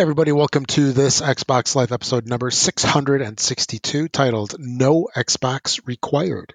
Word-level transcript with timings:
Hey 0.00 0.04
everybody, 0.04 0.32
welcome 0.32 0.64
to 0.64 0.92
this 0.92 1.20
Xbox 1.20 1.76
Life 1.76 1.92
episode 1.92 2.26
number 2.26 2.50
662 2.50 4.08
titled 4.08 4.54
No 4.58 5.06
Xbox 5.14 5.86
Required. 5.86 6.54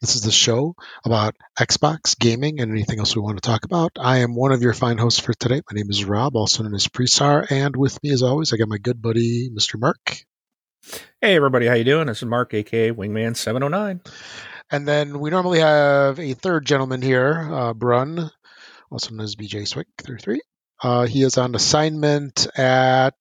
This 0.00 0.16
is 0.16 0.22
the 0.22 0.30
show 0.30 0.74
about 1.04 1.36
Xbox, 1.60 2.18
gaming, 2.18 2.58
and 2.58 2.72
anything 2.72 2.98
else 2.98 3.14
we 3.14 3.20
want 3.20 3.36
to 3.36 3.46
talk 3.46 3.66
about. 3.66 3.92
I 4.00 4.20
am 4.20 4.34
one 4.34 4.52
of 4.52 4.62
your 4.62 4.72
fine 4.72 4.96
hosts 4.96 5.20
for 5.20 5.34
today. 5.34 5.60
My 5.70 5.74
name 5.74 5.90
is 5.90 6.06
Rob, 6.06 6.36
also 6.36 6.62
known 6.62 6.74
as 6.74 6.88
Presar, 6.88 7.46
and 7.50 7.76
with 7.76 8.02
me 8.02 8.12
as 8.12 8.22
always, 8.22 8.54
I 8.54 8.56
got 8.56 8.68
my 8.68 8.78
good 8.78 9.02
buddy, 9.02 9.50
Mr. 9.50 9.78
Mark. 9.78 10.22
Hey 11.20 11.36
everybody, 11.36 11.66
how 11.66 11.74
you 11.74 11.84
doing? 11.84 12.06
This 12.06 12.22
is 12.22 12.24
Mark, 12.24 12.54
aka 12.54 12.92
Wingman 12.92 13.36
709. 13.36 14.00
And 14.70 14.88
then 14.88 15.20
we 15.20 15.28
normally 15.28 15.60
have 15.60 16.18
a 16.18 16.32
third 16.32 16.64
gentleman 16.64 17.02
here, 17.02 17.46
uh, 17.52 17.74
Brun, 17.74 18.30
also 18.90 19.10
known 19.10 19.24
as 19.24 19.36
BJ 19.36 19.68
Swick 19.68 19.88
33. 19.98 20.40
Uh, 20.82 21.06
he 21.06 21.22
is 21.22 21.38
on 21.38 21.54
assignment 21.54 22.46
at 22.58 23.14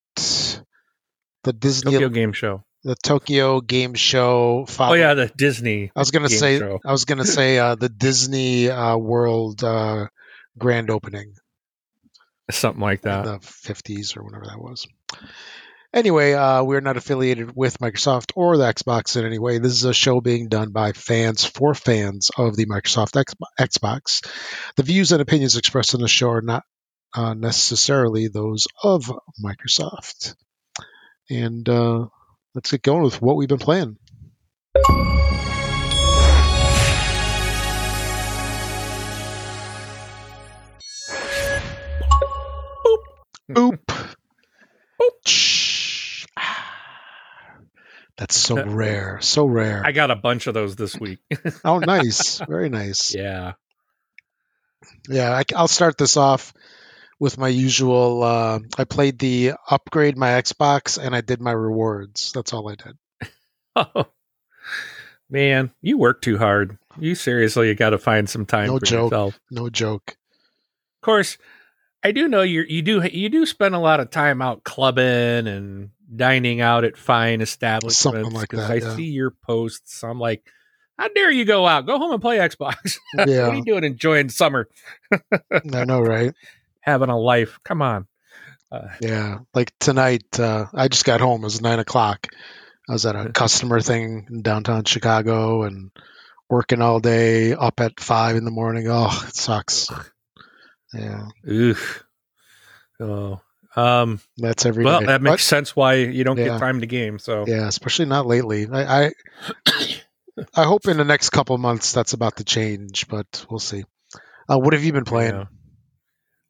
the 1.43 1.53
Disney 1.53 1.93
Tokyo 1.93 2.09
Game 2.09 2.33
Show. 2.33 2.63
the 2.83 2.95
Tokyo 2.95 3.61
Game 3.61 3.93
Show. 3.93 4.65
Oh 4.79 4.93
yeah, 4.93 5.13
the 5.13 5.31
Disney. 5.35 5.91
I 5.95 5.99
was 5.99 6.11
gonna 6.11 6.29
say 6.29 6.59
show. 6.59 6.79
I 6.85 6.91
was 6.91 7.05
gonna 7.05 7.25
say 7.39 7.57
uh, 7.57 7.75
the 7.75 7.89
Disney 7.89 8.69
uh, 8.69 8.97
World 8.97 9.63
uh, 9.63 10.07
grand 10.57 10.89
opening 10.89 11.33
something 12.51 12.81
like 12.81 13.03
in 13.05 13.11
that. 13.11 13.25
the 13.25 13.37
50s 13.39 14.17
or 14.17 14.23
whatever 14.23 14.45
that 14.45 14.59
was. 14.59 14.85
Anyway, 15.93 16.33
uh, 16.33 16.61
we're 16.61 16.81
not 16.81 16.97
affiliated 16.97 17.55
with 17.55 17.79
Microsoft 17.79 18.33
or 18.35 18.57
the 18.57 18.65
Xbox 18.65 19.15
in 19.15 19.25
any 19.25 19.39
way. 19.39 19.59
This 19.59 19.71
is 19.71 19.85
a 19.85 19.93
show 19.93 20.19
being 20.19 20.49
done 20.49 20.71
by 20.71 20.91
fans 20.91 21.45
for 21.45 21.73
fans 21.73 22.31
of 22.37 22.57
the 22.57 22.65
Microsoft 22.65 23.15
X- 23.17 23.33
Xbox. 23.59 24.27
The 24.75 24.83
views 24.83 25.13
and 25.13 25.21
opinions 25.21 25.55
expressed 25.55 25.93
in 25.93 26.01
the 26.01 26.09
show 26.09 26.29
are 26.31 26.41
not 26.41 26.63
uh, 27.15 27.33
necessarily 27.33 28.27
those 28.27 28.67
of 28.83 29.11
Microsoft. 29.43 30.35
And 31.29 31.67
uh, 31.67 32.07
let's 32.53 32.71
get 32.71 32.81
going 32.81 33.03
with 33.03 33.21
what 33.21 33.35
we've 33.35 33.47
been 33.47 33.57
playing. 33.57 33.97
Boop. 43.49 43.79
Shh. 45.27 46.25
Ah. 46.35 46.73
That's 48.17 48.35
so 48.35 48.65
rare. 48.65 49.19
So 49.21 49.45
rare. 49.45 49.83
I 49.85 49.91
got 49.91 50.11
a 50.11 50.15
bunch 50.15 50.47
of 50.47 50.53
those 50.53 50.75
this 50.75 50.99
week. 50.99 51.19
Oh, 51.63 51.79
nice. 51.79 52.39
Very 52.39 52.69
nice. 52.69 53.13
yeah. 53.15 53.53
Yeah, 55.07 55.31
I, 55.31 55.61
will 55.61 55.67
start 55.67 55.97
this 55.97 56.17
off 56.17 56.53
with 57.19 57.37
my 57.37 57.47
usual. 57.47 58.23
Uh, 58.23 58.59
I 58.77 58.83
played 58.83 59.19
the 59.19 59.53
upgrade 59.69 60.17
my 60.17 60.29
Xbox 60.29 61.03
and 61.03 61.15
I 61.15 61.21
did 61.21 61.41
my 61.41 61.51
rewards. 61.51 62.31
That's 62.33 62.53
all 62.53 62.69
I 62.69 62.75
did. 62.75 62.97
Oh 63.77 64.05
man, 65.29 65.69
you 65.81 65.97
work 65.97 66.21
too 66.21 66.37
hard. 66.37 66.77
You 66.97 67.13
seriously 67.13 67.75
got 67.75 67.89
to 67.89 67.97
find 67.97 68.29
some 68.29 68.45
time 68.45 68.67
No 68.67 68.79
for 68.79 68.85
joke. 68.85 69.11
yourself. 69.11 69.39
No 69.51 69.69
joke. 69.69 70.11
Of 70.11 71.01
course, 71.01 71.37
I 72.01 72.13
do 72.13 72.29
know 72.29 72.41
you 72.41 72.61
you 72.69 72.81
do 72.81 73.01
you 73.11 73.27
do 73.27 73.45
spend 73.45 73.75
a 73.75 73.79
lot 73.79 73.99
of 73.99 74.11
time 74.11 74.41
out 74.41 74.63
clubbing 74.63 75.45
and 75.47 75.89
dining 76.15 76.61
out 76.61 76.85
at 76.85 76.95
fine 76.97 77.41
establishments. 77.41 77.97
Something 77.97 78.31
like 78.31 78.49
that, 78.51 78.71
I 78.71 78.75
yeah. 78.75 78.95
see 78.95 79.05
your 79.09 79.31
posts. 79.31 80.03
I'm 80.03 80.19
like, 80.19 80.45
how 80.97 81.09
dare 81.09 81.31
you 81.31 81.43
go 81.45 81.67
out? 81.67 81.85
Go 81.85 81.97
home 81.97 82.13
and 82.13 82.21
play 82.21 82.37
Xbox. 82.37 82.97
Yeah. 83.17 83.47
what 83.47 83.53
are 83.53 83.55
you 83.55 83.65
doing 83.65 83.83
enjoying 83.83 84.29
summer? 84.29 84.69
I 85.51 85.83
know, 85.85 85.99
right? 86.01 86.33
Having 86.85 87.09
a 87.09 87.17
life. 87.19 87.59
Come 87.65 87.81
on. 87.81 88.07
Uh, 88.71 88.87
Yeah, 89.01 89.39
like 89.53 89.73
tonight, 89.79 90.39
uh, 90.39 90.65
I 90.73 90.87
just 90.87 91.05
got 91.05 91.19
home. 91.21 91.41
It 91.41 91.45
was 91.45 91.61
nine 91.61 91.79
o'clock. 91.79 92.27
I 92.87 92.93
was 92.93 93.05
at 93.05 93.15
a 93.15 93.31
customer 93.31 93.79
thing 93.81 94.27
in 94.29 94.41
downtown 94.43 94.83
Chicago 94.85 95.63
and 95.63 95.89
working 96.49 96.81
all 96.81 96.99
day, 96.99 97.53
up 97.53 97.79
at 97.79 97.99
five 97.99 98.35
in 98.35 98.45
the 98.45 98.51
morning. 98.51 98.85
Oh, 98.87 99.23
it 99.27 99.35
sucks. 99.35 99.89
Yeah, 100.93 101.27
Oof. 101.49 102.03
Oh. 102.99 103.41
Um, 103.75 104.21
that's 104.37 104.65
every 104.65 104.85
well, 104.85 105.01
day. 105.01 105.07
that 105.07 105.21
makes 105.21 105.43
sense 105.43 105.75
why 105.75 105.95
you 105.95 106.23
don't 106.23 106.37
Yeah. 106.37 106.45
get 106.49 106.59
time 106.59 106.79
to 106.81 106.85
game. 106.87 107.19
So 107.19 107.43
yeah, 107.47 107.67
especially 107.67 108.05
not 108.05 108.25
lately. 108.25 108.67
I, 108.71 109.07
I 109.07 109.11
I 110.55 110.63
hope 110.63 110.87
in 110.87 110.97
the 110.97 111.03
next 111.03 111.31
couple 111.31 111.57
months 111.57 111.91
that's 111.91 112.13
about 112.13 112.37
to 112.37 112.43
change, 112.45 113.07
but 113.09 113.45
we'll 113.49 113.59
see. 113.59 113.83
Uh, 114.47 114.59
what 114.59 114.73
have 114.73 114.83
you 114.83 114.93
been 114.93 115.03
playing? 115.05 115.33
Yeah. 115.35 115.45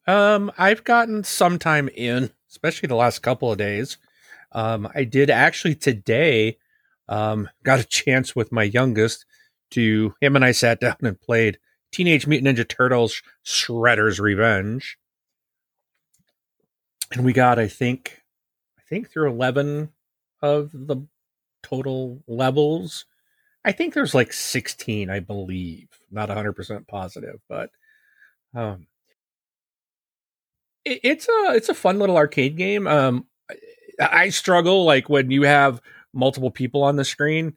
Um, 0.08 0.52
I've 0.58 0.84
gotten 0.84 1.24
some 1.24 1.58
time 1.58 1.90
in, 1.90 2.32
especially 2.50 2.88
the 2.88 2.96
last 2.96 3.20
couple 3.20 3.52
of 3.52 3.58
days. 3.58 3.98
Um, 4.52 4.88
I 4.94 5.04
did 5.04 5.30
actually 5.30 5.76
today. 5.76 6.58
Um, 7.08 7.50
got 7.64 7.80
a 7.80 7.84
chance 7.88 8.36
with 8.36 8.52
my 8.52 8.64
youngest 8.64 9.26
to 9.72 10.14
him 10.22 10.36
and 10.36 10.46
I 10.46 10.52
sat 10.52 10.80
down 10.80 10.98
and 11.02 11.20
played 11.20 11.60
Teenage 11.92 12.28
Mutant 12.28 12.58
Ninja 12.58 12.68
Turtles 12.68 13.22
Shredder's 13.46 14.20
Revenge, 14.20 14.98
and 17.14 17.24
we 17.24 17.32
got 17.34 17.58
I 17.58 17.68
think 17.68 18.22
I 18.78 18.82
think 18.90 19.10
through 19.10 19.30
eleven 19.30 19.90
of 20.42 20.72
the 20.74 21.08
total 21.64 22.22
levels. 22.28 23.06
I 23.64 23.72
think 23.72 23.96
there's 23.96 24.14
like 24.14 24.32
16, 24.32 25.10
I 25.10 25.20
believe. 25.20 25.88
Not 26.12 26.30
100% 26.30 26.88
positive, 26.88 27.40
but 27.50 27.72
um 28.54 28.88
it's 30.85 31.28
a 31.28 31.56
it's 31.56 31.69
a 31.69 31.73
fun 31.73 32.00
little 32.00 32.18
arcade 32.18 32.57
game. 32.57 32.88
Um 32.88 33.25
I, 34.00 34.28
struggle 34.28 34.84
like 34.84 35.07
when 35.07 35.31
you 35.31 35.44
have 35.44 35.81
multiple 36.13 36.51
people 36.51 36.84
on 36.84 36.97
the 36.97 37.06
screen 37.06 37.53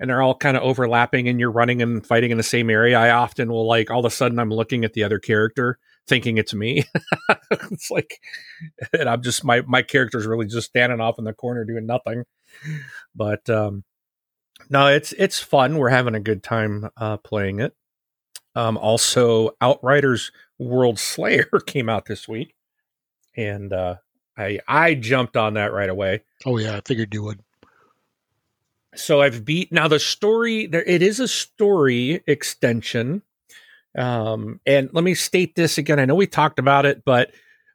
and 0.00 0.08
they're 0.08 0.22
all 0.22 0.34
kind 0.34 0.56
of 0.56 0.62
overlapping 0.62 1.28
and 1.28 1.38
you're 1.38 1.50
running 1.50 1.82
and 1.82 2.06
fighting 2.06 2.30
in 2.30 2.38
the 2.38 2.42
same 2.42 2.70
area. 2.70 2.98
I 2.98 3.10
often 3.10 3.52
will 3.52 3.66
like 3.66 3.90
all 3.90 4.00
of 4.00 4.06
a 4.06 4.10
sudden 4.10 4.38
I'm 4.38 4.50
looking 4.50 4.84
at 4.86 4.94
the 4.94 5.04
other 5.04 5.18
character 5.18 5.78
thinking 6.08 6.38
it's 6.38 6.54
me. 6.54 6.84
it's 7.50 7.90
like 7.90 8.20
and 8.98 9.08
I'm 9.08 9.22
just 9.22 9.44
my 9.44 9.60
my 9.62 9.82
character's 9.82 10.26
really 10.26 10.46
just 10.46 10.68
standing 10.68 11.00
off 11.00 11.18
in 11.18 11.24
the 11.24 11.34
corner 11.34 11.64
doing 11.64 11.86
nothing. 11.86 12.24
But 13.14 13.48
um 13.50 13.84
no, 14.70 14.86
it's 14.86 15.12
it's 15.18 15.40
fun. 15.40 15.76
We're 15.76 15.90
having 15.90 16.14
a 16.14 16.20
good 16.20 16.42
time 16.42 16.88
uh, 16.96 17.16
playing 17.18 17.60
it. 17.60 17.74
Um, 18.54 18.76
also, 18.76 19.50
Outriders 19.60 20.30
World 20.58 20.98
Slayer 20.98 21.48
came 21.66 21.88
out 21.88 22.06
this 22.06 22.28
week, 22.28 22.54
and 23.36 23.72
uh, 23.72 23.96
I 24.36 24.60
I 24.66 24.94
jumped 24.94 25.36
on 25.36 25.54
that 25.54 25.72
right 25.72 25.90
away. 25.90 26.22
Oh 26.44 26.58
yeah, 26.58 26.76
I 26.76 26.80
figured 26.80 27.14
you 27.14 27.22
would. 27.24 27.40
So 28.94 29.22
I've 29.22 29.44
beat 29.44 29.72
now 29.72 29.88
the 29.88 29.98
story. 29.98 30.66
There, 30.66 30.82
it 30.82 31.02
is 31.02 31.20
a 31.20 31.28
story 31.28 32.22
extension. 32.26 33.22
Um, 33.96 34.60
and 34.66 34.90
let 34.92 35.04
me 35.04 35.14
state 35.14 35.54
this 35.54 35.78
again. 35.78 35.98
I 35.98 36.04
know 36.04 36.14
we 36.14 36.26
talked 36.26 36.58
about 36.58 36.86
it, 36.86 37.04
but 37.04 37.30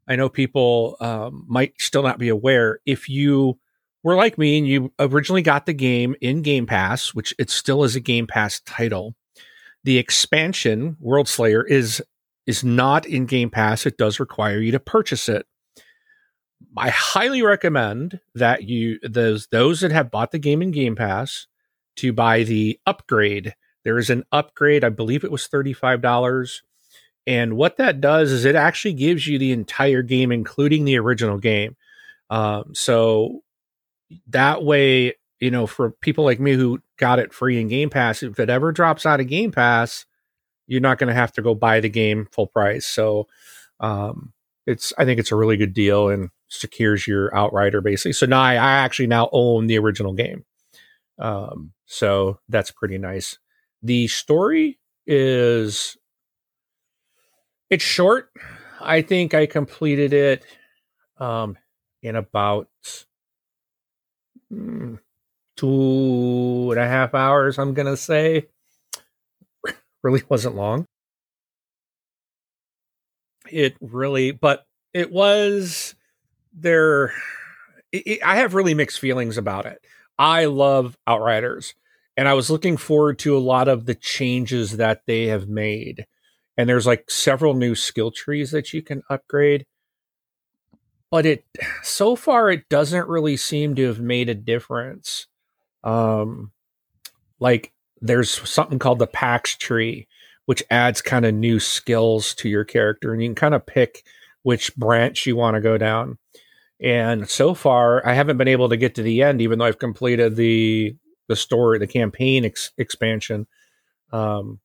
I 0.07 0.15
know 0.15 0.29
people 0.29 0.97
um, 0.99 1.45
might 1.47 1.73
still 1.79 2.03
not 2.03 2.17
be 2.17 2.29
aware. 2.29 2.79
If 2.85 3.09
you 3.09 3.59
were 4.03 4.15
like 4.15 4.37
me 4.37 4.57
and 4.57 4.67
you 4.67 4.93
originally 4.99 5.41
got 5.41 5.65
the 5.65 5.73
game 5.73 6.15
in 6.21 6.41
Game 6.41 6.65
Pass, 6.65 7.13
which 7.13 7.35
it 7.37 7.49
still 7.49 7.83
is 7.83 7.95
a 7.95 7.99
Game 7.99 8.25
Pass 8.25 8.61
title, 8.61 9.15
the 9.83 9.97
expansion 9.97 10.97
World 10.99 11.27
Slayer 11.27 11.63
is 11.63 12.01
is 12.47 12.63
not 12.63 13.05
in 13.05 13.25
Game 13.25 13.49
Pass. 13.49 13.85
It 13.85 13.97
does 13.97 14.19
require 14.19 14.59
you 14.59 14.71
to 14.71 14.79
purchase 14.79 15.29
it. 15.29 15.45
I 16.75 16.89
highly 16.89 17.43
recommend 17.43 18.19
that 18.33 18.63
you 18.63 18.99
those 19.07 19.47
those 19.47 19.81
that 19.81 19.91
have 19.91 20.09
bought 20.09 20.31
the 20.31 20.39
game 20.39 20.61
in 20.61 20.71
Game 20.71 20.95
Pass 20.95 21.45
to 21.97 22.13
buy 22.13 22.43
the 22.43 22.79
upgrade. 22.85 23.53
There 23.83 23.99
is 23.99 24.09
an 24.09 24.23
upgrade, 24.31 24.83
I 24.83 24.89
believe 24.89 25.23
it 25.23 25.31
was 25.31 25.47
$35. 25.47 26.61
And 27.25 27.57
what 27.57 27.77
that 27.77 27.99
does 27.99 28.31
is 28.31 28.45
it 28.45 28.55
actually 28.55 28.93
gives 28.93 29.27
you 29.27 29.37
the 29.37 29.51
entire 29.51 30.01
game, 30.01 30.31
including 30.31 30.85
the 30.85 30.97
original 30.97 31.37
game. 31.37 31.75
Um, 32.29 32.73
so 32.73 33.43
that 34.27 34.63
way, 34.63 35.15
you 35.39 35.51
know, 35.51 35.67
for 35.67 35.91
people 35.91 36.23
like 36.23 36.39
me 36.39 36.53
who 36.53 36.81
got 36.97 37.19
it 37.19 37.33
free 37.33 37.59
in 37.59 37.67
Game 37.67 37.89
Pass, 37.89 38.23
if 38.23 38.39
it 38.39 38.49
ever 38.49 38.71
drops 38.71 39.05
out 39.05 39.19
of 39.19 39.27
Game 39.27 39.51
Pass, 39.51 40.05
you're 40.67 40.81
not 40.81 40.99
going 40.99 41.07
to 41.07 41.13
have 41.13 41.31
to 41.33 41.41
go 41.41 41.55
buy 41.55 41.79
the 41.79 41.89
game 41.89 42.27
full 42.31 42.47
price. 42.47 42.85
So, 42.85 43.27
um, 43.79 44.33
it's 44.67 44.93
I 44.97 45.05
think 45.05 45.19
it's 45.19 45.31
a 45.31 45.35
really 45.35 45.57
good 45.57 45.73
deal 45.73 46.09
and 46.09 46.29
secures 46.49 47.07
your 47.07 47.35
outrider 47.35 47.81
basically. 47.81 48.13
So 48.13 48.25
now 48.25 48.41
I, 48.41 48.53
I 48.53 48.71
actually 48.71 49.07
now 49.07 49.29
own 49.31 49.67
the 49.67 49.79
original 49.79 50.13
game. 50.13 50.45
Um, 51.17 51.71
so 51.85 52.39
that's 52.49 52.69
pretty 52.69 52.97
nice. 52.97 53.39
The 53.81 54.07
story 54.07 54.77
is 55.07 55.97
it's 57.69 57.83
short. 57.83 58.29
I 58.79 59.01
think 59.01 59.33
I 59.33 59.45
completed 59.45 60.13
it 60.13 60.45
um, 61.17 61.57
in 62.01 62.15
about 62.15 62.69
mm, 64.53 64.99
two 65.55 66.67
and 66.71 66.79
a 66.79 66.87
half 66.87 67.13
hours. 67.15 67.57
I'm 67.57 67.73
gonna 67.73 67.97
say 67.97 68.47
really 70.07 70.23
wasn't 70.29 70.55
long. 70.55 70.85
It 73.49 73.75
really, 73.81 74.31
but 74.31 74.65
it 74.93 75.11
was 75.11 75.95
they're 76.53 77.13
it, 77.91 78.19
I 78.23 78.37
have 78.37 78.53
really 78.55 78.73
mixed 78.73 78.99
feelings 78.99 79.37
about 79.37 79.65
it. 79.65 79.79
I 80.19 80.45
love 80.45 80.97
Outriders, 81.07 81.75
and 82.17 82.27
I 82.27 82.33
was 82.33 82.49
looking 82.49 82.77
forward 82.77 83.19
to 83.19 83.37
a 83.37 83.39
lot 83.39 83.67
of 83.67 83.85
the 83.85 83.95
changes 83.95 84.77
that 84.77 85.03
they 85.05 85.25
have 85.27 85.47
made. 85.47 86.05
And 86.57 86.67
there's 86.67 86.87
like 86.87 87.11
several 87.11 87.53
new 87.53 87.75
skill 87.75 88.11
trees 88.11 88.51
that 88.51 88.73
you 88.73 88.81
can 88.81 89.03
upgrade. 89.09 89.65
But 91.09 91.25
it 91.25 91.45
so 91.83 92.15
far 92.15 92.49
it 92.51 92.67
doesn't 92.69 93.07
really 93.07 93.37
seem 93.37 93.75
to 93.75 93.83
have 93.87 93.99
made 93.99 94.29
a 94.29 94.35
difference. 94.35 95.27
Um 95.83 96.51
like 97.39 97.73
there's 98.01 98.49
something 98.49 98.79
called 98.79 98.99
the 98.99 99.07
Pax 99.07 99.55
tree, 99.55 100.07
which 100.45 100.63
adds 100.69 101.01
kind 101.01 101.25
of 101.25 101.33
new 101.33 101.59
skills 101.59 102.33
to 102.35 102.49
your 102.49 102.63
character, 102.63 103.13
and 103.13 103.21
you 103.21 103.29
can 103.29 103.35
kind 103.35 103.55
of 103.55 103.65
pick 103.65 104.03
which 104.43 104.75
branch 104.75 105.25
you 105.25 105.35
want 105.35 105.55
to 105.55 105.61
go 105.61 105.77
down. 105.77 106.17
And 106.79 107.29
so 107.29 107.53
far, 107.53 108.05
I 108.07 108.13
haven't 108.13 108.37
been 108.37 108.47
able 108.47 108.69
to 108.69 108.77
get 108.77 108.95
to 108.95 109.01
the 109.01 109.23
end, 109.23 109.41
even 109.41 109.59
though 109.59 109.65
I've 109.65 109.79
completed 109.79 110.35
the 110.35 110.95
the 111.27 111.35
story, 111.35 111.77
the 111.79 111.87
campaign 111.87 112.45
ex- 112.45 112.71
expansion. 112.77 113.47
Um, 114.13 114.59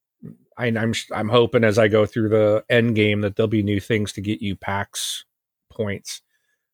I, 0.56 0.66
I'm, 0.66 0.94
I'm 1.12 1.28
hoping 1.28 1.64
as 1.64 1.78
I 1.78 1.88
go 1.88 2.06
through 2.06 2.28
the 2.28 2.64
end 2.70 2.94
game 2.94 3.22
that 3.22 3.34
there'll 3.34 3.48
be 3.48 3.62
new 3.62 3.80
things 3.80 4.12
to 4.12 4.20
get 4.20 4.40
you 4.40 4.54
Pax 4.54 5.24
points 5.70 6.22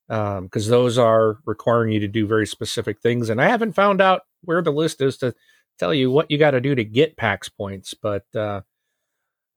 because 0.08 0.66
um, 0.66 0.70
those 0.70 0.98
are 0.98 1.38
requiring 1.44 1.92
you 1.92 2.00
to 2.00 2.08
do 2.08 2.26
very 2.26 2.46
specific 2.46 3.00
things. 3.00 3.30
And 3.30 3.40
I 3.40 3.48
haven't 3.48 3.72
found 3.72 4.00
out 4.00 4.22
where 4.42 4.62
the 4.62 4.72
list 4.72 5.00
is 5.00 5.16
to 5.18 5.34
tell 5.78 5.94
you 5.94 6.10
what 6.10 6.30
you 6.30 6.38
got 6.38 6.52
to 6.52 6.60
do 6.60 6.74
to 6.74 6.84
get 6.84 7.16
PAX 7.16 7.48
points. 7.48 7.94
But 7.94 8.24
uh, 8.34 8.62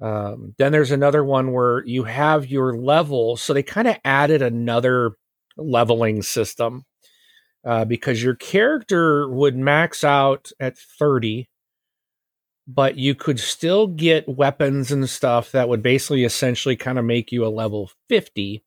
um, 0.01 0.55
then 0.57 0.71
there's 0.71 0.91
another 0.91 1.23
one 1.23 1.51
where 1.53 1.85
you 1.85 2.03
have 2.03 2.47
your 2.47 2.75
level. 2.77 3.37
So 3.37 3.53
they 3.53 3.63
kind 3.63 3.87
of 3.87 3.97
added 4.03 4.41
another 4.41 5.11
leveling 5.57 6.21
system 6.23 6.85
uh, 7.65 7.85
because 7.85 8.23
your 8.23 8.35
character 8.35 9.29
would 9.29 9.55
max 9.55 10.03
out 10.03 10.51
at 10.59 10.77
30, 10.77 11.49
but 12.67 12.97
you 12.97 13.13
could 13.13 13.39
still 13.39 13.87
get 13.87 14.27
weapons 14.27 14.91
and 14.91 15.09
stuff 15.09 15.51
that 15.51 15.69
would 15.69 15.83
basically 15.83 16.23
essentially 16.23 16.75
kind 16.75 16.97
of 16.97 17.05
make 17.05 17.31
you 17.31 17.45
a 17.45 17.49
level 17.49 17.91
50. 18.09 18.63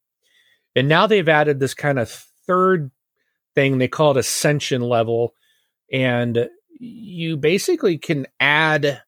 And 0.77 0.89
now 0.89 1.07
they've 1.07 1.29
added 1.29 1.59
this 1.59 1.75
kind 1.75 1.99
of 1.99 2.11
third 2.47 2.91
thing 3.55 3.79
they 3.79 3.89
call 3.89 4.13
it 4.13 4.17
ascension 4.17 4.83
level. 4.83 5.35
And 5.93 6.49
you 6.85 7.37
basically 7.37 7.99
can 7.99 8.27
add 8.39 9.03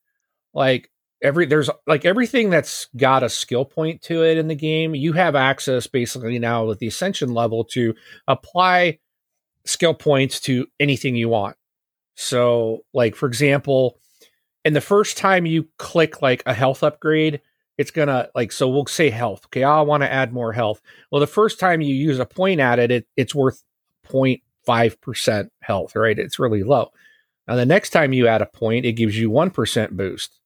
like 0.55 0.91
every 1.23 1.47
there's 1.47 1.71
like 1.87 2.05
everything 2.05 2.51
that's 2.51 2.89
got 2.97 3.23
a 3.23 3.29
skill 3.29 3.65
point 3.65 4.03
to 4.03 4.23
it 4.23 4.39
in 4.39 4.49
the 4.49 4.55
game 4.55 4.95
you 4.95 5.13
have 5.13 5.35
access 5.35 5.87
basically 5.87 6.39
now 6.39 6.65
with 6.65 6.79
the 6.79 6.87
ascension 6.87 7.33
level 7.35 7.65
to 7.65 7.95
apply 8.29 8.99
skill 9.65 9.95
points 9.95 10.41
to 10.41 10.67
anything 10.79 11.17
you 11.17 11.29
want. 11.29 11.57
So 12.15 12.85
like 12.95 13.15
for 13.15 13.27
example 13.27 13.99
in 14.65 14.73
the 14.73 14.81
first 14.81 15.17
time 15.17 15.47
you 15.47 15.69
click 15.79 16.23
like 16.23 16.43
a 16.47 16.55
health 16.55 16.83
upgrade 16.83 17.41
it's 17.79 17.91
gonna 17.91 18.29
like 18.35 18.53
so 18.53 18.69
we'll 18.69 18.87
say 18.87 19.11
health 19.11 19.47
okay 19.47 19.65
oh, 19.65 19.71
i 19.71 19.81
want 19.83 20.03
to 20.03 20.13
add 20.13 20.33
more 20.33 20.53
health. 20.53 20.81
Well 21.11 21.21
the 21.21 21.27
first 21.27 21.61
time 21.61 21.81
you 21.81 21.95
use 21.95 22.19
a 22.19 22.27
point 22.27 22.61
at 22.61 22.79
it, 22.79 22.91
it 22.91 23.07
it's 23.17 23.35
worth 23.35 23.63
0.5% 24.09 25.49
health 25.61 25.97
right? 25.97 26.19
It's 26.19 26.39
really 26.39 26.63
low 26.63 26.91
now, 27.49 27.55
the 27.55 27.67
next 27.67 27.91
time 27.91 28.13
you 28.13 28.27
add 28.27 28.43
a 28.43 28.47
point, 28.47 28.85
it 28.85 28.93
gives 28.93 29.19
you 29.19 29.31
1% 29.31 29.91
boost. 29.93 30.41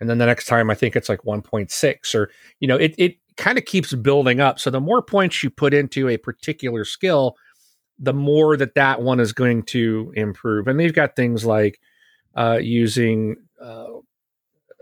And 0.00 0.08
then 0.08 0.18
the 0.18 0.26
next 0.26 0.46
time, 0.46 0.70
I 0.70 0.74
think 0.74 0.94
it's 0.94 1.08
like 1.08 1.22
1.6, 1.22 2.14
or, 2.14 2.30
you 2.60 2.68
know, 2.68 2.76
it, 2.76 2.94
it 2.98 3.16
kind 3.36 3.58
of 3.58 3.64
keeps 3.64 3.94
building 3.94 4.40
up. 4.40 4.60
So 4.60 4.70
the 4.70 4.80
more 4.80 5.02
points 5.02 5.42
you 5.42 5.50
put 5.50 5.74
into 5.74 6.08
a 6.08 6.18
particular 6.18 6.84
skill, 6.84 7.36
the 7.98 8.12
more 8.12 8.56
that 8.56 8.74
that 8.74 9.02
one 9.02 9.20
is 9.20 9.32
going 9.32 9.64
to 9.64 10.12
improve. 10.14 10.68
And 10.68 10.78
they've 10.78 10.94
got 10.94 11.16
things 11.16 11.44
like 11.44 11.80
uh, 12.36 12.58
using 12.60 13.36
uh, 13.60 13.86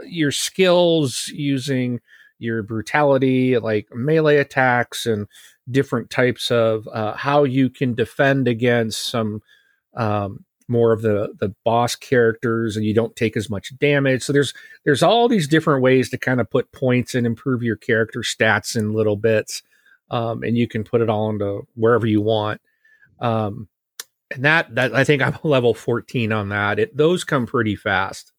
your 0.04 0.32
skills, 0.32 1.28
using 1.28 2.00
your 2.38 2.62
brutality, 2.62 3.56
like 3.58 3.88
melee 3.94 4.36
attacks, 4.36 5.06
and 5.06 5.26
different 5.70 6.10
types 6.10 6.50
of 6.50 6.86
uh, 6.88 7.14
how 7.14 7.44
you 7.44 7.70
can 7.70 7.94
defend 7.94 8.48
against 8.48 9.06
some 9.06 9.40
um, 9.94 10.44
more 10.68 10.92
of 10.92 11.02
the 11.02 11.34
the 11.38 11.54
boss 11.64 11.94
characters 11.94 12.76
and 12.76 12.84
you 12.84 12.94
don't 12.94 13.16
take 13.16 13.36
as 13.36 13.48
much 13.48 13.76
damage. 13.78 14.22
So 14.22 14.32
there's 14.32 14.52
there's 14.84 15.02
all 15.02 15.28
these 15.28 15.48
different 15.48 15.82
ways 15.82 16.10
to 16.10 16.18
kind 16.18 16.40
of 16.40 16.50
put 16.50 16.72
points 16.72 17.14
and 17.14 17.26
improve 17.26 17.62
your 17.62 17.76
character 17.76 18.20
stats 18.20 18.76
in 18.76 18.92
little 18.92 19.16
bits 19.16 19.62
um, 20.10 20.42
and 20.42 20.56
you 20.56 20.68
can 20.68 20.84
put 20.84 21.00
it 21.00 21.10
all 21.10 21.30
into 21.30 21.66
wherever 21.74 22.06
you 22.06 22.20
want. 22.20 22.60
Um, 23.20 23.68
and 24.34 24.44
that 24.44 24.74
that 24.74 24.92
i 24.92 25.04
think 25.04 25.22
i'm 25.22 25.38
level 25.44 25.72
14 25.72 26.32
on 26.32 26.48
that. 26.48 26.78
It 26.78 26.96
those 26.96 27.24
come 27.24 27.46
pretty 27.46 27.76
fast. 27.76 28.32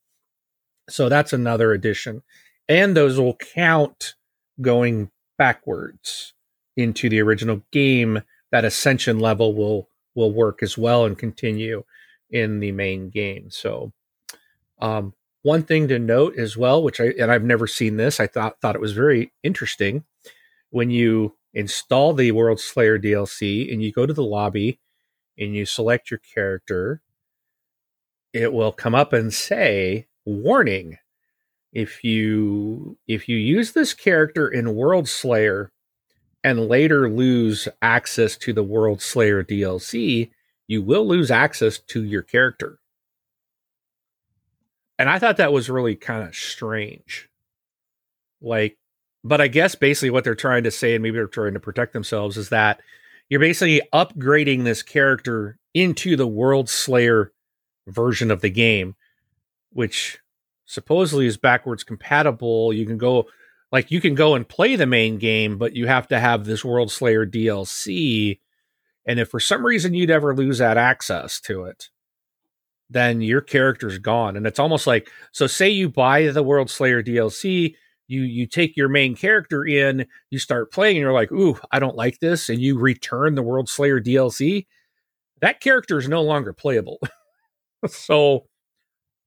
So 0.89 1.09
that's 1.09 1.33
another 1.33 1.73
addition. 1.73 2.23
And 2.69 2.95
those 2.95 3.19
will 3.19 3.35
count 3.35 4.15
going 4.61 5.11
backwards 5.37 6.33
into 6.75 7.09
the 7.09 7.21
original 7.21 7.61
game. 7.71 8.21
That 8.51 8.65
ascension 8.65 9.19
level 9.19 9.53
will 9.53 9.89
will 10.15 10.31
work 10.31 10.61
as 10.61 10.77
well 10.77 11.05
and 11.05 11.17
continue 11.17 11.83
in 12.29 12.59
the 12.59 12.71
main 12.71 13.09
game. 13.09 13.49
So, 13.49 13.93
um, 14.79 15.13
one 15.43 15.63
thing 15.63 15.87
to 15.87 15.99
note 15.99 16.37
as 16.37 16.57
well, 16.57 16.83
which 16.83 16.99
I 16.99 17.13
and 17.19 17.31
I've 17.31 17.43
never 17.43 17.67
seen 17.67 17.97
this, 17.97 18.19
I 18.19 18.27
thought 18.27 18.59
thought 18.61 18.75
it 18.75 18.81
was 18.81 18.93
very 18.93 19.31
interesting. 19.43 20.03
When 20.69 20.89
you 20.89 21.35
install 21.53 22.13
the 22.13 22.31
World 22.31 22.59
Slayer 22.59 22.99
DLC 22.99 23.71
and 23.71 23.81
you 23.81 23.91
go 23.91 24.05
to 24.05 24.13
the 24.13 24.23
lobby 24.23 24.79
and 25.37 25.55
you 25.55 25.65
select 25.65 26.11
your 26.11 26.19
character, 26.19 27.01
it 28.33 28.51
will 28.51 28.71
come 28.71 28.93
up 28.95 29.13
and 29.13 29.33
say, 29.33 30.07
"Warning: 30.25 30.97
If 31.71 32.03
you 32.03 32.97
if 33.07 33.29
you 33.29 33.37
use 33.37 33.71
this 33.71 33.93
character 33.93 34.47
in 34.49 34.75
World 34.75 35.07
Slayer." 35.07 35.71
And 36.43 36.69
later 36.69 37.09
lose 37.09 37.67
access 37.81 38.37
to 38.37 38.53
the 38.53 38.63
World 38.63 39.01
Slayer 39.01 39.43
DLC, 39.43 40.29
you 40.67 40.81
will 40.81 41.07
lose 41.07 41.31
access 41.31 41.79
to 41.79 42.03
your 42.03 42.21
character. 42.21 42.79
And 44.99 45.09
I 45.09 45.19
thought 45.19 45.37
that 45.37 45.53
was 45.53 45.69
really 45.69 45.95
kind 45.95 46.27
of 46.27 46.35
strange. 46.35 47.29
Like, 48.41 48.77
but 49.23 49.41
I 49.41 49.47
guess 49.47 49.75
basically 49.75 50.09
what 50.09 50.23
they're 50.23 50.35
trying 50.35 50.63
to 50.63 50.71
say, 50.71 50.95
and 50.95 51.03
maybe 51.03 51.17
they're 51.17 51.27
trying 51.27 51.53
to 51.53 51.59
protect 51.59 51.93
themselves, 51.93 52.37
is 52.37 52.49
that 52.49 52.81
you're 53.29 53.39
basically 53.39 53.81
upgrading 53.93 54.63
this 54.63 54.81
character 54.83 55.57
into 55.73 56.15
the 56.15 56.27
World 56.27 56.69
Slayer 56.69 57.31
version 57.87 58.31
of 58.31 58.41
the 58.41 58.49
game, 58.49 58.95
which 59.71 60.19
supposedly 60.65 61.27
is 61.27 61.37
backwards 61.37 61.83
compatible. 61.83 62.73
You 62.73 62.85
can 62.85 62.97
go, 62.97 63.27
like, 63.71 63.91
you 63.91 64.01
can 64.01 64.15
go 64.15 64.35
and 64.35 64.47
play 64.47 64.75
the 64.75 64.85
main 64.85 65.17
game, 65.17 65.57
but 65.57 65.75
you 65.75 65.87
have 65.87 66.07
to 66.07 66.19
have 66.19 66.45
this 66.45 66.65
World 66.65 66.91
Slayer 66.91 67.25
DLC 67.25 68.39
and 69.07 69.19
if 69.19 69.29
for 69.29 69.39
some 69.39 69.65
reason 69.65 69.93
you'd 69.93 70.11
ever 70.11 70.35
lose 70.35 70.57
that 70.57 70.77
access 70.77 71.39
to 71.41 71.63
it, 71.63 71.89
then 72.89 73.21
your 73.21 73.41
character's 73.41 73.97
gone. 73.97 74.35
And 74.37 74.45
it's 74.45 74.59
almost 74.59 74.85
like 74.85 75.09
so 75.31 75.47
say 75.47 75.69
you 75.69 75.89
buy 75.89 76.27
the 76.27 76.43
World 76.43 76.69
Slayer 76.69 77.01
DLC, 77.01 77.75
you 78.07 78.21
you 78.21 78.45
take 78.45 78.77
your 78.77 78.89
main 78.89 79.15
character 79.15 79.65
in, 79.65 80.05
you 80.29 80.39
start 80.39 80.71
playing, 80.71 80.97
and 80.97 81.01
you're 81.01 81.13
like, 81.13 81.31
ooh, 81.31 81.57
I 81.71 81.79
don't 81.79 81.95
like 81.95 82.19
this, 82.19 82.49
and 82.49 82.61
you 82.61 82.77
return 82.77 83.35
the 83.35 83.43
World 83.43 83.69
Slayer 83.69 83.99
DLC, 83.99 84.67
that 85.41 85.61
character 85.61 85.97
is 85.97 86.07
no 86.07 86.21
longer 86.21 86.53
playable. 86.53 86.99
so 87.87 88.47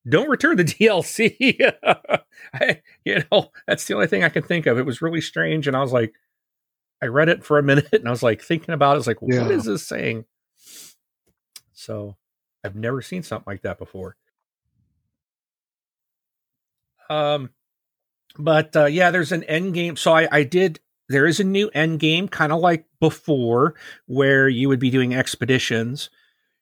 don't 0.08 0.30
return 0.30 0.56
the 0.56 0.64
DLC. 0.64 1.56
I, 2.54 2.80
you 3.04 3.22
know, 3.30 3.50
that's 3.66 3.84
the 3.84 3.94
only 3.94 4.06
thing 4.06 4.24
I 4.24 4.28
can 4.28 4.42
think 4.42 4.66
of. 4.66 4.78
It 4.78 4.86
was 4.86 5.02
really 5.02 5.20
strange, 5.20 5.66
and 5.66 5.76
I 5.76 5.80
was 5.80 5.92
like, 5.92 6.14
I 7.02 7.06
read 7.06 7.28
it 7.28 7.44
for 7.44 7.58
a 7.58 7.62
minute 7.62 7.88
and 7.92 8.06
I 8.06 8.10
was 8.10 8.22
like 8.22 8.42
thinking 8.42 8.74
about 8.74 8.92
it. 8.92 8.94
I 8.94 8.96
was 8.96 9.06
like, 9.06 9.18
yeah. 9.22 9.42
what 9.42 9.50
is 9.50 9.64
this 9.64 9.86
saying? 9.86 10.24
So 11.72 12.16
I've 12.62 12.76
never 12.76 13.00
seen 13.02 13.22
something 13.22 13.50
like 13.50 13.62
that 13.62 13.78
before. 13.78 14.16
Um, 17.08 17.50
but 18.38 18.76
uh, 18.76 18.84
yeah, 18.86 19.10
there's 19.10 19.32
an 19.32 19.44
end 19.44 19.74
game. 19.74 19.96
So 19.96 20.12
I, 20.12 20.28
I 20.30 20.42
did. 20.44 20.80
There 21.08 21.26
is 21.26 21.40
a 21.40 21.44
new 21.44 21.68
end 21.74 21.98
game, 21.98 22.28
kind 22.28 22.52
of 22.52 22.60
like 22.60 22.84
before, 23.00 23.74
where 24.06 24.48
you 24.48 24.68
would 24.68 24.78
be 24.78 24.90
doing 24.90 25.12
expeditions. 25.14 26.08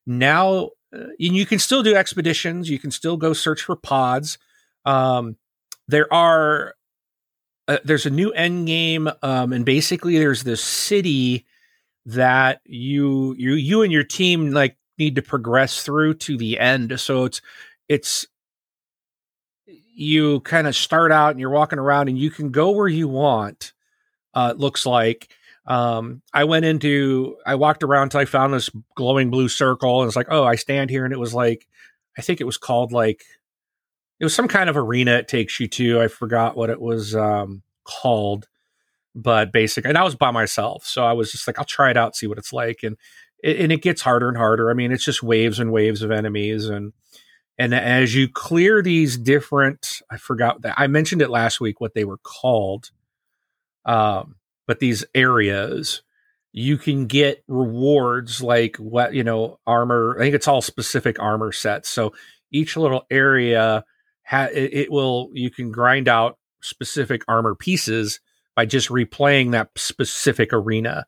Now, 0.07 0.71
uh, 0.97 1.09
you 1.19 1.45
can 1.45 1.59
still 1.59 1.83
do 1.83 1.95
expeditions. 1.95 2.71
You 2.71 2.79
can 2.79 2.91
still 2.91 3.19
go 3.19 3.35
search 3.35 3.63
for 3.63 3.77
pods. 3.77 4.39
Um, 4.87 5.37
there 5.87 6.11
are 6.13 6.75
uh, 7.69 7.79
there's 7.85 8.07
a 8.07 8.11
new 8.11 8.31
end 8.33 8.67
game, 8.67 9.09
um, 9.23 9.53
and 9.53 9.65
basically 9.65 10.19
there's 10.19 10.43
this 10.43 10.63
city 10.65 11.47
that 12.07 12.61
you 12.65 13.35
you 13.39 13.53
you 13.53 13.83
and 13.83 13.93
your 13.93 14.05
team 14.05 14.51
like 14.51 14.77
need 14.99 15.15
to 15.15 15.23
progress 15.23 15.83
through 15.85 16.15
to 16.15 16.37
the 16.37 16.59
end. 16.59 16.99
So 16.99 17.25
it's 17.25 17.41
it's 17.89 18.27
you 19.67 20.41
kind 20.41 20.67
of 20.67 20.75
start 20.75 21.13
out 21.13 21.33
and 21.33 21.41
you're 21.41 21.51
walking 21.51 21.79
around 21.79 22.09
and 22.09 22.19
you 22.19 22.31
can 22.31 22.51
go 22.51 22.71
where 22.71 22.89
you 22.89 23.09
want. 23.09 23.73
Uh, 24.35 24.53
it 24.55 24.59
looks 24.59 24.87
like, 24.87 25.29
Um, 25.67 26.23
I 26.33 26.45
went 26.45 26.65
into, 26.65 27.37
I 27.45 27.57
walked 27.57 27.83
around 27.83 28.05
until 28.05 28.21
I 28.21 28.25
found 28.25 28.55
this 28.55 28.71
glowing 28.95 29.31
blue 29.31 29.49
circle, 29.49 30.01
and 30.01 30.09
it's 30.09 30.17
like, 30.17 30.31
oh, 30.31 30.45
I 30.45 30.57
stand 30.57 30.89
here, 30.91 31.05
and 31.05 31.13
it 31.13 31.19
was 31.19 31.35
like, 31.35 31.67
I 32.17 32.23
think 32.23 32.41
it 32.41 32.47
was 32.47 32.57
called 32.57 32.91
like, 32.91 33.25
it 34.21 34.25
was 34.25 34.35
some 34.35 34.49
kind 34.49 34.69
of 34.69 34.77
arena 34.77 35.13
it 35.13 35.29
takes 35.29 35.61
you 35.61 35.69
to. 35.69 36.01
I 36.01 36.09
forgot 36.09 36.57
what 36.57 36.71
it 36.71 36.81
was 36.81 37.15
um, 37.15 37.63
called, 37.85 38.49
but 39.15 39.53
basic. 39.53 39.85
And 39.85 39.97
I 39.97 40.03
was 40.05 40.17
by 40.17 40.31
myself, 40.31 40.85
so 40.85 41.05
I 41.05 41.13
was 41.13 41.31
just 41.33 41.47
like, 41.47 41.59
I'll 41.59 41.65
try 41.65 41.91
it 41.91 41.97
out, 41.97 42.17
see 42.17 42.27
what 42.27 42.39
it's 42.39 42.53
like, 42.53 42.83
and 42.83 42.97
it, 43.43 43.61
and 43.61 43.73
it 43.73 43.83
gets 43.83 44.03
harder 44.03 44.29
and 44.29 44.37
harder. 44.37 44.71
I 44.71 44.75
mean, 44.75 44.93
it's 44.93 45.05
just 45.05 45.23
waves 45.23 45.61
and 45.61 45.73
waves 45.73 46.03
of 46.03 46.11
enemies, 46.11 46.67
and 46.67 46.93
and 47.59 47.75
as 47.75 48.15
you 48.15 48.29
clear 48.29 48.83
these 48.83 49.17
different, 49.17 50.01
I 50.11 50.17
forgot 50.17 50.63
that 50.63 50.75
I 50.77 50.87
mentioned 50.87 51.23
it 51.23 51.31
last 51.31 51.61
week 51.61 51.81
what 51.81 51.95
they 51.95 52.05
were 52.05 52.19
called. 52.19 52.91
Um, 53.85 54.37
but 54.67 54.81
these 54.81 55.05
areas, 55.15 56.03
you 56.53 56.77
can 56.77 57.07
get 57.07 57.43
rewards 57.49 58.43
like 58.43 58.77
what 58.77 59.15
you 59.15 59.23
know 59.23 59.61
armor. 59.67 60.17
I 60.19 60.23
think 60.23 60.35
it's 60.35 60.49
all 60.49 60.61
specific 60.61 61.21
armor 61.21 61.53
sets. 61.53 61.89
So 61.89 62.15
each 62.51 62.77
little 62.77 63.07
area 63.11 63.85
ha- 64.29 64.49
it, 64.53 64.75
it 64.75 64.93
will 64.93 65.31
you 65.33 65.51
can 65.51 65.73
grind 65.73 66.09
out 66.09 66.39
specific 66.61 67.23
armor 67.29 67.55
pieces 67.55 68.21
by 68.55 68.67
just 68.67 68.89
replaying 68.89 69.53
that 69.53 69.71
specific 69.77 70.53
arena. 70.53 71.07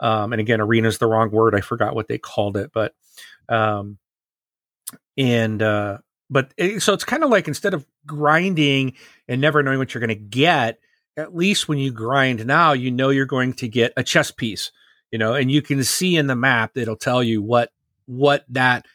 Um, 0.00 0.32
and 0.32 0.40
again, 0.40 0.60
arena 0.60 0.88
is 0.88 0.98
the 0.98 1.06
wrong 1.06 1.30
word. 1.30 1.54
I 1.54 1.60
forgot 1.60 1.94
what 1.94 2.08
they 2.08 2.18
called 2.18 2.56
it, 2.56 2.70
but 2.72 2.94
um, 3.48 3.98
and 5.16 5.60
uh, 5.60 5.98
but 6.30 6.52
it, 6.56 6.80
so 6.80 6.94
it's 6.94 7.04
kind 7.04 7.22
of 7.22 7.30
like 7.30 7.48
instead 7.48 7.74
of 7.74 7.86
grinding 8.06 8.94
and 9.28 9.40
never 9.40 9.62
knowing 9.62 9.78
what 9.78 9.92
you're 9.92 10.00
going 10.00 10.08
to 10.08 10.14
get, 10.14 10.78
at 11.16 11.34
least 11.34 11.68
when 11.68 11.78
you 11.78 11.92
grind 11.92 12.44
now, 12.46 12.72
you 12.72 12.90
know 12.90 13.10
you're 13.10 13.26
going 13.26 13.52
to 13.54 13.68
get 13.68 13.92
a 13.96 14.02
chess 14.02 14.30
piece, 14.30 14.72
you 15.10 15.18
know, 15.18 15.34
and 15.34 15.50
you 15.50 15.62
can 15.62 15.84
see 15.84 16.16
in 16.16 16.26
the 16.26 16.36
map 16.36 16.76
it'll 16.76 16.96
tell 16.96 17.22
you 17.22 17.42
what 17.42 17.70
what 18.06 18.44
that 18.48 18.86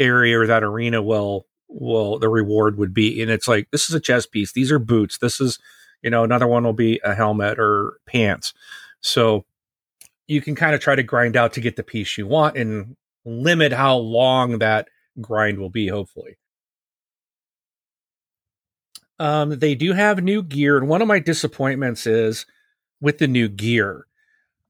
area 0.00 0.38
or 0.38 0.46
that 0.46 0.62
arena 0.62 1.02
will 1.02 1.46
will 1.68 2.18
the 2.18 2.28
reward 2.28 2.78
would 2.78 2.94
be, 2.94 3.20
and 3.22 3.30
it's 3.30 3.48
like 3.48 3.70
this 3.70 3.88
is 3.88 3.94
a 3.94 4.00
chess 4.00 4.26
piece, 4.26 4.52
these 4.52 4.72
are 4.72 4.78
boots, 4.78 5.18
this 5.18 5.40
is 5.40 5.58
you 6.02 6.10
know 6.10 6.24
another 6.24 6.46
one 6.46 6.64
will 6.64 6.72
be 6.72 7.00
a 7.04 7.14
helmet 7.14 7.58
or 7.58 7.98
pants, 8.06 8.54
so 9.00 9.44
you 10.26 10.42
can 10.42 10.54
kind 10.54 10.74
of 10.74 10.80
try 10.80 10.94
to 10.94 11.02
grind 11.02 11.36
out 11.36 11.54
to 11.54 11.60
get 11.60 11.76
the 11.76 11.82
piece 11.82 12.18
you 12.18 12.26
want 12.26 12.56
and 12.56 12.96
limit 13.24 13.72
how 13.72 13.96
long 13.96 14.58
that 14.58 14.88
grind 15.20 15.58
will 15.58 15.70
be, 15.70 15.88
hopefully. 15.88 16.36
Um, 19.18 19.58
they 19.58 19.74
do 19.74 19.94
have 19.94 20.22
new 20.22 20.42
gear, 20.42 20.76
and 20.78 20.88
one 20.88 21.02
of 21.02 21.08
my 21.08 21.18
disappointments 21.18 22.06
is 22.06 22.46
with 23.00 23.18
the 23.18 23.26
new 23.26 23.48
gear. 23.48 24.06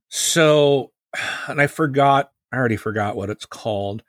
So, 0.09 0.93
and 1.49 1.61
I 1.61 1.67
forgot, 1.67 2.33
I 2.53 2.57
already 2.57 2.77
forgot 2.77 3.17
what 3.17 3.31
it's 3.31 3.47
called, 3.47 4.03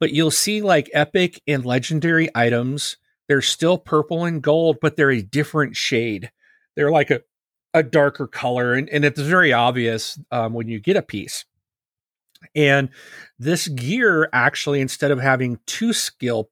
but 0.00 0.12
you'll 0.12 0.30
see 0.30 0.62
like 0.62 0.90
epic 0.92 1.40
and 1.46 1.64
legendary 1.64 2.28
items. 2.34 2.96
They're 3.28 3.42
still 3.42 3.78
purple 3.78 4.24
and 4.24 4.42
gold, 4.42 4.78
but 4.80 4.96
they're 4.96 5.10
a 5.10 5.22
different 5.22 5.76
shade. 5.76 6.30
They're 6.76 6.90
like 6.90 7.10
a, 7.10 7.22
a 7.74 7.82
darker 7.82 8.26
color, 8.26 8.74
and, 8.74 8.88
and 8.88 9.04
it's 9.04 9.20
very 9.20 9.52
obvious 9.52 10.18
um, 10.30 10.54
when 10.54 10.68
you 10.68 10.80
get 10.80 10.96
a 10.96 11.02
piece. 11.02 11.44
And 12.54 12.90
this 13.38 13.68
gear 13.68 14.28
actually, 14.32 14.80
instead 14.80 15.10
of 15.10 15.20
having 15.20 15.58
two 15.66 15.92
skill 15.92 16.50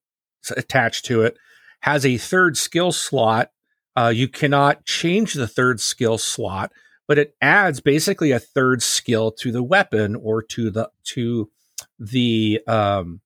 attached 0.56 1.04
to 1.06 1.22
it, 1.22 1.36
has 1.80 2.04
a 2.04 2.18
third 2.18 2.56
skill 2.56 2.92
slot. 2.92 3.50
Uh, 3.96 4.12
you 4.14 4.28
cannot 4.28 4.84
change 4.84 5.32
the 5.32 5.46
third 5.46 5.80
skill 5.80 6.18
slot, 6.18 6.72
but 7.08 7.18
it 7.18 7.34
adds 7.40 7.80
basically 7.80 8.32
a 8.32 8.40
third 8.40 8.82
skill 8.82 9.30
to 9.30 9.50
the 9.50 9.62
weapon 9.62 10.16
or 10.16 10.42
to 10.42 10.70
the 10.70 10.90
to 11.04 11.50
the 11.98 12.60
um, 12.66 13.20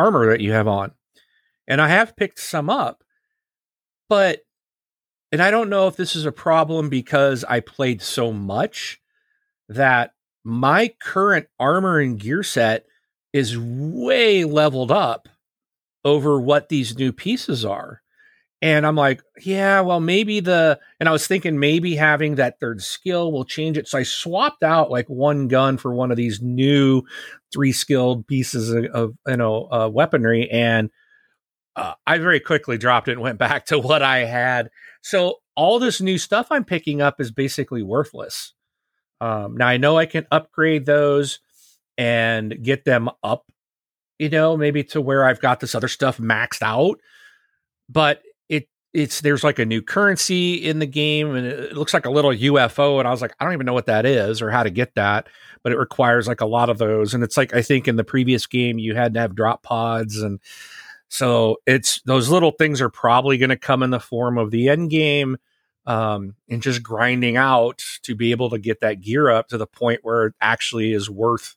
armor 0.00 0.30
that 0.30 0.40
you 0.40 0.52
have 0.52 0.66
on. 0.68 0.92
And 1.68 1.80
I 1.80 1.88
have 1.88 2.16
picked 2.16 2.40
some 2.40 2.68
up, 2.68 3.04
but 4.08 4.40
and 5.32 5.40
I 5.40 5.50
don't 5.50 5.70
know 5.70 5.86
if 5.86 5.96
this 5.96 6.16
is 6.16 6.26
a 6.26 6.32
problem 6.32 6.88
because 6.88 7.44
I 7.44 7.60
played 7.60 8.02
so 8.02 8.32
much 8.32 9.00
that 9.68 10.12
my 10.42 10.92
current 11.00 11.46
armor 11.60 12.00
and 12.00 12.18
gear 12.18 12.42
set 12.42 12.86
is 13.32 13.56
way 13.56 14.44
leveled 14.44 14.90
up 14.90 15.28
over 16.04 16.40
what 16.40 16.68
these 16.68 16.98
new 16.98 17.12
pieces 17.12 17.64
are. 17.64 18.02
And 18.62 18.86
I'm 18.86 18.96
like, 18.96 19.22
yeah, 19.40 19.80
well, 19.80 20.00
maybe 20.00 20.40
the, 20.40 20.78
and 20.98 21.08
I 21.08 21.12
was 21.12 21.26
thinking 21.26 21.58
maybe 21.58 21.96
having 21.96 22.34
that 22.34 22.60
third 22.60 22.82
skill 22.82 23.32
will 23.32 23.46
change 23.46 23.78
it. 23.78 23.88
So 23.88 23.98
I 23.98 24.02
swapped 24.02 24.62
out 24.62 24.90
like 24.90 25.08
one 25.08 25.48
gun 25.48 25.78
for 25.78 25.94
one 25.94 26.10
of 26.10 26.18
these 26.18 26.42
new 26.42 27.02
three 27.52 27.72
skilled 27.72 28.26
pieces 28.26 28.70
of, 28.70 28.84
of 28.86 29.14
you 29.26 29.36
know, 29.38 29.68
uh, 29.72 29.88
weaponry. 29.90 30.50
And 30.50 30.90
uh, 31.74 31.94
I 32.06 32.18
very 32.18 32.38
quickly 32.38 32.76
dropped 32.76 33.08
it 33.08 33.12
and 33.12 33.22
went 33.22 33.38
back 33.40 33.66
to 33.66 33.78
what 33.78 34.02
I 34.02 34.24
had. 34.24 34.68
So 35.02 35.36
all 35.56 35.78
this 35.78 36.00
new 36.00 36.18
stuff 36.18 36.48
I'm 36.50 36.64
picking 36.64 37.00
up 37.00 37.20
is 37.20 37.30
basically 37.30 37.82
worthless. 37.82 38.52
Um, 39.22 39.56
now 39.56 39.68
I 39.68 39.78
know 39.78 39.96
I 39.96 40.06
can 40.06 40.26
upgrade 40.30 40.84
those 40.84 41.40
and 41.96 42.62
get 42.62 42.84
them 42.84 43.08
up, 43.22 43.44
you 44.18 44.28
know, 44.28 44.56
maybe 44.56 44.84
to 44.84 45.00
where 45.00 45.24
I've 45.24 45.40
got 45.40 45.60
this 45.60 45.74
other 45.74 45.88
stuff 45.88 46.18
maxed 46.18 46.62
out. 46.62 46.98
But 47.88 48.22
it's 48.92 49.20
there's 49.20 49.44
like 49.44 49.58
a 49.58 49.64
new 49.64 49.82
currency 49.82 50.54
in 50.54 50.78
the 50.78 50.86
game, 50.86 51.34
and 51.34 51.46
it 51.46 51.76
looks 51.76 51.94
like 51.94 52.06
a 52.06 52.10
little 52.10 52.32
UFO. 52.32 52.98
And 52.98 53.06
I 53.06 53.10
was 53.10 53.22
like, 53.22 53.34
I 53.38 53.44
don't 53.44 53.54
even 53.54 53.66
know 53.66 53.74
what 53.74 53.86
that 53.86 54.06
is 54.06 54.42
or 54.42 54.50
how 54.50 54.62
to 54.62 54.70
get 54.70 54.94
that, 54.96 55.28
but 55.62 55.72
it 55.72 55.78
requires 55.78 56.26
like 56.26 56.40
a 56.40 56.46
lot 56.46 56.70
of 56.70 56.78
those. 56.78 57.14
And 57.14 57.22
it's 57.22 57.36
like 57.36 57.54
I 57.54 57.62
think 57.62 57.86
in 57.86 57.96
the 57.96 58.04
previous 58.04 58.46
game 58.46 58.78
you 58.78 58.94
had 58.94 59.14
to 59.14 59.20
have 59.20 59.34
drop 59.34 59.62
pods 59.62 60.20
and 60.20 60.40
so 61.10 61.56
it's 61.66 62.00
those 62.02 62.30
little 62.30 62.52
things 62.52 62.80
are 62.80 62.88
probably 62.88 63.36
going 63.36 63.50
to 63.50 63.56
come 63.56 63.82
in 63.82 63.90
the 63.90 63.98
form 63.98 64.38
of 64.38 64.52
the 64.52 64.68
end 64.68 64.90
game 64.90 65.38
um, 65.84 66.36
and 66.48 66.62
just 66.62 66.84
grinding 66.84 67.36
out 67.36 67.82
to 68.02 68.14
be 68.14 68.30
able 68.30 68.48
to 68.50 68.58
get 68.58 68.80
that 68.80 69.00
gear 69.00 69.28
up 69.28 69.48
to 69.48 69.58
the 69.58 69.66
point 69.66 70.00
where 70.02 70.26
it 70.26 70.34
actually 70.40 70.92
is 70.92 71.10
worth 71.10 71.56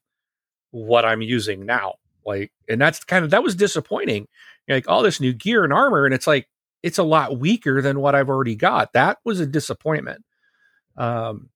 what 0.71 1.05
I'm 1.05 1.21
using 1.21 1.67
now. 1.67 1.95
Like, 2.25 2.51
and 2.67 2.81
that's 2.81 3.03
kind 3.03 3.23
of 3.23 3.29
that 3.29 3.43
was 3.43 3.55
disappointing. 3.55 4.27
like 4.67 4.89
all 4.89 5.03
this 5.03 5.19
new 5.19 5.33
gear 5.33 5.63
and 5.63 5.71
armor, 5.71 6.05
and 6.05 6.15
it's 6.15 6.25
like 6.25 6.47
it's 6.83 6.97
a 6.97 7.03
lot 7.03 7.39
weaker 7.39 7.81
than 7.81 7.99
what 7.99 8.13
I've 8.13 8.29
already 8.29 8.55
got. 8.55 8.93
That 8.93 9.17
was 9.23 9.39
a 9.39 9.47
disappointment. 9.47 10.23
Um, 10.97 11.49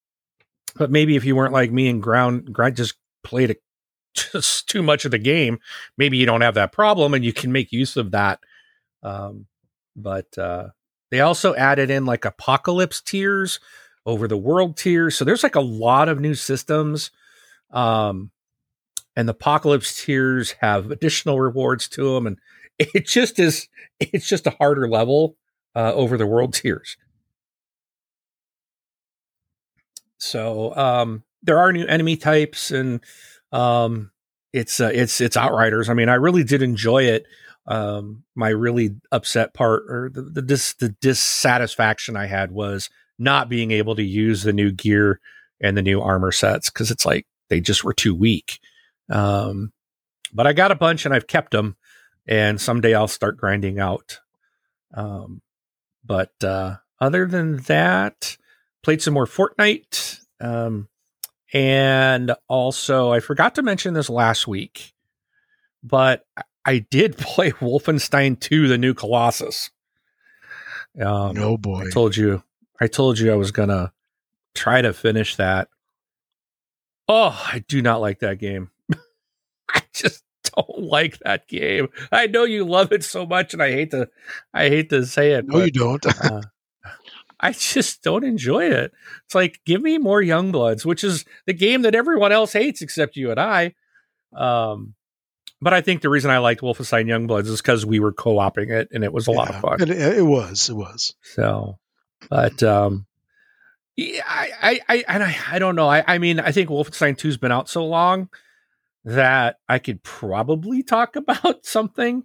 but 0.76 0.90
maybe 0.90 1.16
if 1.16 1.26
you 1.26 1.36
weren't 1.36 1.54
like 1.54 1.72
me 1.72 1.90
and 1.90 2.02
ground, 2.02 2.56
just 2.74 2.96
played 3.24 3.52
a, 3.52 3.56
just 4.14 4.70
too 4.70 4.82
much 4.82 5.06
of 5.06 5.12
the 5.12 5.20
game, 5.20 5.60
maybe 5.98 6.18
you 6.18 6.26
don't 6.26 6.42
have 6.42 6.56
that 6.56 6.72
problem 6.72 7.14
and 7.14 7.26
you 7.26 7.34
can 7.34 7.52
make 7.52 7.72
use 7.72 7.98
of 7.98 8.12
that. 8.12 8.40
Um, 9.04 9.46
but 9.96 10.36
uh, 10.38 10.70
they 11.12 11.20
also 11.20 11.54
added 11.56 11.90
in 11.90 12.06
like 12.06 12.26
apocalypse 12.26 13.02
tiers 13.02 13.60
over 14.06 14.28
the 14.28 14.38
world 14.38 14.78
tiers. 14.78 15.18
So 15.18 15.26
there's 15.26 15.44
like 15.44 15.56
a 15.56 15.62
lot 15.62 16.08
of 16.08 16.22
new 16.22 16.36
systems. 16.36 17.12
Um, 17.72 18.32
and 19.16 19.28
the 19.28 19.34
apocalypse 19.34 20.04
tiers 20.04 20.52
have 20.62 20.92
additional 20.92 21.42
rewards 21.42 21.90
to 21.90 22.14
them. 22.14 22.28
And 22.28 22.40
it 22.94 23.08
just 23.08 23.40
is, 23.40 23.68
it's 24.00 24.28
just 24.28 24.48
a 24.48 24.52
harder 24.52 24.88
level 24.88 25.36
uh, 25.76 25.94
over 25.94 26.18
the 26.18 26.28
world 26.28 26.54
tiers. 26.54 26.98
So 30.20 30.76
um, 30.76 31.24
there 31.44 31.60
are 31.60 31.72
new 31.72 31.86
enemy 31.86 32.18
types 32.18 32.72
and 32.72 33.02
um, 33.52 34.12
it's 34.52 34.80
uh, 34.80 34.90
it's 34.92 35.22
it's 35.22 35.38
outriders. 35.38 35.90
I 35.90 35.94
mean, 35.94 36.10
I 36.10 36.16
really 36.16 36.44
did 36.44 36.64
enjoy 36.64 37.04
it 37.04 37.28
um, 37.68 38.24
my 38.34 38.50
really 38.50 38.96
upset 39.12 39.54
part 39.54 39.84
or 39.90 40.10
the, 40.14 40.22
the, 40.22 40.42
dis, 40.42 40.74
the 40.74 40.90
dissatisfaction 40.90 42.16
I 42.16 42.26
had 42.26 42.52
was 42.52 42.90
not 43.20 43.50
being 43.50 43.72
able 43.72 43.96
to 43.96 44.04
use 44.04 44.44
the 44.44 44.54
new 44.54 44.72
gear 44.72 45.20
and 45.62 45.76
the 45.76 45.82
new 45.82 46.02
armor 46.02 46.32
sets 46.32 46.70
because 46.70 46.92
it's 46.92 47.06
like 47.06 47.28
they 47.50 47.60
just 47.60 47.84
were 47.84 47.94
too 47.94 48.16
weak. 48.16 48.60
Um, 49.10 49.74
but 50.34 50.48
I 50.48 50.54
got 50.54 50.72
a 50.72 50.76
bunch 50.76 51.06
and 51.06 51.14
I've 51.14 51.28
kept 51.28 51.52
them, 51.52 51.76
and 52.28 52.60
someday 52.60 52.94
I'll 52.94 53.08
start 53.08 53.38
grinding 53.38 53.80
out. 53.80 54.20
Um, 54.94 55.42
but 56.04 56.32
uh, 56.44 56.78
other 57.00 57.26
than 57.26 57.58
that, 57.64 58.38
played 58.84 59.02
some 59.02 59.14
more 59.14 59.26
Fortnite. 59.26 60.20
Um, 60.40 60.90
and 61.54 62.34
also, 62.48 63.12
I 63.12 63.20
forgot 63.20 63.56
to 63.56 63.62
mention 63.62 63.94
this 63.94 64.10
last 64.10 64.48
week, 64.48 64.94
but 65.84 66.26
I 66.66 66.80
did 66.80 67.18
play 67.18 67.52
Wolfenstein 67.52 68.40
2, 68.40 68.68
the 68.68 68.78
new 68.78 68.94
Colossus. 68.94 69.72
Um, 71.00 71.36
no 71.36 71.58
boy. 71.58 71.86
I 71.88 71.90
told 71.92 72.18
you, 72.18 72.44
I 72.82 72.88
told 72.88 73.20
you 73.20 73.32
I 73.32 73.36
was 73.36 73.52
gonna 73.52 73.94
try 74.56 74.82
to 74.82 74.94
finish 74.94 75.36
that. 75.36 75.70
Oh, 77.08 77.40
I 77.52 77.64
do 77.68 77.82
not 77.82 78.02
like 78.02 78.20
that 78.20 78.40
game. 78.40 78.72
I 79.70 79.84
just 79.94 80.24
don't 80.56 80.80
like 80.80 81.20
that 81.20 81.48
game. 81.48 81.90
I 82.12 82.28
know 82.28 82.44
you 82.44 82.66
love 82.66 82.92
it 82.92 83.04
so 83.04 83.26
much, 83.26 83.54
and 83.54 83.62
I 83.62 83.72
hate 83.72 83.92
to, 83.92 84.10
I 84.54 84.70
hate 84.70 84.90
to 84.90 85.06
say 85.06 85.34
it. 85.34 85.48
No, 85.48 85.60
but, 85.60 85.66
you 85.66 85.72
don't. 85.72 86.06
uh, 86.24 86.42
I 87.40 87.52
just 87.52 88.02
don't 88.02 88.24
enjoy 88.24 88.66
it. 88.66 88.92
It's 89.26 89.36
like 89.36 89.62
give 89.66 89.82
me 89.82 89.98
more 89.98 90.22
Youngbloods, 90.22 90.86
which 90.86 91.04
is 91.04 91.26
the 91.46 91.54
game 91.54 91.84
that 91.84 91.96
everyone 91.96 92.32
else 92.32 92.54
hates 92.54 92.82
except 92.82 93.16
you 93.16 93.32
and 93.32 93.40
I. 93.40 93.76
Um, 94.36 94.96
but 95.62 95.74
I 95.74 95.82
think 95.82 96.02
the 96.02 96.10
reason 96.10 96.32
I 96.32 96.40
liked 96.40 96.62
Wolfenstein 96.62 97.06
Youngbloods 97.06 97.48
is 97.48 97.62
because 97.62 97.86
we 97.86 98.00
were 98.00 98.12
co-oping 98.12 98.70
it 98.70 98.90
and 98.92 99.04
it 99.04 99.14
was 99.14 99.28
a 99.28 99.32
yeah, 99.32 99.38
lot 99.38 99.50
of 99.50 99.62
fun. 99.62 99.82
It, 99.82 99.90
it, 99.90 100.26
was, 100.26 100.70
it 100.70 100.76
was. 100.76 101.16
So, 101.22 101.78
but 102.30 102.62
um, 102.64 103.06
yeah, 103.96 104.22
I, 104.26 104.52
I, 104.62 104.80
I, 104.90 105.06
and 105.08 105.24
I, 105.24 105.38
I 105.52 105.60
don't 105.60 105.76
know. 105.76 105.90
I, 105.90 106.04
I 106.08 106.18
mean, 106.18 106.40
I 106.40 106.52
think 106.52 106.70
Wolfenstein 106.70 107.18
Two's 107.18 107.38
been 107.38 107.52
out 107.52 107.70
so 107.70 107.86
long 107.86 108.30
that 109.08 109.58
I 109.68 109.80
could 109.80 110.04
probably 110.04 110.84
talk 110.84 111.16
about 111.16 111.66
something. 111.66 112.24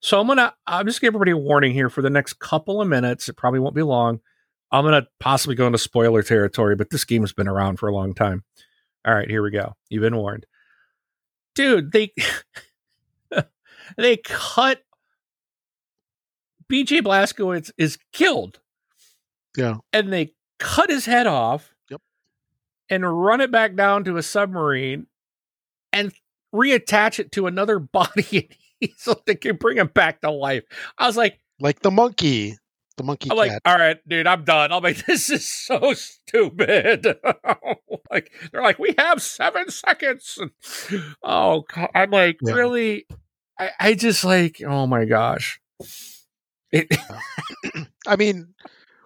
So 0.00 0.20
I'm 0.20 0.26
gonna, 0.26 0.54
I'm 0.66 0.86
just 0.86 1.00
gonna 1.00 1.08
give 1.08 1.14
everybody 1.16 1.30
a 1.32 1.36
warning 1.36 1.72
here 1.72 1.88
for 1.88 2.02
the 2.02 2.10
next 2.10 2.38
couple 2.38 2.80
of 2.80 2.88
minutes. 2.88 3.28
It 3.28 3.36
probably 3.36 3.60
won't 3.60 3.74
be 3.74 3.82
long. 3.82 4.20
I'm 4.70 4.84
gonna 4.84 5.06
possibly 5.20 5.54
go 5.54 5.66
into 5.66 5.78
spoiler 5.78 6.22
territory, 6.22 6.76
but 6.76 6.90
this 6.90 7.04
game 7.04 7.22
has 7.22 7.32
been 7.32 7.48
around 7.48 7.78
for 7.78 7.88
a 7.88 7.94
long 7.94 8.14
time. 8.14 8.44
All 9.06 9.14
right, 9.14 9.28
here 9.28 9.42
we 9.42 9.50
go. 9.50 9.74
You've 9.88 10.02
been 10.02 10.16
warned 10.16 10.46
dude, 11.56 11.90
they 11.90 12.12
they 13.96 14.16
cut 14.18 14.82
BJ 16.70 17.00
Blazkowicz 17.00 17.72
is 17.76 17.98
killed. 18.12 18.60
Yeah. 19.56 19.78
And 19.92 20.12
they 20.12 20.34
cut 20.58 20.90
his 20.90 21.06
head 21.06 21.26
off. 21.26 21.74
Yep. 21.90 22.02
And 22.90 23.24
run 23.24 23.40
it 23.40 23.50
back 23.50 23.74
down 23.74 24.04
to 24.04 24.18
a 24.18 24.22
submarine 24.22 25.06
and 25.96 26.12
reattach 26.54 27.18
it 27.18 27.32
to 27.32 27.46
another 27.46 27.78
body 27.80 28.50
so 28.96 29.20
they 29.26 29.34
can 29.34 29.56
bring 29.56 29.78
him 29.78 29.88
back 29.88 30.20
to 30.20 30.30
life. 30.30 30.64
I 30.98 31.06
was 31.06 31.16
like, 31.16 31.40
like 31.60 31.80
the 31.80 31.90
monkey 31.90 32.56
the 32.96 33.02
monkey 33.02 33.30
I'm 33.30 33.36
cat. 33.36 33.48
like, 33.48 33.60
all 33.64 33.76
right, 33.76 33.98
dude, 34.08 34.26
I'm 34.26 34.44
done. 34.44 34.72
I'm 34.72 34.82
like, 34.82 35.04
this 35.06 35.30
is 35.30 35.46
so 35.46 35.92
stupid. 35.94 37.18
like, 38.10 38.32
they're 38.50 38.62
like, 38.62 38.78
we 38.78 38.94
have 38.98 39.22
seven 39.22 39.70
seconds. 39.70 40.38
And, 40.40 40.50
oh, 41.22 41.64
God. 41.74 41.90
I'm 41.94 42.10
like, 42.10 42.38
yeah. 42.42 42.54
really? 42.54 43.06
I, 43.58 43.70
I 43.78 43.94
just 43.94 44.24
like, 44.24 44.62
oh 44.66 44.86
my 44.86 45.04
gosh. 45.04 45.60
It. 46.72 46.88
I 48.06 48.16
mean, 48.16 48.54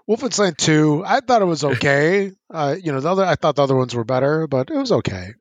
Wolfenstein 0.08 0.56
2, 0.56 1.04
I 1.06 1.20
thought 1.20 1.42
it 1.42 1.46
was 1.46 1.64
okay. 1.64 2.32
Uh, 2.52 2.76
you 2.80 2.92
know, 2.92 3.00
the 3.00 3.10
other, 3.10 3.24
I 3.24 3.36
thought 3.36 3.56
the 3.56 3.62
other 3.62 3.76
ones 3.76 3.94
were 3.94 4.04
better, 4.04 4.46
but 4.46 4.70
it 4.70 4.76
was 4.76 4.92
okay. 4.92 5.34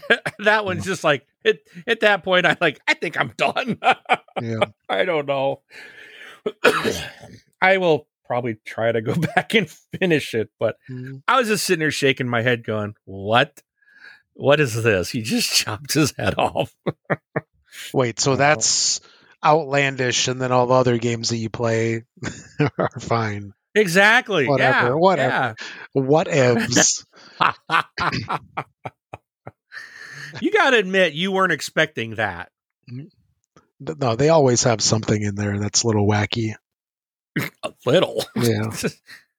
that 0.40 0.64
one's 0.64 0.84
just 0.84 1.04
like 1.04 1.26
at, 1.44 1.58
at 1.86 2.00
that 2.00 2.24
point 2.24 2.46
I 2.46 2.56
like 2.60 2.80
I 2.86 2.94
think 2.94 3.18
I'm 3.20 3.32
done. 3.36 3.78
yeah. 4.40 4.64
I 4.88 5.04
don't 5.04 5.26
know. 5.26 5.62
I 7.62 7.76
will 7.76 8.08
probably 8.26 8.56
try 8.64 8.90
to 8.90 9.00
go 9.00 9.14
back 9.34 9.54
and 9.54 9.70
finish 9.70 10.34
it, 10.34 10.50
but 10.58 10.76
mm-hmm. 10.90 11.18
I 11.28 11.38
was 11.38 11.48
just 11.48 11.64
sitting 11.64 11.80
there 11.80 11.90
shaking 11.90 12.28
my 12.28 12.42
head, 12.42 12.64
going, 12.64 12.94
"What? 13.04 13.62
What 14.34 14.60
is 14.60 14.82
this? 14.82 15.10
He 15.10 15.22
just 15.22 15.52
chopped 15.52 15.92
his 15.94 16.14
head 16.16 16.34
off." 16.38 16.74
Wait, 17.94 18.18
so 18.18 18.36
that's 18.36 19.00
outlandish, 19.44 20.28
and 20.28 20.40
then 20.40 20.50
all 20.50 20.66
the 20.66 20.74
other 20.74 20.98
games 20.98 21.28
that 21.28 21.36
you 21.36 21.50
play 21.50 22.04
are 22.78 23.00
fine. 23.00 23.52
Exactly. 23.74 24.46
Whatever. 24.48 24.88
Yeah, 24.88 24.94
whatever. 24.94 25.54
Yeah. 25.94 26.00
What 26.02 26.28
ifs? 26.28 27.06
You 30.40 30.50
got 30.50 30.70
to 30.70 30.78
admit, 30.78 31.12
you 31.12 31.32
weren't 31.32 31.52
expecting 31.52 32.16
that. 32.16 32.50
Mm-hmm. 32.90 33.06
No, 33.98 34.16
they 34.16 34.28
always 34.28 34.62
have 34.64 34.80
something 34.80 35.20
in 35.20 35.34
there 35.34 35.58
that's 35.58 35.82
a 35.82 35.86
little 35.86 36.06
wacky. 36.06 36.54
A 37.62 37.72
little, 37.86 38.22
yeah. 38.36 38.70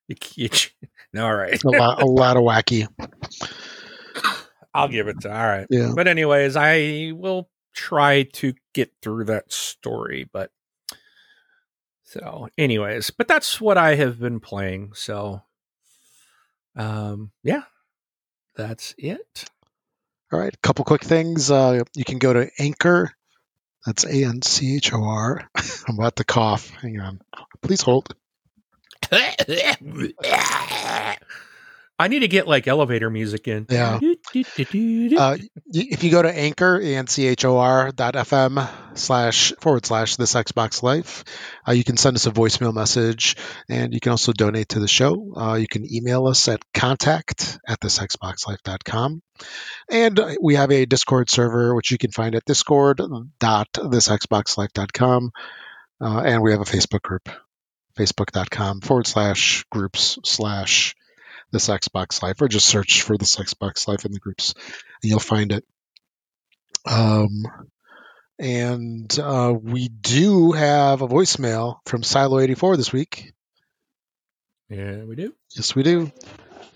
all 1.17 1.35
right, 1.35 1.63
a 1.63 1.69
lot, 1.69 2.01
a 2.01 2.05
lot 2.05 2.37
of 2.37 2.43
wacky. 2.43 2.87
I'll 4.73 4.87
give 4.87 5.07
it 5.07 5.21
to 5.21 5.31
all 5.31 5.45
right. 5.45 5.67
Yeah. 5.69 5.91
But 5.95 6.07
anyways, 6.07 6.55
I 6.55 7.11
will 7.15 7.49
try 7.73 8.23
to 8.33 8.53
get 8.73 8.91
through 9.01 9.25
that 9.25 9.51
story. 9.51 10.27
But 10.31 10.51
so, 12.03 12.49
anyways, 12.57 13.11
but 13.11 13.27
that's 13.27 13.61
what 13.61 13.77
I 13.77 13.95
have 13.95 14.19
been 14.19 14.39
playing. 14.39 14.93
So, 14.93 15.41
um, 16.75 17.31
yeah, 17.43 17.63
that's 18.55 18.95
it. 18.97 19.45
All 20.33 20.39
right, 20.39 20.53
a 20.53 20.57
couple 20.57 20.83
quick 20.83 21.03
things. 21.03 21.51
Uh, 21.51 21.83
you 21.93 22.03
can 22.03 22.17
go 22.17 22.33
to 22.33 22.49
Anchor 22.57 23.13
that's 23.85 24.05
A 24.05 24.23
N 24.23 24.41
C 24.41 24.77
H 24.77 24.93
O 24.93 25.03
R. 25.03 25.47
I'm 25.87 25.99
about 25.99 26.15
to 26.15 26.23
cough. 26.23 26.69
Hang 26.71 26.99
on. 26.99 27.21
Please 27.61 27.81
hold. 27.81 28.15
I 32.03 32.09
need 32.09 32.19
to 32.19 32.27
get 32.27 32.49
like 32.49 32.67
elevator 32.67 33.09
music 33.09 33.47
in. 33.47 33.65
Yeah. 33.69 33.97
uh, 35.17 35.37
if 35.67 36.03
you 36.03 36.11
go 36.11 36.21
to 36.21 36.37
anchor, 36.37 36.77
A-N-C-H-O-R 36.77 37.93
dot 37.93 38.15
FM 38.15 38.69
slash 38.97 39.53
forward 39.61 39.85
slash 39.85 40.17
this 40.17 40.33
Xbox 40.33 40.83
Life, 40.83 41.23
uh, 41.65 41.71
you 41.71 41.85
can 41.85 41.95
send 41.95 42.17
us 42.17 42.27
a 42.27 42.31
voicemail 42.31 42.73
message 42.73 43.37
and 43.69 43.93
you 43.93 44.01
can 44.01 44.11
also 44.11 44.33
donate 44.33 44.67
to 44.69 44.81
the 44.81 44.87
show. 44.87 45.33
Uh, 45.33 45.53
you 45.53 45.65
can 45.65 45.87
email 45.89 46.27
us 46.27 46.49
at 46.49 46.61
contact 46.73 47.57
at 47.65 47.79
thisxboxlife.com. 47.79 49.21
And 49.89 50.19
we 50.41 50.55
have 50.55 50.71
a 50.71 50.85
Discord 50.85 51.29
server, 51.29 51.73
which 51.73 51.89
you 51.89 51.97
can 51.97 52.11
find 52.11 52.35
at 52.35 52.43
discord 52.43 53.01
dot 53.39 53.69
this 53.89 54.09
Xbox 54.09 54.57
discord.thisxboxlife.com. 54.57 55.31
Uh, 56.01 56.21
and 56.25 56.43
we 56.43 56.51
have 56.51 56.59
a 56.59 56.65
Facebook 56.65 57.01
group, 57.01 57.29
facebook.com 57.97 58.81
forward 58.81 59.07
slash 59.07 59.63
groups 59.71 60.19
slash 60.25 60.95
this 61.53 61.69
Xbox 61.69 62.21
Life, 62.21 62.41
or 62.41 62.49
just 62.49 62.65
search 62.65 63.03
for 63.03 63.17
this 63.17 63.37
Xbox 63.37 63.87
Life 63.87 64.03
in 64.03 64.11
the 64.11 64.19
groups, 64.19 64.53
and 65.01 65.09
you'll 65.09 65.19
find 65.19 65.53
it. 65.53 65.63
Um, 66.85 67.45
and 68.37 69.17
uh, 69.17 69.55
we 69.57 69.87
do 69.87 70.51
have 70.51 71.01
a 71.01 71.07
voicemail 71.07 71.77
from 71.85 72.01
Silo84 72.01 72.75
this 72.75 72.91
week. 72.91 73.31
Yeah, 74.69 75.03
we 75.03 75.15
do. 75.15 75.33
Yes, 75.55 75.75
we 75.75 75.83
do. 75.83 76.11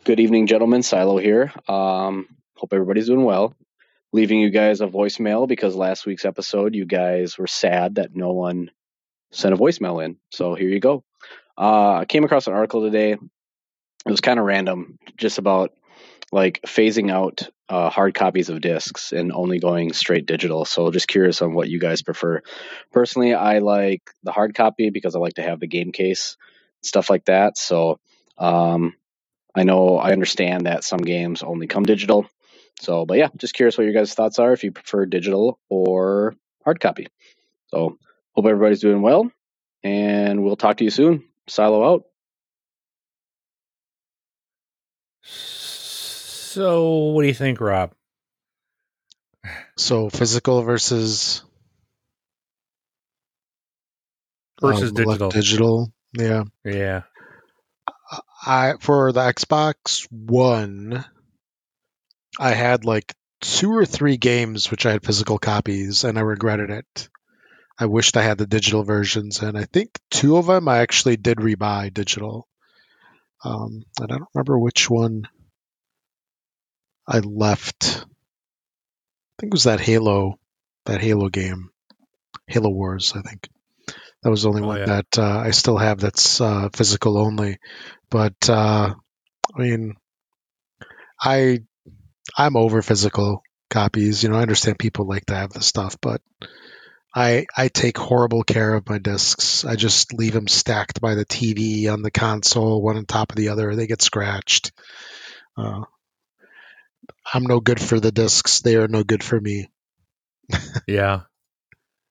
Good 0.06 0.20
evening, 0.20 0.48
gentlemen. 0.48 0.84
Silo 0.84 1.18
here. 1.18 1.52
Um, 1.68 2.28
hope 2.56 2.72
everybody's 2.72 3.08
doing 3.08 3.24
well. 3.24 3.54
Leaving 4.14 4.40
you 4.40 4.52
guys 4.52 4.80
a 4.80 4.88
voicemail 4.88 5.48
because 5.48 5.76
last 5.76 6.06
week's 6.06 6.24
episode, 6.24 6.76
you 6.76 6.86
guys 6.86 7.38
were 7.38 7.48
sad 7.48 7.96
that 7.96 8.16
no 8.16 8.32
one 8.32 8.72
sent 9.32 9.54
a 9.54 9.58
voicemail 9.58 10.04
in. 10.06 10.18
So 10.32 10.56
here 10.56 10.70
you 10.70 10.80
go. 10.80 11.04
Uh, 11.58 11.96
I 11.96 12.06
came 12.06 12.24
across 12.24 12.48
an 12.48 12.54
article 12.54 12.84
today 12.84 13.18
it 14.08 14.12
was 14.12 14.22
kind 14.22 14.40
of 14.40 14.46
random, 14.46 15.00
just 15.18 15.40
about 15.40 15.72
like 16.32 16.62
phasing 16.68 17.12
out 17.12 17.50
uh, 17.70 17.90
hard 17.90 18.16
copies 18.16 18.50
of 18.50 18.62
discs 18.62 19.12
and 19.14 19.32
only 19.34 19.60
going 19.60 19.94
straight 19.94 20.26
digital. 20.26 20.66
So 20.66 20.92
just 20.92 21.08
curious 21.08 21.42
on 21.42 21.54
what 21.54 21.70
you 21.70 21.80
guys 21.80 22.04
prefer. 22.04 22.42
Personally, 22.92 23.34
I 23.34 23.60
like 23.60 24.04
the 24.24 24.32
hard 24.32 24.56
copy 24.56 24.90
because 24.90 25.16
I 25.16 25.20
like 25.20 25.36
to 25.36 25.44
have 25.44 25.60
the 25.60 25.68
game 25.68 25.92
case, 25.92 26.38
stuff 26.84 27.10
like 27.10 27.26
that. 27.26 27.58
So 27.58 28.00
um, 28.38 28.96
I 29.56 29.64
know 29.64 29.98
I 29.98 30.12
understand 30.12 30.66
that 30.68 30.84
some 30.84 31.02
games 31.02 31.44
only 31.44 31.68
come 31.68 31.84
digital. 31.84 32.28
So, 32.82 33.06
but 33.06 33.18
yeah, 33.18 33.30
just 33.38 33.54
curious 33.56 33.78
what 33.78 33.86
your 33.86 33.94
guys' 33.94 34.14
thoughts 34.14 34.40
are 34.40 34.54
if 34.54 34.64
you 34.64 34.72
prefer 34.72 35.06
digital 35.06 35.60
or 35.70 36.36
hard 36.64 36.80
copy. 36.80 37.08
So, 37.70 37.98
hope 38.36 38.46
everybody's 38.46 38.82
doing 38.82 39.02
well, 39.02 39.32
and 39.84 40.44
we'll 40.44 40.56
talk 40.58 40.78
to 40.78 40.84
you 40.86 40.92
soon. 40.92 41.26
Silo 41.48 41.84
out. 41.96 42.04
So, 45.28 47.12
what 47.12 47.22
do 47.22 47.28
you 47.28 47.34
think, 47.34 47.60
Rob? 47.60 47.94
So, 49.78 50.10
physical 50.10 50.64
versus 50.64 51.44
versus 54.62 54.90
um, 54.90 54.96
digital. 54.96 55.30
Digital, 55.30 55.94
yeah, 56.18 56.44
yeah. 56.64 57.02
I 58.46 58.76
for 58.80 59.12
the 59.12 59.22
Xbox 59.22 60.08
One, 60.10 61.06
I 62.40 62.52
had 62.52 62.86
like 62.86 63.14
two 63.42 63.72
or 63.72 63.86
three 63.86 64.18
games 64.18 64.72
which 64.72 64.86
I 64.86 64.92
had 64.92 65.06
physical 65.06 65.38
copies, 65.38 66.04
and 66.04 66.18
I 66.18 66.22
regretted 66.22 66.70
it. 66.70 67.10
I 67.78 67.86
wished 67.86 68.18
I 68.18 68.24
had 68.24 68.38
the 68.38 68.48
digital 68.48 68.84
versions, 68.84 69.42
and 69.42 69.58
I 69.58 69.66
think 69.66 69.92
two 70.10 70.38
of 70.38 70.48
them 70.48 70.68
I 70.68 70.80
actually 70.80 71.18
did 71.18 71.38
rebuy 71.38 71.94
digital. 71.94 72.48
Um, 73.44 73.84
and 74.00 74.12
I 74.12 74.18
don't 74.18 74.30
remember 74.34 74.60
which 74.60 74.90
one 74.90 75.28
I 77.08 77.20
left. 77.20 77.98
I 77.98 79.42
think 79.42 79.52
it 79.52 79.54
was 79.54 79.66
that 79.66 79.80
Halo, 79.80 80.40
that 80.86 81.02
Halo 81.02 81.30
game, 81.30 81.70
Halo 82.48 82.70
Wars. 82.70 83.14
I 83.16 83.22
think 83.22 83.48
that 84.24 84.30
was 84.30 84.44
the 84.44 84.50
only 84.50 84.64
oh, 84.64 84.68
one 84.68 84.80
yeah. 84.80 84.86
that 84.86 85.20
uh, 85.20 85.40
I 85.40 85.52
still 85.52 85.78
have 85.78 86.00
that's 86.00 86.42
uh, 86.42 86.70
physical 86.74 87.18
only. 87.18 87.60
But 88.10 88.50
uh, 88.50 88.94
I 89.56 89.60
mean, 89.60 89.94
I 91.22 91.60
I'm 92.36 92.58
over 92.58 92.82
physical 92.82 93.44
copies. 93.70 94.24
You 94.24 94.30
know, 94.30 94.38
I 94.38 94.42
understand 94.42 94.80
people 94.80 95.08
like 95.08 95.26
to 95.28 95.36
have 95.36 95.52
the 95.52 95.62
stuff, 95.62 95.98
but 96.02 96.22
I 97.16 97.46
I 97.56 97.68
take 97.70 97.98
horrible 97.98 98.44
care 98.44 98.76
of 98.76 98.88
my 98.90 98.98
discs. 99.00 99.66
I 99.66 99.76
just 99.76 100.14
leave 100.14 100.34
them 100.34 100.48
stacked 100.48 101.02
by 101.02 101.16
the 101.16 101.26
TV 101.26 101.92
on 101.92 102.02
the 102.02 102.12
console, 102.12 102.82
one 102.82 102.98
on 102.98 103.06
top 103.06 103.32
of 103.32 103.38
the 103.38 103.50
other. 103.50 103.76
They 103.76 103.88
get 103.88 104.02
scratched. 104.02 104.72
Uh, 105.58 105.84
I'm 107.34 107.44
no 107.44 107.60
good 107.60 107.82
for 107.82 108.00
the 108.00 108.12
discs. 108.12 108.62
They 108.62 108.76
are 108.76 108.88
no 108.88 109.04
good 109.04 109.24
for 109.24 109.40
me. 109.40 109.70
Yeah. 110.88 111.22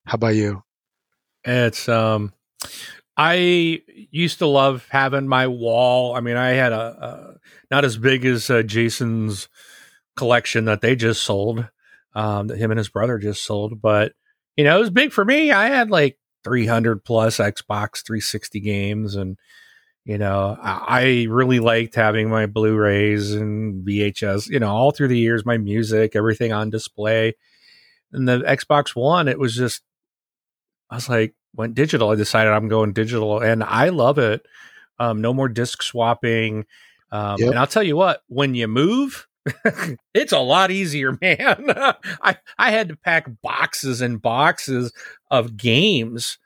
How 0.05 0.15
about 0.17 0.35
you? 0.35 0.63
It's 1.45 1.89
um 1.89 2.33
I 3.17 3.81
used 4.11 4.39
to 4.41 4.47
love 4.47 4.87
having 4.91 5.27
my 5.27 5.47
wall. 5.47 6.15
I 6.15 6.21
mean, 6.21 6.37
I 6.37 6.51
had 6.51 6.73
a, 6.73 6.77
a 6.77 7.35
not 7.71 7.85
as 7.85 7.97
big 7.97 8.27
as 8.27 8.51
uh, 8.51 8.63
Jason's 8.63 9.49
collection 10.17 10.67
that 10.67 10.83
they 10.83 10.97
just 10.97 11.23
sold, 11.23 11.67
um, 12.15 12.49
that 12.49 12.59
him 12.59 12.71
and 12.71 12.79
his 12.79 12.91
brother 12.91 13.19
just 13.19 13.43
sold, 13.43 13.81
but 13.81 14.13
you 14.57 14.64
know, 14.64 14.77
it 14.77 14.81
was 14.81 14.90
big 14.90 15.12
for 15.12 15.25
me. 15.25 15.51
I 15.51 15.69
had 15.69 15.90
like 15.90 16.19
300 16.45 17.05
plus 17.05 17.38
Xbox 17.38 18.05
360 18.05 18.61
games 18.61 19.16
and 19.16 19.37
you 20.05 20.19
know, 20.19 20.57
I, 20.62 20.85
I 20.88 21.27
really 21.29 21.59
liked 21.59 21.97
having 21.97 22.31
my 22.31 22.47
Blu-rays 22.47 23.35
and 23.35 23.85
VHS, 23.85 24.49
you 24.49 24.61
know, 24.61 24.69
all 24.69 24.92
through 24.92 25.09
the 25.09 25.19
years, 25.19 25.45
my 25.45 25.59
music, 25.59 26.14
everything 26.14 26.53
on 26.53 26.71
display. 26.71 27.35
And 28.12 28.29
the 28.29 28.38
Xbox 28.38 28.95
One, 28.95 29.27
it 29.27 29.37
was 29.37 29.57
just 29.57 29.83
I 30.90 30.95
was 30.95 31.09
like, 31.09 31.35
went 31.55 31.75
digital. 31.75 32.11
I 32.11 32.14
decided 32.14 32.53
I'm 32.53 32.69
going 32.69 32.92
digital, 32.92 33.40
and 33.40 33.64
I 33.64 33.88
love 33.88 34.19
it. 34.19 34.47
Um, 34.99 35.21
no 35.21 35.35
more 35.35 35.49
disc 35.49 35.83
swapping. 35.83 36.66
Um, 37.11 37.37
Yep. 37.38 37.51
And 37.51 37.59
I'll 37.59 37.66
tell 37.66 37.83
you 37.83 37.97
what, 37.97 38.23
when 38.29 38.55
you 38.55 38.69
move, 38.69 39.26
it's 40.15 40.33
a 40.33 40.39
lot 40.39 40.71
easier, 40.71 41.17
man. 41.21 41.67
I 42.23 42.37
I 42.59 42.71
had 42.71 42.89
to 42.89 42.97
pack 42.97 43.27
boxes 43.43 44.01
and 44.01 44.21
boxes 44.21 44.93
of 45.31 45.57
games, 45.57 46.39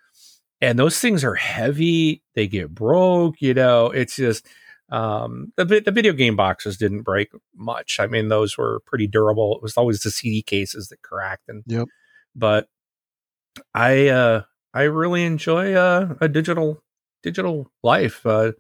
and 0.61 0.79
those 0.79 0.99
things 0.99 1.25
are 1.25 1.35
heavy. 1.35 2.23
They 2.35 2.47
get 2.47 2.75
broke. 2.75 3.41
You 3.41 3.55
know, 3.55 3.87
it's 3.87 4.17
just 4.17 4.47
um, 4.91 5.53
the 5.57 5.65
the 5.65 5.93
video 5.93 6.13
game 6.13 6.37
boxes 6.37 6.77
didn't 6.77 7.03
break 7.03 7.31
much. 7.55 7.99
I 8.01 8.07
mean, 8.07 8.29
those 8.29 8.59
were 8.59 8.81
pretty 8.87 9.07
durable. 9.07 9.57
It 9.57 9.63
was 9.63 9.77
always 9.77 10.01
the 10.01 10.11
CD 10.11 10.43
cases 10.43 10.89
that 10.89 11.03
cracked, 11.03 11.49
and 11.49 11.63
Yep. 11.67 11.89
but 12.35 12.69
I 13.75 14.09
uh 14.09 14.43
I 14.73 14.83
really 14.83 15.25
enjoy 15.25 15.75
uh, 15.75 16.15
a 16.21 16.29
digital 16.29 16.83
digital 17.23 17.71
life. 17.83 18.25
Uh, 18.25 18.53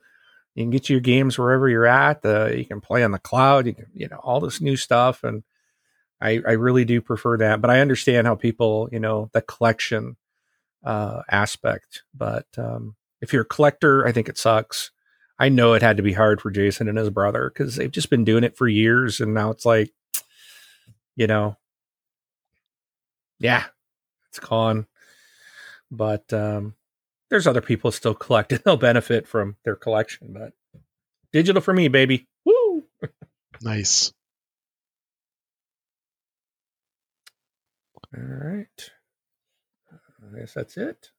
you 0.60 0.64
can 0.64 0.70
get 0.70 0.90
your 0.90 1.00
games 1.00 1.38
wherever 1.38 1.68
you're 1.68 1.86
at. 1.86 2.24
Uh, 2.24 2.46
you 2.46 2.64
can 2.64 2.80
play 2.80 3.02
on 3.02 3.12
the 3.12 3.18
cloud. 3.18 3.66
You 3.66 3.74
can 3.74 3.86
you 3.94 4.08
know 4.08 4.18
all 4.18 4.40
this 4.40 4.60
new 4.60 4.76
stuff, 4.76 5.24
and 5.24 5.42
I 6.20 6.40
I 6.46 6.52
really 6.52 6.84
do 6.84 7.00
prefer 7.00 7.38
that. 7.38 7.60
But 7.60 7.70
I 7.70 7.80
understand 7.80 8.26
how 8.26 8.34
people 8.34 8.88
you 8.92 9.00
know 9.00 9.30
the 9.32 9.42
collection 9.42 10.16
uh, 10.84 11.22
aspect. 11.30 12.02
But 12.14 12.46
um, 12.56 12.96
if 13.20 13.32
you're 13.32 13.42
a 13.42 13.46
collector, 13.46 14.06
I 14.06 14.12
think 14.12 14.28
it 14.28 14.38
sucks. 14.38 14.90
I 15.38 15.48
know 15.48 15.72
it 15.72 15.82
had 15.82 15.96
to 15.96 16.02
be 16.02 16.12
hard 16.12 16.40
for 16.40 16.50
Jason 16.50 16.88
and 16.88 16.98
his 16.98 17.08
brother 17.10 17.50
because 17.50 17.76
they've 17.76 17.90
just 17.90 18.10
been 18.10 18.24
doing 18.24 18.44
it 18.44 18.56
for 18.56 18.68
years, 18.68 19.20
and 19.20 19.32
now 19.32 19.50
it's 19.50 19.64
like, 19.64 19.90
you 21.16 21.26
know, 21.26 21.56
yeah, 23.38 23.64
it's 24.28 24.38
gone. 24.38 24.86
But 25.90 26.30
um, 26.32 26.74
there's 27.30 27.46
other 27.46 27.60
people 27.60 27.92
still 27.92 28.14
collect 28.14 28.52
and 28.52 28.60
they'll 28.64 28.76
benefit 28.76 29.26
from 29.26 29.56
their 29.64 29.76
collection. 29.76 30.28
But 30.32 30.52
digital 31.32 31.62
for 31.62 31.72
me, 31.72 31.88
baby. 31.88 32.26
Woo! 32.44 32.84
Nice. 33.62 34.12
All 38.16 38.22
right. 38.22 38.90
I 39.92 40.38
guess 40.38 40.54
that's 40.54 40.76
it. 40.76 41.10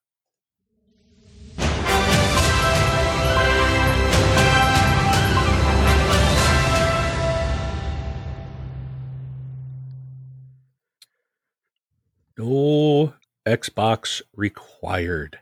No 12.37 13.13
Xbox 13.45 14.21
required. 14.35 15.40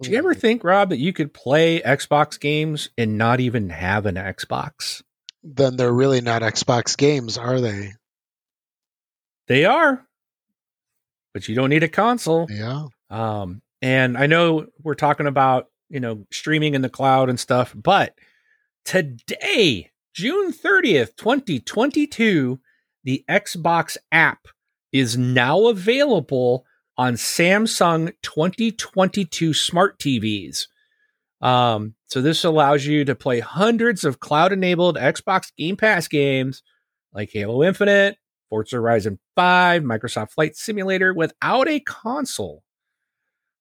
Do 0.00 0.10
you 0.10 0.18
ever 0.18 0.34
think, 0.34 0.62
Rob, 0.62 0.90
that 0.90 0.98
you 0.98 1.12
could 1.12 1.34
play 1.34 1.80
Xbox 1.80 2.38
games 2.38 2.90
and 2.96 3.18
not 3.18 3.40
even 3.40 3.70
have 3.70 4.06
an 4.06 4.14
Xbox? 4.14 5.02
Then 5.42 5.76
they're 5.76 5.92
really 5.92 6.20
not 6.20 6.42
Xbox 6.42 6.96
games, 6.96 7.36
are 7.36 7.60
they? 7.60 7.92
They 9.48 9.64
are, 9.64 10.06
but 11.34 11.48
you 11.48 11.54
don't 11.54 11.70
need 11.70 11.82
a 11.82 11.88
console. 11.88 12.46
Yeah. 12.50 12.86
Um, 13.10 13.62
and 13.80 14.16
I 14.16 14.26
know 14.26 14.66
we're 14.82 14.94
talking 14.94 15.26
about 15.26 15.68
you 15.88 16.00
know 16.00 16.26
streaming 16.30 16.74
in 16.74 16.82
the 16.82 16.90
cloud 16.90 17.30
and 17.30 17.40
stuff, 17.40 17.72
but 17.74 18.14
today, 18.84 19.90
June 20.14 20.52
thirtieth, 20.52 21.16
twenty 21.16 21.60
twenty 21.60 22.06
two, 22.06 22.60
the 23.04 23.24
Xbox 23.28 23.96
app 24.12 24.48
is 24.92 25.16
now 25.16 25.68
available 25.68 26.66
on 26.98 27.14
Samsung 27.14 28.12
2022 28.22 29.54
smart 29.54 29.98
TVs. 30.00 30.66
Um, 31.40 31.94
so 32.08 32.20
this 32.20 32.42
allows 32.42 32.84
you 32.84 33.04
to 33.04 33.14
play 33.14 33.38
hundreds 33.38 34.04
of 34.04 34.18
cloud-enabled 34.18 34.96
Xbox 34.96 35.54
Game 35.56 35.76
Pass 35.76 36.08
games 36.08 36.64
like 37.14 37.30
Halo 37.32 37.62
Infinite, 37.62 38.18
Forza 38.50 38.76
Horizon 38.76 39.20
5, 39.36 39.82
Microsoft 39.82 40.32
Flight 40.32 40.56
Simulator 40.56 41.14
without 41.14 41.68
a 41.68 41.78
console. 41.78 42.64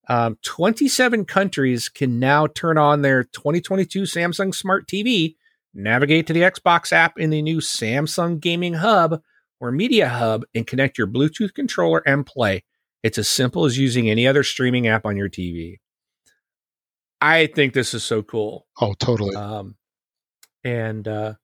Um, 0.09 0.37
27 0.43 1.25
countries 1.25 1.89
can 1.89 2.19
now 2.19 2.47
turn 2.47 2.77
on 2.77 3.03
their 3.03 3.23
2022 3.25 4.03
Samsung 4.03 4.55
Smart 4.55 4.87
TV, 4.87 5.35
navigate 5.73 6.25
to 6.27 6.33
the 6.33 6.41
Xbox 6.41 6.91
app 6.91 7.19
in 7.19 7.29
the 7.29 7.41
new 7.41 7.57
Samsung 7.57 8.39
Gaming 8.39 8.75
Hub 8.75 9.21
or 9.59 9.71
Media 9.71 10.07
Hub, 10.09 10.45
and 10.55 10.65
connect 10.65 10.97
your 10.97 11.07
Bluetooth 11.07 11.53
controller 11.53 12.01
and 12.05 12.25
play. 12.25 12.63
It's 13.07 13.17
as 13.17 13.29
simple 13.29 13.63
as 13.63 13.77
using 13.77 14.09
any 14.09 14.27
other 14.27 14.43
streaming 14.43 14.85
app 14.85 15.05
on 15.05 15.15
your 15.15 15.29
TV. 15.29 15.79
I 17.21 17.47
think 17.47 17.73
this 17.73 17.93
is 17.93 18.03
so 18.03 18.21
cool. 18.21 18.67
Oh, 18.81 18.95
totally. 18.95 19.33
Um, 19.33 19.77
and 20.65 21.07
uh, 21.07 21.35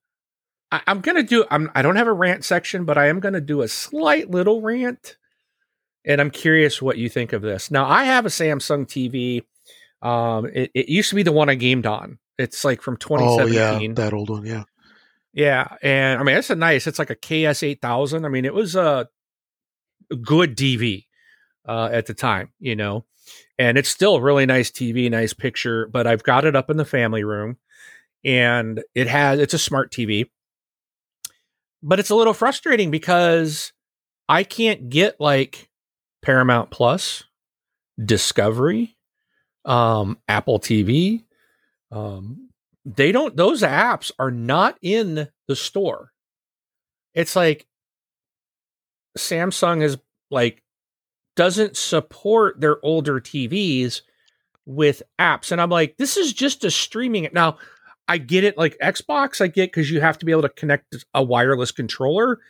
I, 0.70 0.82
I'm 0.86 1.00
gonna 1.00 1.22
do. 1.22 1.46
I'm. 1.50 1.70
I 1.74 1.80
don't 1.80 1.96
have 1.96 2.06
a 2.06 2.12
rant 2.12 2.44
section, 2.44 2.84
but 2.84 2.98
I 2.98 3.08
am 3.08 3.18
gonna 3.18 3.40
do 3.40 3.62
a 3.62 3.68
slight 3.68 4.30
little 4.30 4.60
rant. 4.60 5.16
And 6.04 6.20
I'm 6.20 6.30
curious 6.30 6.82
what 6.82 6.98
you 6.98 7.08
think 7.08 7.32
of 7.32 7.40
this. 7.40 7.70
Now, 7.70 7.86
I 7.88 8.04
have 8.04 8.26
a 8.26 8.28
Samsung 8.28 8.84
TV. 8.84 9.44
Um, 10.06 10.44
it, 10.44 10.70
it 10.74 10.90
used 10.90 11.08
to 11.08 11.14
be 11.14 11.22
the 11.22 11.32
one 11.32 11.48
I 11.48 11.54
gamed 11.54 11.86
on. 11.86 12.18
It's 12.36 12.62
like 12.62 12.82
from 12.82 12.98
oh, 13.08 13.46
yeah. 13.46 13.78
2017. 13.78 13.94
That 13.94 14.12
old 14.12 14.28
one. 14.28 14.44
Yeah. 14.44 14.64
Yeah, 15.32 15.76
and 15.82 16.20
I 16.20 16.24
mean 16.24 16.36
it's 16.36 16.50
a 16.50 16.56
nice. 16.56 16.86
It's 16.86 16.98
like 16.98 17.08
a 17.08 17.16
KS 17.16 17.62
eight 17.62 17.80
thousand. 17.80 18.26
I 18.26 18.28
mean 18.28 18.44
it 18.44 18.52
was 18.52 18.76
a 18.76 19.08
good 20.22 20.58
DV 20.58 21.06
uh, 21.66 21.88
at 21.92 22.06
the 22.06 22.14
time, 22.14 22.50
you 22.58 22.76
know, 22.76 23.04
and 23.58 23.78
it's 23.78 23.88
still 23.88 24.20
really 24.20 24.46
nice 24.46 24.70
TV, 24.70 25.10
nice 25.10 25.32
picture. 25.32 25.86
But 25.86 26.06
I've 26.06 26.22
got 26.22 26.44
it 26.44 26.56
up 26.56 26.70
in 26.70 26.76
the 26.76 26.84
family 26.84 27.24
room, 27.24 27.56
and 28.24 28.82
it 28.94 29.06
has 29.06 29.38
it's 29.38 29.54
a 29.54 29.58
smart 29.58 29.92
TV, 29.92 30.30
but 31.82 31.98
it's 32.00 32.10
a 32.10 32.14
little 32.16 32.34
frustrating 32.34 32.90
because 32.90 33.72
I 34.28 34.44
can't 34.44 34.88
get 34.88 35.20
like 35.20 35.68
Paramount 36.22 36.70
Plus, 36.70 37.24
Discovery, 38.02 38.96
um, 39.64 40.18
Apple 40.28 40.58
TV. 40.58 41.24
Um, 41.92 42.50
they 42.84 43.12
don't; 43.12 43.36
those 43.36 43.62
apps 43.62 44.10
are 44.18 44.30
not 44.30 44.76
in 44.82 45.28
the 45.48 45.56
store. 45.56 46.10
It's 47.14 47.36
like 47.36 47.66
Samsung 49.16 49.82
is 49.82 49.98
like 50.30 50.62
doesn't 51.36 51.76
support 51.76 52.60
their 52.60 52.84
older 52.84 53.20
TVs 53.20 54.02
with 54.66 55.02
apps, 55.18 55.52
and 55.52 55.60
I'm 55.60 55.70
like, 55.70 55.96
this 55.96 56.16
is 56.16 56.32
just 56.32 56.64
a 56.64 56.70
streaming. 56.70 57.28
Now, 57.32 57.58
I 58.08 58.18
get 58.18 58.44
it. 58.44 58.58
Like 58.58 58.76
Xbox, 58.82 59.40
I 59.40 59.46
get 59.46 59.72
because 59.72 59.90
you 59.90 60.00
have 60.00 60.18
to 60.18 60.26
be 60.26 60.32
able 60.32 60.42
to 60.42 60.48
connect 60.50 61.04
a 61.14 61.22
wireless 61.22 61.70
controller. 61.70 62.40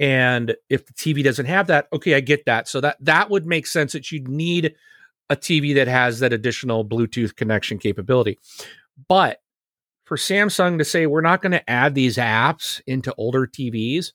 And 0.00 0.56
if 0.68 0.86
the 0.86 0.92
TV 0.92 1.22
doesn't 1.22 1.46
have 1.46 1.66
that, 1.68 1.88
okay, 1.92 2.14
I 2.14 2.20
get 2.20 2.46
that. 2.46 2.68
So 2.68 2.80
that 2.80 2.96
that 3.00 3.30
would 3.30 3.46
make 3.46 3.66
sense 3.66 3.92
that 3.92 4.10
you'd 4.10 4.28
need 4.28 4.74
a 5.30 5.36
TV 5.36 5.74
that 5.74 5.88
has 5.88 6.20
that 6.20 6.32
additional 6.32 6.84
Bluetooth 6.84 7.36
connection 7.36 7.78
capability. 7.78 8.38
But 9.08 9.40
for 10.04 10.16
Samsung 10.16 10.78
to 10.78 10.84
say 10.84 11.06
we're 11.06 11.20
not 11.20 11.42
going 11.42 11.52
to 11.52 11.70
add 11.70 11.94
these 11.94 12.16
apps 12.16 12.80
into 12.86 13.14
older 13.16 13.46
TVs, 13.46 14.12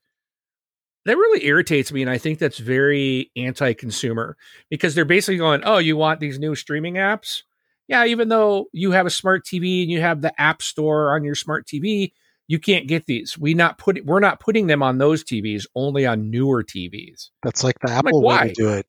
that 1.05 1.17
really 1.17 1.45
irritates 1.45 1.91
me. 1.91 2.01
And 2.01 2.11
I 2.11 2.17
think 2.17 2.39
that's 2.39 2.57
very 2.57 3.31
anti 3.35 3.73
consumer 3.73 4.37
because 4.69 4.95
they're 4.95 5.05
basically 5.05 5.37
going, 5.37 5.61
oh, 5.63 5.77
you 5.77 5.97
want 5.97 6.19
these 6.19 6.39
new 6.39 6.55
streaming 6.55 6.95
apps? 6.95 7.43
Yeah, 7.87 8.05
even 8.05 8.29
though 8.29 8.67
you 8.71 8.91
have 8.91 9.05
a 9.07 9.11
smart 9.11 9.45
TV 9.45 9.81
and 9.81 9.91
you 9.91 10.01
have 10.01 10.21
the 10.21 10.39
app 10.39 10.61
store 10.61 11.15
on 11.15 11.23
your 11.23 11.35
smart 11.35 11.65
TV, 11.65 12.11
you 12.47 12.59
can't 12.59 12.87
get 12.87 13.05
these. 13.05 13.37
We 13.37 13.53
not 13.53 13.77
put 13.77 14.03
we're 14.05 14.19
not 14.19 14.39
putting 14.39 14.67
them 14.67 14.83
on 14.83 14.97
those 14.97 15.23
TVs, 15.23 15.65
only 15.75 16.05
on 16.05 16.29
newer 16.29 16.63
TVs. 16.63 17.29
That's 17.43 17.63
like 17.63 17.79
the 17.79 17.87
like, 17.87 17.97
Apple 17.97 18.21
way 18.21 18.35
why? 18.35 18.47
to 18.47 18.53
do 18.53 18.69
it. 18.69 18.87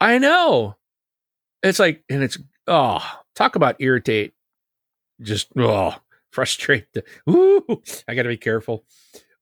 I 0.00 0.18
know. 0.18 0.76
It's 1.62 1.78
like, 1.78 2.04
and 2.08 2.22
it's 2.22 2.38
oh, 2.66 3.02
talk 3.34 3.56
about 3.56 3.76
irritate. 3.80 4.34
Just 5.20 5.48
oh, 5.58 5.94
frustrate. 6.30 6.86
The, 6.92 7.04
ooh, 7.30 7.82
I 8.06 8.14
got 8.14 8.24
to 8.24 8.28
be 8.28 8.36
careful. 8.36 8.84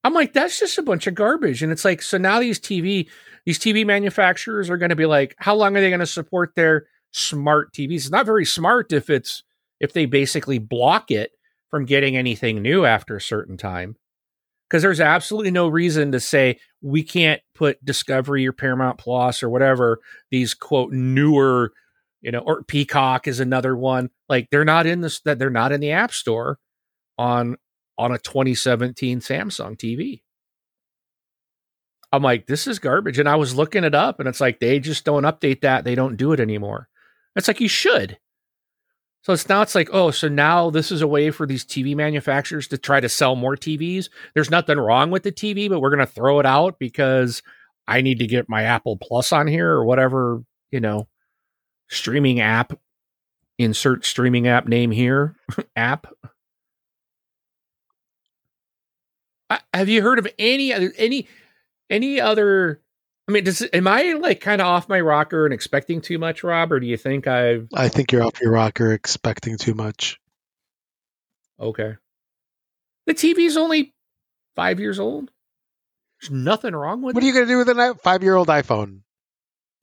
I'm 0.05 0.13
like, 0.13 0.33
that's 0.33 0.59
just 0.59 0.77
a 0.77 0.83
bunch 0.83 1.07
of 1.07 1.15
garbage. 1.15 1.63
And 1.63 1.71
it's 1.71 1.83
like, 1.83 1.99
so 2.03 2.19
now 2.19 2.39
these 2.39 2.59
TV, 2.59 3.09
these 3.43 3.57
TV 3.57 3.83
manufacturers 3.83 4.69
are 4.69 4.77
going 4.77 4.91
to 4.91 4.95
be 4.95 5.07
like, 5.07 5.33
how 5.39 5.55
long 5.55 5.75
are 5.75 5.81
they 5.81 5.89
going 5.89 5.99
to 5.99 6.05
support 6.05 6.53
their 6.53 6.85
smart 7.09 7.73
TVs? 7.73 7.95
It's 7.95 8.11
not 8.11 8.27
very 8.27 8.45
smart 8.45 8.93
if 8.93 9.09
it's 9.09 9.41
if 9.79 9.93
they 9.93 10.05
basically 10.05 10.59
block 10.59 11.09
it 11.09 11.31
from 11.71 11.85
getting 11.85 12.15
anything 12.15 12.61
new 12.61 12.85
after 12.85 13.15
a 13.15 13.21
certain 13.21 13.57
time. 13.57 13.95
Because 14.69 14.83
there's 14.83 15.01
absolutely 15.01 15.49
no 15.49 15.67
reason 15.67 16.11
to 16.11 16.19
say 16.19 16.59
we 16.83 17.01
can't 17.01 17.41
put 17.55 17.83
Discovery 17.83 18.45
or 18.45 18.51
Paramount 18.51 18.99
Plus 18.99 19.41
or 19.41 19.49
whatever 19.49 20.01
these 20.29 20.53
quote 20.53 20.91
newer, 20.91 21.73
you 22.21 22.31
know, 22.31 22.41
or 22.41 22.61
Peacock 22.61 23.27
is 23.27 23.39
another 23.39 23.75
one. 23.75 24.11
Like 24.29 24.49
they're 24.51 24.65
not 24.65 24.85
in 24.85 25.01
this 25.01 25.19
that 25.21 25.39
they're 25.39 25.49
not 25.49 25.71
in 25.71 25.81
the 25.81 25.91
App 25.91 26.13
Store 26.13 26.59
on 27.17 27.57
on 27.97 28.11
a 28.11 28.19
2017 28.19 29.19
Samsung 29.19 29.77
TV. 29.77 30.21
I'm 32.11 32.23
like, 32.23 32.47
this 32.47 32.67
is 32.67 32.79
garbage. 32.79 33.19
And 33.19 33.27
I 33.27 33.35
was 33.35 33.55
looking 33.55 33.83
it 33.83 33.95
up 33.95 34.19
and 34.19 34.29
it's 34.29 34.41
like 34.41 34.59
they 34.59 34.79
just 34.79 35.05
don't 35.05 35.23
update 35.23 35.61
that. 35.61 35.83
They 35.83 35.95
don't 35.95 36.17
do 36.17 36.31
it 36.31 36.39
anymore. 36.39 36.87
It's 37.35 37.47
like 37.47 37.59
you 37.59 37.67
should. 37.67 38.17
So 39.21 39.33
it's 39.33 39.49
now 39.49 39.63
it's 39.63 39.73
like, 39.75 39.89
oh, 39.91 40.11
so 40.11 40.27
now 40.27 40.69
this 40.69 40.91
is 40.91 41.01
a 41.01 41.07
way 41.07 41.31
for 41.31 41.47
these 41.47 41.65
TV 41.65 41.95
manufacturers 41.95 42.67
to 42.67 42.77
try 42.77 42.99
to 42.99 43.09
sell 43.09 43.35
more 43.35 43.57
TVs. 43.57 44.09
There's 44.35 44.51
nothing 44.51 44.77
wrong 44.77 45.09
with 45.09 45.23
the 45.23 45.31
TV, 45.31 45.67
but 45.67 45.79
we're 45.79 45.89
going 45.89 46.05
to 46.05 46.13
throw 46.13 46.39
it 46.39 46.45
out 46.45 46.77
because 46.77 47.41
I 47.87 48.01
need 48.01 48.19
to 48.19 48.27
get 48.27 48.47
my 48.47 48.63
Apple 48.63 48.97
Plus 48.97 49.31
on 49.31 49.47
here 49.47 49.71
or 49.71 49.83
whatever, 49.83 50.43
you 50.71 50.79
know, 50.79 51.07
streaming 51.89 52.39
app. 52.39 52.73
Insert 53.57 54.05
streaming 54.05 54.47
app 54.47 54.67
name 54.67 54.91
here. 54.91 55.35
app. 55.75 56.07
Have 59.73 59.89
you 59.89 60.01
heard 60.01 60.19
of 60.19 60.27
any 60.39 60.73
other 60.73 60.91
any 60.97 61.27
any 61.89 62.19
other 62.19 62.81
I 63.27 63.31
mean, 63.31 63.43
does 63.43 63.63
am 63.73 63.87
I 63.87 64.13
like 64.13 64.39
kind 64.39 64.61
of 64.61 64.67
off 64.67 64.87
my 64.87 65.01
rocker 65.01 65.45
and 65.45 65.53
expecting 65.53 65.99
too 65.99 66.19
much, 66.19 66.43
Rob, 66.43 66.71
or 66.71 66.79
do 66.79 66.85
you 66.85 66.97
think 66.97 67.25
I've? 67.25 67.67
I 67.73 67.89
think 67.89 68.11
you're 68.11 68.23
off 68.23 68.39
your 68.39 68.51
rocker, 68.51 68.93
expecting 68.93 69.57
too 69.57 69.73
much. 69.73 70.19
Okay. 71.59 71.95
The 73.07 73.13
TV's 73.13 73.57
only 73.57 73.93
five 74.55 74.79
years 74.79 74.99
old. 74.99 75.31
There's 76.21 76.31
nothing 76.31 76.75
wrong 76.75 77.01
with 77.01 77.15
what 77.15 77.23
it. 77.23 77.23
What 77.23 77.23
are 77.23 77.27
you 77.27 77.33
going 77.33 77.45
to 77.45 77.51
do 77.51 77.57
with 77.57 77.69
a 77.69 77.95
five-year-old 78.03 78.47
iPhone? 78.47 79.01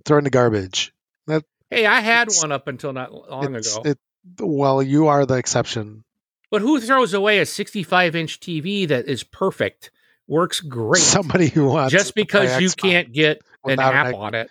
Throw 0.04 0.18
in 0.18 0.24
the 0.24 0.30
garbage. 0.30 0.92
That, 1.26 1.44
hey, 1.70 1.86
I 1.86 2.00
had 2.00 2.28
one 2.40 2.52
up 2.52 2.68
until 2.68 2.92
not 2.92 3.12
long 3.12 3.54
ago. 3.54 3.82
It, 3.84 3.98
well, 4.40 4.82
you 4.82 5.08
are 5.08 5.26
the 5.26 5.34
exception. 5.34 6.04
But 6.52 6.60
who 6.60 6.80
throws 6.80 7.14
away 7.14 7.40
a 7.40 7.44
65-inch 7.44 8.38
TV 8.38 8.86
that 8.86 9.08
is 9.08 9.24
perfect? 9.24 9.90
works 10.32 10.60
great. 10.60 11.02
Somebody 11.02 11.48
who 11.48 11.66
wants 11.66 11.92
just 11.92 12.14
because 12.14 12.60
you 12.60 12.70
can't 12.70 13.12
get 13.12 13.42
an 13.64 13.78
app 13.78 14.06
an 14.08 14.14
on 14.14 14.34
it. 14.34 14.50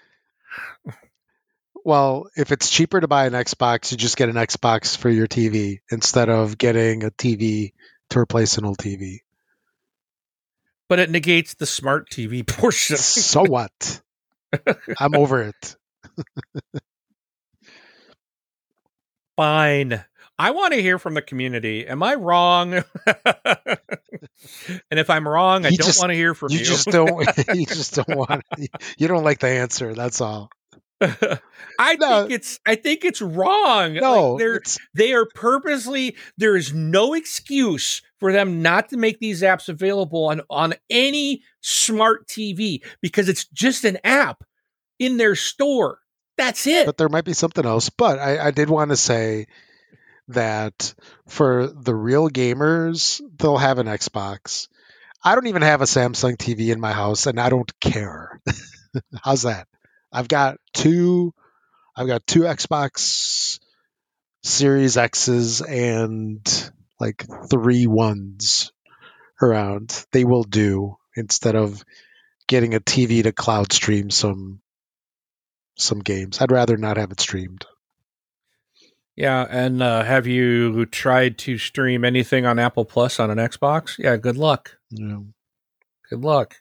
Well, 1.83 2.27
if 2.35 2.51
it's 2.51 2.69
cheaper 2.69 2.99
to 2.99 3.07
buy 3.07 3.25
an 3.25 3.33
Xbox, 3.33 3.91
you 3.91 3.97
just 3.97 4.15
get 4.15 4.29
an 4.29 4.35
Xbox 4.35 4.95
for 4.95 5.09
your 5.09 5.27
TV 5.27 5.79
instead 5.89 6.29
of 6.29 6.57
getting 6.57 7.03
a 7.03 7.09
TV 7.09 7.73
to 8.11 8.19
replace 8.19 8.59
an 8.59 8.65
old 8.65 8.77
TV. 8.77 9.21
But 10.87 10.99
it 10.99 11.09
negates 11.09 11.55
the 11.55 11.65
smart 11.65 12.11
TV 12.11 12.45
portion. 12.47 12.97
so 12.97 13.43
what? 13.43 14.01
I'm 14.99 15.15
over 15.15 15.41
it. 15.41 15.75
Fine. 19.35 20.03
I 20.41 20.49
want 20.49 20.73
to 20.73 20.81
hear 20.81 20.97
from 20.97 21.13
the 21.13 21.21
community. 21.21 21.85
Am 21.85 22.01
I 22.01 22.15
wrong? 22.15 22.73
and 23.05 23.77
if 24.89 25.07
I'm 25.11 25.27
wrong, 25.27 25.67
I 25.67 25.69
don't 25.69 25.97
want 25.99 26.09
to 26.09 26.15
hear 26.15 26.33
from 26.33 26.51
you. 26.51 26.57
You 26.57 26.65
just 26.65 26.87
don't. 26.87 27.27
you 27.53 27.67
just 27.67 27.93
don't 27.93 28.17
want. 28.17 28.43
You 28.97 29.07
don't 29.07 29.23
like 29.23 29.37
the 29.37 29.49
answer. 29.49 29.93
That's 29.93 30.19
all. 30.19 30.49
I 31.79 31.95
no. 31.99 32.21
think 32.21 32.31
it's. 32.31 32.59
I 32.65 32.73
think 32.73 33.05
it's 33.05 33.21
wrong. 33.21 33.93
No, 33.93 34.31
like 34.31 34.39
they're 34.39 34.61
they 34.95 35.13
are 35.13 35.27
purposely. 35.35 36.15
There 36.39 36.55
is 36.55 36.73
no 36.73 37.13
excuse 37.13 38.01
for 38.19 38.31
them 38.31 38.63
not 38.63 38.89
to 38.89 38.97
make 38.97 39.19
these 39.19 39.43
apps 39.43 39.69
available 39.69 40.25
on 40.25 40.41
on 40.49 40.73
any 40.89 41.43
smart 41.61 42.27
TV 42.27 42.83
because 42.99 43.29
it's 43.29 43.45
just 43.45 43.85
an 43.85 43.99
app 44.03 44.43
in 44.97 45.17
their 45.17 45.35
store. 45.35 45.99
That's 46.35 46.65
it. 46.65 46.87
But 46.87 46.97
there 46.97 47.09
might 47.09 47.25
be 47.25 47.33
something 47.33 47.63
else. 47.63 47.91
But 47.91 48.17
I, 48.17 48.47
I 48.47 48.49
did 48.49 48.71
want 48.71 48.89
to 48.89 48.97
say 48.97 49.45
that 50.33 50.93
for 51.27 51.67
the 51.67 51.95
real 51.95 52.29
gamers, 52.29 53.21
they'll 53.37 53.57
have 53.57 53.79
an 53.79 53.87
Xbox. 53.87 54.67
I 55.23 55.35
don't 55.35 55.47
even 55.47 55.61
have 55.61 55.81
a 55.81 55.85
Samsung 55.85 56.35
TV 56.37 56.71
in 56.71 56.79
my 56.79 56.91
house 56.91 57.27
and 57.27 57.39
I 57.39 57.49
don't 57.49 57.79
care. 57.79 58.41
How's 59.23 59.43
that? 59.43 59.67
I've 60.11 60.27
got 60.27 60.57
two 60.73 61.33
I've 61.95 62.07
got 62.07 62.25
two 62.25 62.41
Xbox 62.41 63.59
Series 64.43 64.97
X's 64.97 65.61
and 65.61 66.71
like 66.99 67.25
three 67.49 67.85
ones 67.85 68.71
around. 69.41 70.05
They 70.11 70.23
will 70.23 70.43
do 70.43 70.97
instead 71.15 71.55
of 71.55 71.83
getting 72.47 72.73
a 72.73 72.79
TV 72.79 73.23
to 73.23 73.31
cloud 73.31 73.71
stream 73.73 74.09
some 74.09 74.61
some 75.77 75.99
games. 75.99 76.41
I'd 76.41 76.51
rather 76.51 76.77
not 76.77 76.97
have 76.97 77.11
it 77.11 77.19
streamed. 77.19 77.65
Yeah, 79.15 79.45
and 79.49 79.83
uh, 79.83 80.03
have 80.03 80.25
you 80.25 80.85
tried 80.85 81.37
to 81.39 81.57
stream 81.57 82.05
anything 82.05 82.45
on 82.45 82.59
Apple 82.59 82.85
Plus 82.85 83.19
on 83.19 83.29
an 83.29 83.37
Xbox? 83.37 83.97
Yeah, 83.99 84.17
good 84.17 84.37
luck. 84.37 84.77
Yeah. 84.89 85.19
Good 86.09 86.21
luck. 86.21 86.55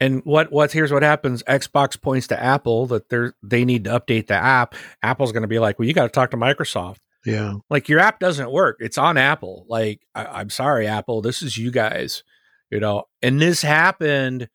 And 0.00 0.22
what 0.24 0.52
what 0.52 0.72
here's 0.72 0.92
what 0.92 1.02
happens. 1.02 1.42
Xbox 1.44 2.00
points 2.00 2.26
to 2.28 2.42
Apple 2.42 2.86
that 2.86 3.08
they're 3.08 3.34
they 3.42 3.64
need 3.64 3.84
to 3.84 3.98
update 3.98 4.26
the 4.26 4.34
app. 4.34 4.74
Apple's 5.02 5.32
going 5.32 5.42
to 5.42 5.48
be 5.48 5.58
like, 5.58 5.78
"Well, 5.78 5.88
you 5.88 5.94
got 5.94 6.04
to 6.04 6.08
talk 6.10 6.30
to 6.32 6.36
Microsoft." 6.36 6.98
Yeah. 7.24 7.54
Like 7.70 7.88
your 7.88 8.00
app 8.00 8.20
doesn't 8.20 8.50
work. 8.50 8.76
It's 8.80 8.98
on 8.98 9.16
Apple. 9.16 9.64
Like 9.68 10.00
I, 10.14 10.26
I'm 10.26 10.50
sorry, 10.50 10.86
Apple. 10.86 11.22
This 11.22 11.42
is 11.42 11.56
you 11.56 11.70
guys. 11.70 12.22
You 12.70 12.80
know, 12.80 13.04
and 13.22 13.40
this 13.40 13.62
happened 13.62 14.48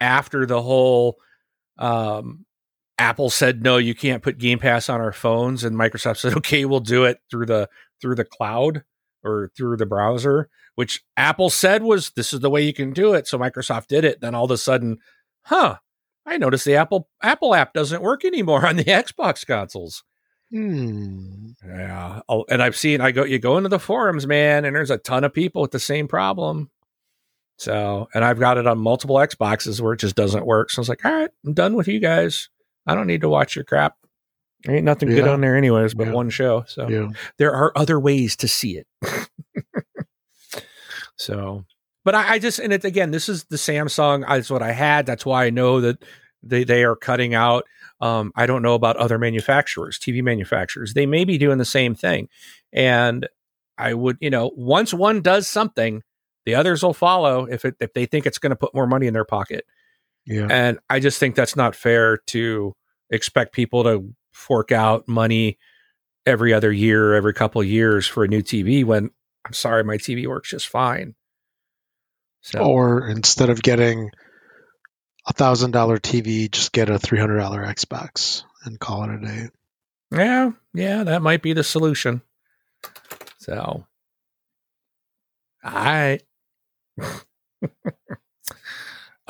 after 0.00 0.44
the 0.44 0.60
whole 0.60 1.16
um 1.78 2.44
Apple 3.00 3.30
said 3.30 3.62
no, 3.62 3.78
you 3.78 3.94
can't 3.94 4.22
put 4.22 4.36
Game 4.36 4.58
Pass 4.58 4.90
on 4.90 5.00
our 5.00 5.10
phones, 5.12 5.64
and 5.64 5.74
Microsoft 5.74 6.18
said 6.18 6.34
okay, 6.36 6.66
we'll 6.66 6.80
do 6.80 7.04
it 7.04 7.18
through 7.30 7.46
the 7.46 7.68
through 8.00 8.14
the 8.14 8.24
cloud 8.24 8.84
or 9.24 9.50
through 9.56 9.78
the 9.78 9.86
browser. 9.86 10.48
Which 10.74 11.02
Apple 11.16 11.50
said 11.50 11.82
was 11.82 12.10
this 12.10 12.32
is 12.32 12.40
the 12.40 12.50
way 12.50 12.62
you 12.62 12.72
can 12.72 12.92
do 12.92 13.14
it. 13.14 13.26
So 13.26 13.38
Microsoft 13.38 13.88
did 13.88 14.04
it. 14.04 14.20
Then 14.20 14.34
all 14.34 14.44
of 14.44 14.50
a 14.50 14.58
sudden, 14.58 14.98
huh? 15.42 15.76
I 16.26 16.36
noticed 16.36 16.66
the 16.66 16.76
Apple 16.76 17.08
Apple 17.22 17.54
app 17.54 17.72
doesn't 17.72 18.02
work 18.02 18.24
anymore 18.24 18.66
on 18.68 18.76
the 18.76 18.84
Xbox 18.84 19.46
consoles. 19.46 20.04
Hmm. 20.52 21.50
Yeah. 21.64 22.20
Oh, 22.28 22.44
and 22.50 22.62
I've 22.62 22.76
seen 22.76 23.00
I 23.00 23.12
go 23.12 23.24
you 23.24 23.38
go 23.38 23.56
into 23.56 23.70
the 23.70 23.78
forums, 23.78 24.26
man, 24.26 24.66
and 24.66 24.76
there's 24.76 24.90
a 24.90 24.98
ton 24.98 25.24
of 25.24 25.32
people 25.32 25.62
with 25.62 25.70
the 25.70 25.80
same 25.80 26.06
problem. 26.06 26.70
So, 27.56 28.08
and 28.14 28.24
I've 28.24 28.38
got 28.38 28.58
it 28.58 28.66
on 28.66 28.78
multiple 28.78 29.16
Xboxes 29.16 29.80
where 29.80 29.94
it 29.94 30.00
just 30.00 30.16
doesn't 30.16 30.46
work. 30.46 30.70
So 30.70 30.80
I 30.80 30.82
was 30.82 30.88
like, 30.88 31.04
all 31.04 31.12
right, 31.12 31.30
I'm 31.44 31.52
done 31.54 31.74
with 31.74 31.88
you 31.88 32.00
guys. 32.00 32.48
I 32.86 32.94
don't 32.94 33.06
need 33.06 33.20
to 33.22 33.28
watch 33.28 33.54
your 33.56 33.64
crap. 33.64 33.96
There 34.64 34.76
ain't 34.76 34.84
nothing 34.84 35.10
yeah. 35.10 35.16
good 35.16 35.28
on 35.28 35.40
there 35.40 35.56
anyways, 35.56 35.94
but 35.94 36.08
yeah. 36.08 36.12
one 36.12 36.30
show. 36.30 36.64
So 36.66 36.88
yeah. 36.88 37.08
there 37.38 37.52
are 37.54 37.72
other 37.76 37.98
ways 37.98 38.36
to 38.36 38.48
see 38.48 38.78
it. 38.78 38.86
so, 41.16 41.64
but 42.04 42.14
I, 42.14 42.34
I, 42.34 42.38
just 42.38 42.58
and 42.58 42.72
it 42.72 42.84
again, 42.84 43.10
this 43.10 43.28
is 43.28 43.44
the 43.44 43.56
Samsung. 43.56 44.26
That's 44.28 44.50
what 44.50 44.62
I 44.62 44.72
had. 44.72 45.06
That's 45.06 45.24
why 45.24 45.46
I 45.46 45.50
know 45.50 45.80
that 45.80 46.04
they 46.42 46.64
they 46.64 46.84
are 46.84 46.96
cutting 46.96 47.34
out. 47.34 47.64
Um, 48.00 48.32
I 48.34 48.46
don't 48.46 48.62
know 48.62 48.74
about 48.74 48.96
other 48.96 49.18
manufacturers, 49.18 49.98
TV 49.98 50.22
manufacturers. 50.22 50.94
They 50.94 51.06
may 51.06 51.24
be 51.24 51.38
doing 51.38 51.58
the 51.58 51.64
same 51.64 51.94
thing, 51.94 52.28
and 52.72 53.26
I 53.78 53.94
would, 53.94 54.18
you 54.20 54.30
know, 54.30 54.52
once 54.54 54.92
one 54.92 55.22
does 55.22 55.48
something, 55.48 56.02
the 56.44 56.54
others 56.54 56.82
will 56.82 56.94
follow 56.94 57.46
if 57.46 57.64
it 57.64 57.76
if 57.80 57.94
they 57.94 58.06
think 58.06 58.26
it's 58.26 58.38
going 58.38 58.50
to 58.50 58.56
put 58.56 58.74
more 58.74 58.86
money 58.86 59.06
in 59.06 59.14
their 59.14 59.24
pocket. 59.24 59.64
Yeah. 60.30 60.46
And 60.48 60.78
I 60.88 61.00
just 61.00 61.18
think 61.18 61.34
that's 61.34 61.56
not 61.56 61.74
fair 61.74 62.18
to 62.28 62.72
expect 63.10 63.52
people 63.52 63.82
to 63.82 64.14
fork 64.32 64.70
out 64.70 65.08
money 65.08 65.58
every 66.24 66.54
other 66.54 66.70
year, 66.70 67.14
every 67.14 67.34
couple 67.34 67.60
of 67.60 67.66
years 67.66 68.06
for 68.06 68.22
a 68.22 68.28
new 68.28 68.40
TV 68.40 68.84
when 68.84 69.10
I'm 69.44 69.52
sorry, 69.52 69.82
my 69.82 69.96
TV 69.96 70.28
works 70.28 70.50
just 70.50 70.68
fine. 70.68 71.16
So. 72.42 72.60
Or 72.60 73.08
instead 73.08 73.50
of 73.50 73.60
getting 73.60 74.10
a 75.26 75.32
thousand 75.32 75.72
dollar 75.72 75.98
TV, 75.98 76.48
just 76.48 76.70
get 76.70 76.88
a 76.88 76.98
three 76.98 77.18
hundred 77.18 77.38
dollar 77.38 77.64
Xbox 77.64 78.44
and 78.64 78.78
call 78.78 79.04
it 79.04 79.10
a 79.10 79.18
day. 79.18 79.48
Yeah, 80.12 80.52
yeah, 80.72 81.02
that 81.04 81.22
might 81.22 81.42
be 81.42 81.54
the 81.54 81.64
solution. 81.64 82.22
So, 83.38 83.84
I. 85.64 86.20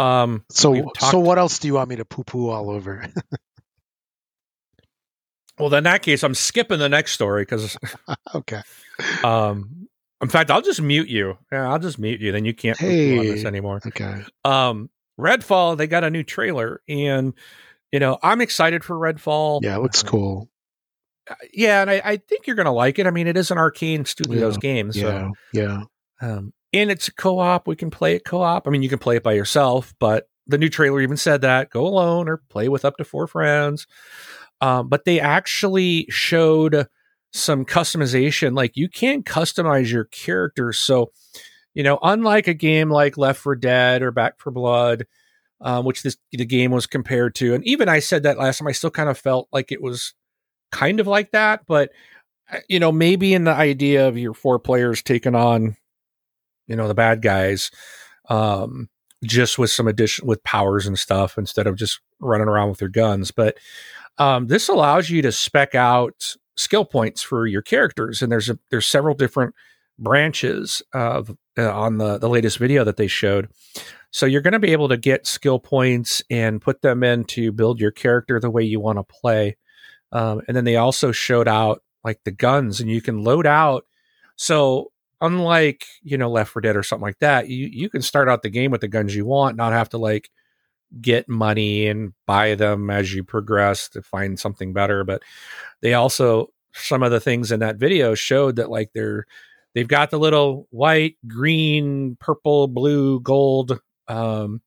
Um, 0.00 0.44
so, 0.50 0.90
so 0.98 1.18
what 1.18 1.38
else 1.38 1.58
do 1.58 1.68
you 1.68 1.74
want 1.74 1.88
me 1.90 1.96
to 1.96 2.04
poo 2.04 2.24
poo 2.24 2.48
all 2.48 2.70
over? 2.70 3.06
Well, 5.58 5.74
in 5.74 5.84
that 5.84 6.00
case, 6.00 6.22
I'm 6.22 6.34
skipping 6.34 6.78
the 6.78 6.88
next 6.88 7.12
story 7.12 7.42
because, 7.42 7.76
okay. 8.34 8.62
um, 9.22 9.88
in 10.22 10.28
fact, 10.30 10.50
I'll 10.50 10.62
just 10.62 10.80
mute 10.80 11.08
you. 11.08 11.36
Yeah, 11.52 11.70
I'll 11.70 11.78
just 11.78 11.98
mute 11.98 12.22
you. 12.22 12.32
Then 12.32 12.46
you 12.46 12.54
can't 12.54 12.78
Hey. 12.80 13.18
on 13.18 13.26
this 13.26 13.44
anymore. 13.44 13.80
Okay. 13.86 14.24
Um, 14.42 14.88
Redfall, 15.20 15.76
they 15.76 15.86
got 15.86 16.02
a 16.02 16.08
new 16.08 16.22
trailer, 16.22 16.80
and 16.88 17.34
you 17.92 18.00
know 18.00 18.16
I'm 18.22 18.40
excited 18.40 18.82
for 18.84 18.96
Redfall. 18.96 19.60
Yeah, 19.62 19.76
it 19.76 19.82
looks 19.82 20.02
Um, 20.02 20.08
cool. 20.08 20.48
Yeah, 21.52 21.82
and 21.82 21.90
I, 21.90 22.00
I 22.02 22.16
think 22.16 22.46
you're 22.46 22.56
gonna 22.56 22.72
like 22.72 22.98
it. 22.98 23.06
I 23.06 23.10
mean, 23.10 23.26
it 23.26 23.36
is 23.36 23.50
an 23.50 23.58
Arkane 23.58 24.06
Studios 24.06 24.54
Yeah, 24.54 24.60
game, 24.60 24.92
so 24.92 25.34
Yeah. 25.52 25.82
Yeah. 26.22 26.26
um, 26.26 26.54
and 26.72 26.90
it's 26.90 27.08
a 27.08 27.14
co-op. 27.14 27.66
We 27.66 27.76
can 27.76 27.90
play 27.90 28.14
it 28.14 28.24
co-op. 28.24 28.66
I 28.66 28.70
mean, 28.70 28.82
you 28.82 28.88
can 28.88 28.98
play 28.98 29.16
it 29.16 29.22
by 29.22 29.32
yourself, 29.32 29.94
but 29.98 30.28
the 30.46 30.58
new 30.58 30.68
trailer 30.68 31.00
even 31.00 31.16
said 31.16 31.42
that 31.42 31.70
go 31.70 31.86
alone 31.86 32.28
or 32.28 32.38
play 32.48 32.68
with 32.68 32.84
up 32.84 32.96
to 32.96 33.04
four 33.04 33.26
friends. 33.26 33.86
Um, 34.60 34.88
but 34.88 35.04
they 35.04 35.20
actually 35.20 36.06
showed 36.10 36.86
some 37.32 37.64
customization. 37.64 38.56
Like 38.56 38.76
you 38.76 38.88
can 38.88 39.22
customize 39.22 39.90
your 39.90 40.04
characters. 40.04 40.78
So, 40.78 41.12
you 41.74 41.82
know, 41.82 41.98
unlike 42.02 42.48
a 42.48 42.54
game 42.54 42.90
like 42.90 43.16
Left 43.16 43.40
4 43.40 43.56
Dead 43.56 44.02
or 44.02 44.10
Back 44.10 44.38
4 44.40 44.52
Blood, 44.52 45.06
um, 45.60 45.84
which 45.84 46.02
this 46.02 46.16
the 46.32 46.44
game 46.44 46.70
was 46.70 46.86
compared 46.86 47.34
to, 47.36 47.54
and 47.54 47.64
even 47.66 47.88
I 47.88 47.98
said 48.00 48.22
that 48.22 48.38
last 48.38 48.58
time, 48.58 48.68
I 48.68 48.72
still 48.72 48.90
kind 48.90 49.10
of 49.10 49.18
felt 49.18 49.48
like 49.52 49.70
it 49.70 49.82
was 49.82 50.14
kind 50.72 51.00
of 51.00 51.06
like 51.06 51.32
that. 51.32 51.66
But 51.66 51.90
uh, 52.50 52.58
you 52.68 52.80
know, 52.80 52.90
maybe 52.90 53.34
in 53.34 53.44
the 53.44 53.52
idea 53.52 54.08
of 54.08 54.16
your 54.16 54.34
four 54.34 54.58
players 54.58 55.02
taking 55.02 55.34
on, 55.34 55.76
you 56.70 56.76
know, 56.76 56.88
the 56.88 56.94
bad 56.94 57.20
guys, 57.20 57.70
um, 58.28 58.88
just 59.24 59.58
with 59.58 59.70
some 59.70 59.88
addition 59.88 60.26
with 60.26 60.42
powers 60.44 60.86
and 60.86 60.98
stuff 60.98 61.36
instead 61.36 61.66
of 61.66 61.76
just 61.76 62.00
running 62.20 62.48
around 62.48 62.70
with 62.70 62.78
their 62.78 62.88
guns. 62.88 63.30
But 63.32 63.58
um, 64.18 64.46
this 64.46 64.68
allows 64.68 65.10
you 65.10 65.20
to 65.22 65.32
spec 65.32 65.74
out 65.74 66.36
skill 66.56 66.84
points 66.84 67.22
for 67.22 67.46
your 67.46 67.62
characters, 67.62 68.22
and 68.22 68.30
there's 68.30 68.48
a, 68.48 68.58
there's 68.70 68.86
several 68.86 69.14
different 69.14 69.54
branches 69.98 70.80
of 70.94 71.36
uh, 71.58 71.70
on 71.70 71.98
the 71.98 72.18
the 72.18 72.28
latest 72.28 72.58
video 72.58 72.84
that 72.84 72.96
they 72.96 73.08
showed. 73.08 73.48
So 74.12 74.26
you're 74.26 74.40
going 74.40 74.52
to 74.52 74.58
be 74.58 74.72
able 74.72 74.88
to 74.88 74.96
get 74.96 75.26
skill 75.26 75.58
points 75.58 76.22
and 76.30 76.60
put 76.60 76.82
them 76.82 77.02
in 77.04 77.24
to 77.24 77.52
build 77.52 77.80
your 77.80 77.92
character 77.92 78.40
the 78.40 78.50
way 78.50 78.62
you 78.62 78.80
want 78.80 78.98
to 78.98 79.04
play. 79.04 79.56
Um, 80.12 80.42
and 80.48 80.56
then 80.56 80.64
they 80.64 80.76
also 80.76 81.12
showed 81.12 81.46
out 81.46 81.82
like 82.02 82.20
the 82.24 82.32
guns, 82.32 82.80
and 82.80 82.90
you 82.90 83.00
can 83.00 83.22
load 83.22 83.46
out. 83.46 83.86
So 84.36 84.89
unlike 85.20 85.86
you 86.02 86.18
know 86.18 86.30
Left 86.30 86.52
4 86.52 86.62
Dead 86.62 86.76
or 86.76 86.82
something 86.82 87.04
like 87.04 87.18
that, 87.20 87.48
you 87.48 87.68
you 87.70 87.90
can 87.90 88.02
start 88.02 88.28
out 88.28 88.42
the 88.42 88.50
game 88.50 88.70
with 88.70 88.80
the 88.80 88.88
guns 88.88 89.14
you 89.14 89.26
want, 89.26 89.56
not 89.56 89.72
have 89.72 89.88
to 89.90 89.98
like 89.98 90.30
get 91.00 91.28
money 91.28 91.86
and 91.86 92.12
buy 92.26 92.54
them 92.54 92.90
as 92.90 93.14
you 93.14 93.22
progress 93.24 93.88
to 93.90 94.02
find 94.02 94.38
something 94.38 94.72
better. 94.72 95.04
But 95.04 95.22
they 95.82 95.94
also 95.94 96.52
some 96.72 97.02
of 97.02 97.10
the 97.10 97.20
things 97.20 97.52
in 97.52 97.60
that 97.60 97.76
video 97.76 98.14
showed 98.14 98.56
that 98.56 98.70
like 98.70 98.90
they're 98.94 99.26
they've 99.74 99.88
got 99.88 100.10
the 100.10 100.18
little 100.18 100.66
white, 100.70 101.16
green, 101.26 102.16
purple, 102.20 102.68
blue, 102.68 103.20
gold 103.20 103.80
um, 104.08 104.60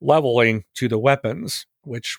leveling 0.00 0.64
to 0.74 0.88
the 0.88 0.98
weapons, 0.98 1.66
which 1.82 2.18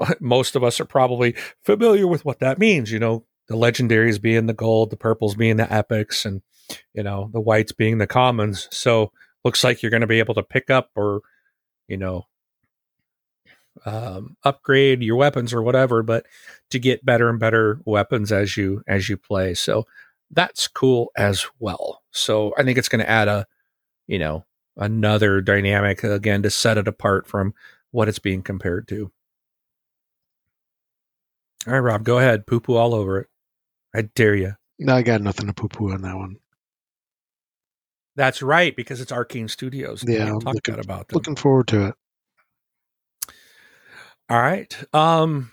most 0.20 0.56
of 0.56 0.64
us 0.64 0.80
are 0.80 0.84
probably 0.84 1.34
familiar 1.64 2.06
with 2.06 2.24
what 2.24 2.40
that 2.40 2.58
means. 2.58 2.90
You 2.90 2.98
know, 2.98 3.24
the 3.48 3.56
legendaries 3.56 4.20
being 4.20 4.46
the 4.46 4.54
gold, 4.54 4.90
the 4.90 4.96
purples 4.96 5.34
being 5.34 5.56
the 5.56 5.72
epics, 5.72 6.24
and 6.24 6.42
you 6.94 7.02
know 7.02 7.30
the 7.32 7.40
whites 7.40 7.72
being 7.72 7.98
the 7.98 8.06
commons. 8.06 8.68
So 8.70 9.12
looks 9.44 9.62
like 9.62 9.82
you're 9.82 9.90
going 9.90 10.00
to 10.00 10.06
be 10.06 10.18
able 10.18 10.34
to 10.34 10.42
pick 10.42 10.70
up 10.70 10.90
or 10.96 11.22
you 11.88 11.96
know 11.96 12.26
um, 13.84 14.36
upgrade 14.44 15.02
your 15.02 15.16
weapons 15.16 15.52
or 15.52 15.62
whatever, 15.62 16.02
but 16.02 16.26
to 16.70 16.78
get 16.78 17.04
better 17.04 17.28
and 17.28 17.38
better 17.38 17.80
weapons 17.84 18.32
as 18.32 18.56
you 18.56 18.82
as 18.86 19.08
you 19.08 19.16
play. 19.16 19.54
So 19.54 19.86
that's 20.30 20.68
cool 20.68 21.12
as 21.16 21.46
well. 21.58 22.02
So 22.10 22.54
I 22.58 22.64
think 22.64 22.78
it's 22.78 22.88
going 22.88 23.04
to 23.04 23.10
add 23.10 23.28
a 23.28 23.46
you 24.06 24.18
know 24.18 24.44
another 24.76 25.40
dynamic 25.40 26.04
again 26.04 26.42
to 26.42 26.50
set 26.50 26.78
it 26.78 26.88
apart 26.88 27.26
from 27.26 27.54
what 27.90 28.08
it's 28.08 28.18
being 28.18 28.42
compared 28.42 28.88
to. 28.88 29.10
All 31.66 31.72
right, 31.72 31.78
Rob, 31.80 32.04
go 32.04 32.18
ahead. 32.18 32.46
Poo 32.46 32.60
poo 32.60 32.76
all 32.76 32.94
over 32.94 33.20
it. 33.20 33.28
I 33.94 34.02
dare 34.02 34.34
you. 34.34 34.52
No, 34.78 34.94
I 34.94 35.02
got 35.02 35.22
nothing 35.22 35.46
to 35.46 35.52
poo 35.52 35.68
poo 35.68 35.92
on 35.92 36.02
that 36.02 36.16
one. 36.16 36.36
That's 38.16 38.42
right, 38.42 38.74
because 38.74 39.00
it's 39.00 39.12
Arkane 39.12 39.48
Studios. 39.50 40.02
Yeah, 40.06 40.30
I'm 40.32 40.38
looking- 40.38 40.78
about 40.80 41.08
them. 41.08 41.14
Looking 41.16 41.36
forward 41.36 41.68
to 41.68 41.86
it. 41.88 41.94
All 44.28 44.40
right. 44.40 44.76
Um, 44.92 45.52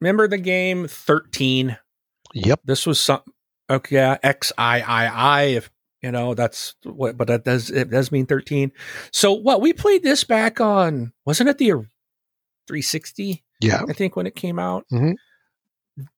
remember 0.00 0.28
the 0.28 0.38
game 0.38 0.88
Thirteen? 0.88 1.76
Yep. 2.34 2.60
This 2.64 2.86
was 2.86 2.98
some. 3.00 3.20
Okay, 3.68 3.96
yeah, 3.96 4.16
X 4.22 4.52
I 4.56 4.80
I 4.80 5.06
I. 5.06 5.42
If 5.44 5.70
you 6.00 6.10
know 6.10 6.34
that's 6.34 6.74
what, 6.84 7.16
but 7.18 7.26
that 7.28 7.44
does 7.44 7.70
it 7.70 7.90
does 7.90 8.10
mean 8.10 8.24
thirteen. 8.26 8.72
So 9.10 9.32
what 9.32 9.60
we 9.60 9.72
played 9.72 10.02
this 10.02 10.24
back 10.24 10.60
on? 10.60 11.12
Wasn't 11.26 11.48
it 11.50 11.58
the 11.58 11.66
360? 12.68 13.44
Yeah. 13.60 13.82
I 13.88 13.92
think 13.92 14.16
when 14.16 14.26
it 14.26 14.34
came 14.34 14.58
out. 14.58 14.86
Mhm. 14.90 15.14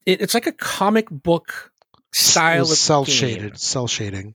It, 0.07 0.21
it's 0.23 0.35
like 0.35 0.47
a 0.47 0.53
comic 0.53 1.09
book 1.11 1.73
style 2.13 2.63
of 2.63 2.69
cell 2.69 3.05
shaded, 3.05 3.59
cell 3.59 3.89
shading. 3.89 4.35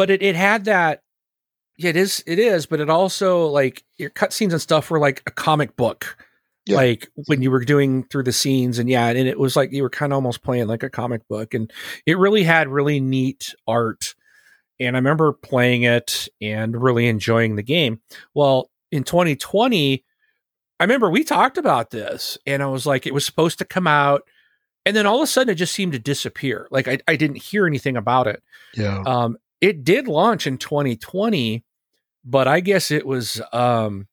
But 0.00 0.10
it, 0.10 0.22
it 0.22 0.34
had 0.36 0.64
that 0.64 1.02
yeah, 1.76 1.90
it 1.90 1.96
is 1.96 2.24
it 2.26 2.38
is 2.38 2.64
but 2.66 2.80
it 2.80 2.88
also 2.90 3.46
like 3.46 3.84
your 3.98 4.10
cutscenes 4.10 4.52
and 4.52 4.60
stuff 4.62 4.90
were 4.90 4.98
like 4.98 5.22
a 5.26 5.30
comic 5.30 5.76
book 5.76 6.16
Yeah. 6.66 6.76
like 6.76 7.08
when 7.26 7.42
you 7.42 7.50
were 7.50 7.64
doing 7.64 8.04
through 8.04 8.24
the 8.24 8.32
scenes 8.32 8.78
and 8.78 8.88
yeah 8.88 9.08
and 9.08 9.28
it 9.28 9.38
was 9.38 9.56
like 9.56 9.72
you 9.72 9.82
were 9.82 9.90
kind 9.90 10.12
of 10.12 10.16
almost 10.16 10.42
playing 10.42 10.66
like 10.68 10.82
a 10.82 10.90
comic 10.90 11.26
book 11.28 11.52
and 11.54 11.70
it 12.06 12.18
really 12.18 12.42
had 12.42 12.68
really 12.68 13.00
neat 13.00 13.54
art 13.66 14.14
and 14.78 14.96
i 14.96 14.98
remember 14.98 15.32
playing 15.32 15.82
it 15.82 16.28
and 16.40 16.82
really 16.82 17.06
enjoying 17.06 17.56
the 17.56 17.62
game 17.62 18.00
well 18.34 18.70
in 18.92 19.04
2020 19.04 20.04
i 20.80 20.84
remember 20.84 21.10
we 21.10 21.24
talked 21.24 21.56
about 21.58 21.90
this 21.90 22.36
and 22.46 22.62
i 22.62 22.66
was 22.66 22.84
like 22.86 23.06
it 23.06 23.14
was 23.14 23.24
supposed 23.26 23.58
to 23.58 23.64
come 23.64 23.86
out 23.86 24.22
and 24.86 24.94
then 24.96 25.06
all 25.06 25.16
of 25.18 25.22
a 25.22 25.26
sudden 25.26 25.50
it 25.52 25.56
just 25.56 25.74
seemed 25.74 25.92
to 25.92 25.98
disappear 25.98 26.66
like 26.70 26.88
i, 26.88 26.98
I 27.08 27.16
didn't 27.16 27.36
hear 27.42 27.66
anything 27.66 27.96
about 27.96 28.26
it 28.26 28.42
Yeah. 28.74 29.02
um, 29.06 29.36
it 29.60 29.84
did 29.84 30.08
launch 30.08 30.46
in 30.46 30.58
2020, 30.58 31.64
but 32.24 32.48
I 32.48 32.60
guess 32.60 32.90
it 32.90 33.06
was 33.06 33.40
um, 33.52 34.08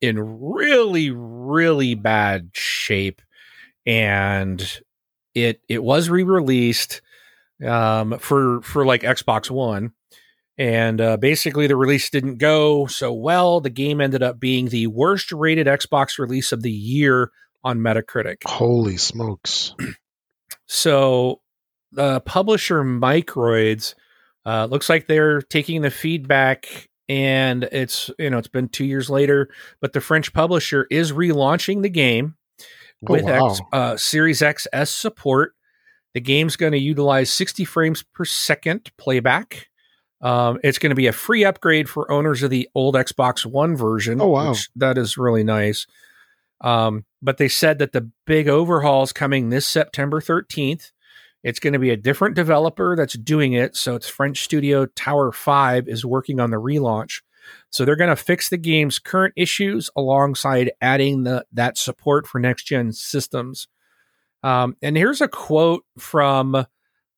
in 0.00 0.18
really, 0.18 1.10
really 1.10 1.94
bad 1.94 2.50
shape, 2.52 3.22
and 3.86 4.80
it 5.34 5.60
it 5.68 5.82
was 5.82 6.10
re 6.10 6.22
released 6.22 7.00
um, 7.66 8.18
for 8.18 8.60
for 8.62 8.84
like 8.84 9.02
Xbox 9.02 9.50
One, 9.50 9.92
and 10.58 11.00
uh, 11.00 11.16
basically 11.16 11.66
the 11.66 11.76
release 11.76 12.10
didn't 12.10 12.38
go 12.38 12.86
so 12.86 13.12
well. 13.12 13.60
The 13.60 13.70
game 13.70 14.00
ended 14.00 14.22
up 14.22 14.38
being 14.38 14.68
the 14.68 14.86
worst 14.88 15.32
rated 15.32 15.66
Xbox 15.66 16.18
release 16.18 16.52
of 16.52 16.62
the 16.62 16.70
year 16.70 17.30
on 17.64 17.78
Metacritic. 17.78 18.38
Holy 18.46 18.96
smokes. 18.96 19.74
So 20.66 21.40
the 21.92 22.20
publisher 22.20 22.82
Microids 22.84 23.94
uh, 24.46 24.66
looks 24.70 24.88
like 24.88 25.06
they're 25.06 25.42
taking 25.42 25.82
the 25.82 25.90
feedback 25.90 26.88
and 27.08 27.64
it's 27.64 28.10
you 28.18 28.30
know 28.30 28.38
it's 28.38 28.48
been 28.48 28.68
two 28.68 28.84
years 28.84 29.10
later, 29.10 29.48
but 29.80 29.92
the 29.92 30.00
French 30.00 30.32
publisher 30.32 30.86
is 30.90 31.12
relaunching 31.12 31.82
the 31.82 31.90
game 31.90 32.36
Oh, 33.08 33.14
with 33.14 33.24
wow. 33.24 33.48
X, 33.50 33.60
uh, 33.72 33.96
Series 33.96 34.40
XS 34.40 34.88
support. 34.88 35.54
The 36.12 36.20
game's 36.20 36.56
going 36.56 36.72
to 36.72 36.78
utilize 36.78 37.32
60 37.32 37.64
frames 37.64 38.02
per 38.14 38.24
second 38.26 38.90
playback. 38.98 39.68
Um, 40.20 40.58
it's 40.62 40.78
going 40.78 40.90
to 40.90 40.96
be 40.96 41.06
a 41.06 41.12
free 41.12 41.44
upgrade 41.44 41.88
for 41.88 42.10
owners 42.12 42.42
of 42.42 42.50
the 42.50 42.68
old 42.74 42.94
Xbox 42.96 43.46
One 43.46 43.74
version. 43.74 44.20
Oh, 44.20 44.26
wow. 44.28 44.50
which- 44.50 44.68
that 44.76 44.98
is 44.98 45.16
really 45.16 45.44
nice. 45.44 45.86
Um, 46.60 47.06
but 47.22 47.38
they 47.38 47.48
said 47.48 47.78
that 47.78 47.92
the 47.92 48.10
big 48.26 48.48
overhaul 48.48 49.02
is 49.02 49.12
coming 49.14 49.48
this 49.48 49.66
September 49.66 50.20
13th. 50.20 50.90
It's 51.42 51.60
going 51.60 51.72
to 51.72 51.78
be 51.78 51.90
a 51.90 51.96
different 51.96 52.36
developer 52.36 52.96
that's 52.96 53.14
doing 53.14 53.54
it. 53.54 53.76
So 53.76 53.94
it's 53.94 54.08
French 54.08 54.42
studio 54.42 54.86
Tower 54.86 55.32
5 55.32 55.88
is 55.88 56.04
working 56.04 56.40
on 56.40 56.50
the 56.50 56.60
relaunch. 56.60 57.22
So 57.70 57.84
they're 57.84 57.96
going 57.96 58.10
to 58.10 58.16
fix 58.16 58.48
the 58.48 58.58
game's 58.58 58.98
current 58.98 59.34
issues 59.36 59.90
alongside 59.96 60.72
adding 60.80 61.24
the 61.24 61.44
that 61.52 61.78
support 61.78 62.26
for 62.26 62.38
next 62.38 62.64
gen 62.64 62.92
systems. 62.92 63.68
Um, 64.42 64.76
and 64.82 64.96
here's 64.96 65.20
a 65.20 65.28
quote 65.28 65.84
from 65.98 66.66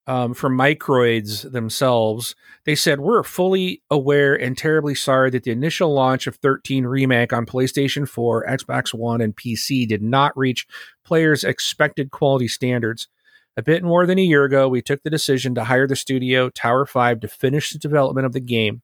um, 0.08 0.34
from 0.34 0.58
Microids 0.58 1.50
themselves. 1.50 2.34
They 2.64 2.74
said, 2.74 3.00
"We're 3.00 3.22
fully 3.22 3.82
aware 3.90 4.34
and 4.34 4.58
terribly 4.58 4.94
sorry 4.94 5.30
that 5.30 5.44
the 5.44 5.52
initial 5.52 5.92
launch 5.92 6.26
of 6.26 6.36
13 6.36 6.86
remake 6.86 7.32
on 7.32 7.46
PlayStation 7.46 8.08
4, 8.08 8.46
Xbox 8.46 8.92
One, 8.92 9.20
and 9.20 9.36
PC 9.36 9.86
did 9.86 10.02
not 10.02 10.36
reach 10.36 10.66
players' 11.04 11.44
expected 11.44 12.10
quality 12.10 12.48
standards." 12.48 13.08
A 13.54 13.62
bit 13.62 13.82
more 13.82 14.06
than 14.06 14.18
a 14.18 14.22
year 14.22 14.44
ago, 14.44 14.66
we 14.66 14.80
took 14.80 15.02
the 15.02 15.10
decision 15.10 15.54
to 15.54 15.64
hire 15.64 15.86
the 15.86 15.94
studio 15.94 16.48
Tower 16.48 16.86
5 16.86 17.20
to 17.20 17.28
finish 17.28 17.70
the 17.70 17.78
development 17.78 18.24
of 18.24 18.32
the 18.32 18.40
game. 18.40 18.80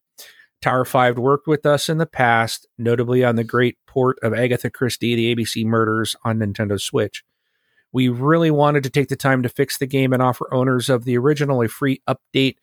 Tower 0.61 0.85
5 0.85 1.19
worked 1.19 1.47
with 1.47 1.65
us 1.65 1.89
in 1.89 1.97
the 1.97 2.07
past, 2.07 2.67
notably 2.77 3.25
on 3.25 3.37
the 3.37 3.45
great 3.45 3.79
port 3.87 4.19
of 4.23 4.35
Agatha 4.35 4.69
Christie, 4.69 5.15
The 5.15 5.35
ABC 5.35 5.65
Murders 5.65 6.17
on 6.23 6.39
Nintendo 6.39 6.79
Switch. 6.79 7.25
We 7.93 8.11
really 8.11 8.51
wanted 8.51 8.83
to 8.83 8.91
take 8.91 9.09
the 9.09 9.17
time 9.17 9.43
to 9.43 9.49
fix 9.49 9.79
the 9.79 9.87
game 9.87 10.13
and 10.13 10.23
offer 10.23 10.53
owners 10.53 10.91
of 10.91 11.05
the 11.05 11.17
original 11.17 11.63
a 11.63 11.69
free 11.69 12.03
update, 12.07 12.57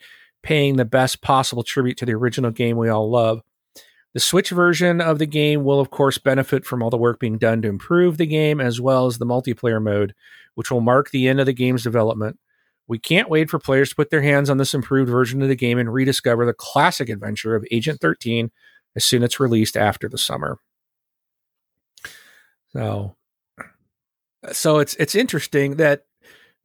paying 0.43 0.75
the 0.75 0.85
best 0.85 1.21
possible 1.21 1.63
tribute 1.63 1.97
to 1.97 2.05
the 2.05 2.13
original 2.13 2.51
game 2.51 2.77
we 2.77 2.89
all 2.89 3.09
love. 3.09 3.41
The 4.15 4.21
Switch 4.21 4.49
version 4.49 5.01
of 5.01 5.19
the 5.19 5.25
game 5.25 5.65
will, 5.65 5.81
of 5.81 5.91
course, 5.91 6.17
benefit 6.17 6.65
from 6.65 6.81
all 6.81 6.89
the 6.89 6.95
work 6.95 7.19
being 7.19 7.37
done 7.37 7.61
to 7.61 7.67
improve 7.67 8.15
the 8.15 8.25
game, 8.25 8.61
as 8.61 8.79
well 8.79 9.07
as 9.07 9.17
the 9.17 9.25
multiplayer 9.25 9.83
mode, 9.83 10.15
which 10.53 10.71
will 10.71 10.79
mark 10.79 11.11
the 11.11 11.27
end 11.27 11.41
of 11.41 11.45
the 11.45 11.51
game's 11.51 11.83
development. 11.83 12.39
We 12.87 12.97
can't 12.97 13.29
wait 13.29 13.49
for 13.49 13.59
players 13.59 13.89
to 13.89 13.95
put 13.97 14.11
their 14.11 14.21
hands 14.21 14.49
on 14.49 14.55
this 14.55 14.73
improved 14.73 15.11
version 15.11 15.41
of 15.41 15.49
the 15.49 15.55
game 15.55 15.77
and 15.77 15.93
rediscover 15.93 16.45
the 16.45 16.53
classic 16.53 17.09
adventure 17.09 17.55
of 17.55 17.65
Agent 17.71 17.99
13 17.99 18.51
as 18.95 19.03
soon 19.03 19.21
as 19.21 19.27
it's 19.27 19.39
released 19.41 19.75
after 19.75 20.07
the 20.07 20.17
summer. 20.17 20.59
So, 22.69 23.17
so 24.53 24.79
it's 24.79 24.95
it's 24.95 25.15
interesting 25.15 25.75
that 25.75 26.05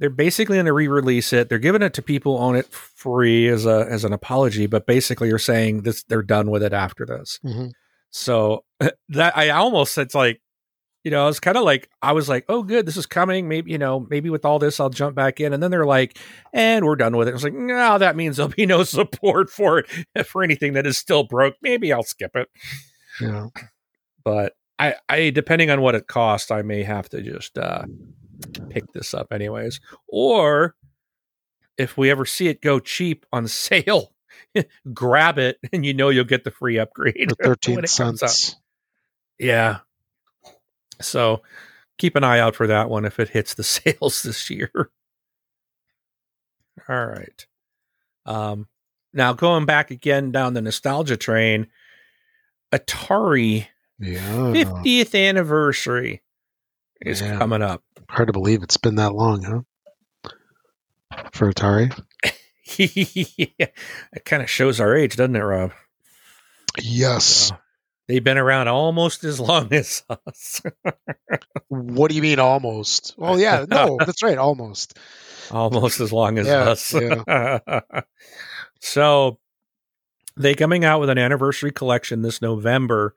they're 0.01 0.11
basically 0.11 0.57
going 0.57 0.67
to 0.67 0.73
re-release 0.73 1.33
it. 1.33 1.49
They're 1.49 1.59
giving 1.59 1.83
it 1.83 1.95
to 1.95 2.03
people 2.03 2.37
on 2.39 2.57
it 2.57 2.67
free 2.67 3.47
as 3.49 3.67
a 3.67 3.87
as 3.89 4.03
an 4.03 4.13
apology, 4.13 4.67
but 4.67 4.87
basically 4.87 5.29
you're 5.29 5.39
saying 5.39 5.83
this 5.83 6.03
they're 6.05 6.23
done 6.23 6.51
with 6.51 6.63
it 6.63 6.73
after 6.73 7.07
this. 7.07 7.39
Mm-hmm. 7.45 7.69
So 8.11 8.65
that 9.11 9.37
I 9.37 9.51
almost 9.51 9.97
it's 9.99 10.15
like 10.15 10.41
you 11.05 11.11
know, 11.11 11.29
it's 11.29 11.41
kind 11.41 11.57
of 11.57 11.65
like 11.65 11.89
I 12.03 12.13
was 12.13 12.29
like, 12.29 12.45
"Oh, 12.49 12.63
good, 12.63 12.85
this 12.85 12.97
is 12.97 13.07
coming." 13.07 13.49
Maybe 13.49 13.71
you 13.71 13.79
know, 13.79 14.07
maybe 14.11 14.29
with 14.29 14.45
all 14.45 14.59
this, 14.59 14.81
I'll 14.81 14.91
jump 14.91 15.15
back 15.15 15.41
in. 15.41 15.53
And 15.55 15.63
then 15.63 15.71
they're 15.71 15.87
like, 15.87 16.19
"And 16.53 16.85
we're 16.85 16.97
done 16.97 17.17
with 17.17 17.29
it." 17.29 17.31
I 17.31 17.35
was 17.35 17.45
like, 17.45 17.55
"No, 17.55 17.97
that 17.97 18.17
means 18.17 18.37
there'll 18.37 18.53
be 18.53 18.67
no 18.67 18.85
support 18.85 19.49
for 19.49 19.79
it 19.79 20.27
for 20.27 20.43
anything 20.43 20.75
that 20.75 20.87
is 20.87 20.99
still 20.99 21.25
broke. 21.25 21.55
Maybe 21.63 21.93
I'll 21.93 22.03
skip 22.03 22.37
it." 22.37 22.49
Yeah, 23.19 23.47
but 24.25 24.55
I, 24.79 24.97
I 25.09 25.31
depending 25.31 25.71
on 25.71 25.81
what 25.81 25.95
it 25.95 26.07
costs, 26.07 26.51
I 26.51 26.61
may 26.63 26.83
have 26.83 27.09
to 27.11 27.23
just 27.23 27.57
uh, 27.57 27.85
pick 28.69 28.93
this 28.93 29.15
up 29.15 29.33
anyways. 29.33 29.81
Or 30.09 30.75
if 31.79 31.97
we 31.97 32.11
ever 32.11 32.25
see 32.25 32.49
it 32.49 32.61
go 32.61 32.79
cheap 32.81 33.27
on 33.33 33.47
sale, 33.49 34.13
grab 34.93 35.39
it, 35.39 35.59
and 35.73 35.85
you 35.85 35.95
know 35.95 36.09
you'll 36.09 36.25
get 36.25 36.45
the 36.45 36.51
free 36.51 36.79
upgrade. 36.79 37.33
For 37.37 37.45
thirteen 37.45 37.87
cents. 37.87 38.57
Yeah, 39.39 39.79
so 41.01 41.43
keep 41.99 42.17
an 42.17 42.25
eye 42.25 42.39
out 42.41 42.55
for 42.55 42.67
that 42.67 42.91
one 42.91 43.05
if 43.05 43.19
it 43.19 43.31
hits 43.31 43.55
the 43.55 43.65
sales 43.65 44.23
this 44.23 44.51
year. 44.51 44.71
All 46.89 47.07
right. 47.07 47.47
Um, 48.27 48.69
now 49.13 49.33
going 49.33 49.67
back 49.67 49.91
again 49.91 50.31
down 50.33 50.55
the 50.55 50.61
nostalgia 50.63 51.17
train, 51.17 51.69
Atari 52.73 53.67
yeah. 53.99 54.21
50th 54.21 55.15
anniversary 55.29 56.23
is 57.05 57.21
Yeah. 57.21 57.37
coming 57.39 57.63
up. 57.63 57.83
Hard 58.11 58.27
to 58.29 58.33
believe 58.33 58.63
it's 58.63 58.77
been 58.77 58.97
that 58.97 59.15
long, 59.15 59.43
huh? 59.43 59.61
For 61.33 61.53
Atari. 61.53 61.97
yeah, 62.77 63.67
it 64.13 64.25
kind 64.25 64.43
of 64.43 64.51
shows 64.51 64.81
our 64.81 64.95
age, 64.97 65.17
doesn't 65.17 65.37
it, 65.37 65.41
Rob? 65.41 65.73
Yes. 66.81 67.51
Uh, 67.53 67.57
they've 68.09 68.23
been 68.23 68.39
around 68.39 68.69
almost 68.69 69.25
as 69.25 69.39
long 69.41 69.73
as 69.73 70.03
us. 70.27 70.61
What 71.69 72.11
do 72.11 72.17
you 72.17 72.23
mean 72.23 72.39
almost? 72.41 73.15
Oh 73.19 73.37
yeah, 73.37 73.65
no, 73.71 73.97
that's 73.99 74.23
right, 74.23 74.39
almost. 74.39 74.99
almost 75.51 76.01
as 76.01 76.13
long 76.13 76.39
as 76.39 76.47
Yeah, 76.47 76.71
us. 76.71 76.95
so 78.81 79.39
they 80.37 80.55
coming 80.55 80.85
out 80.85 81.01
with 81.01 81.11
an 81.11 81.19
anniversary 81.19 81.73
collection 81.73 82.23
this 82.23 82.43
November. 82.43 83.15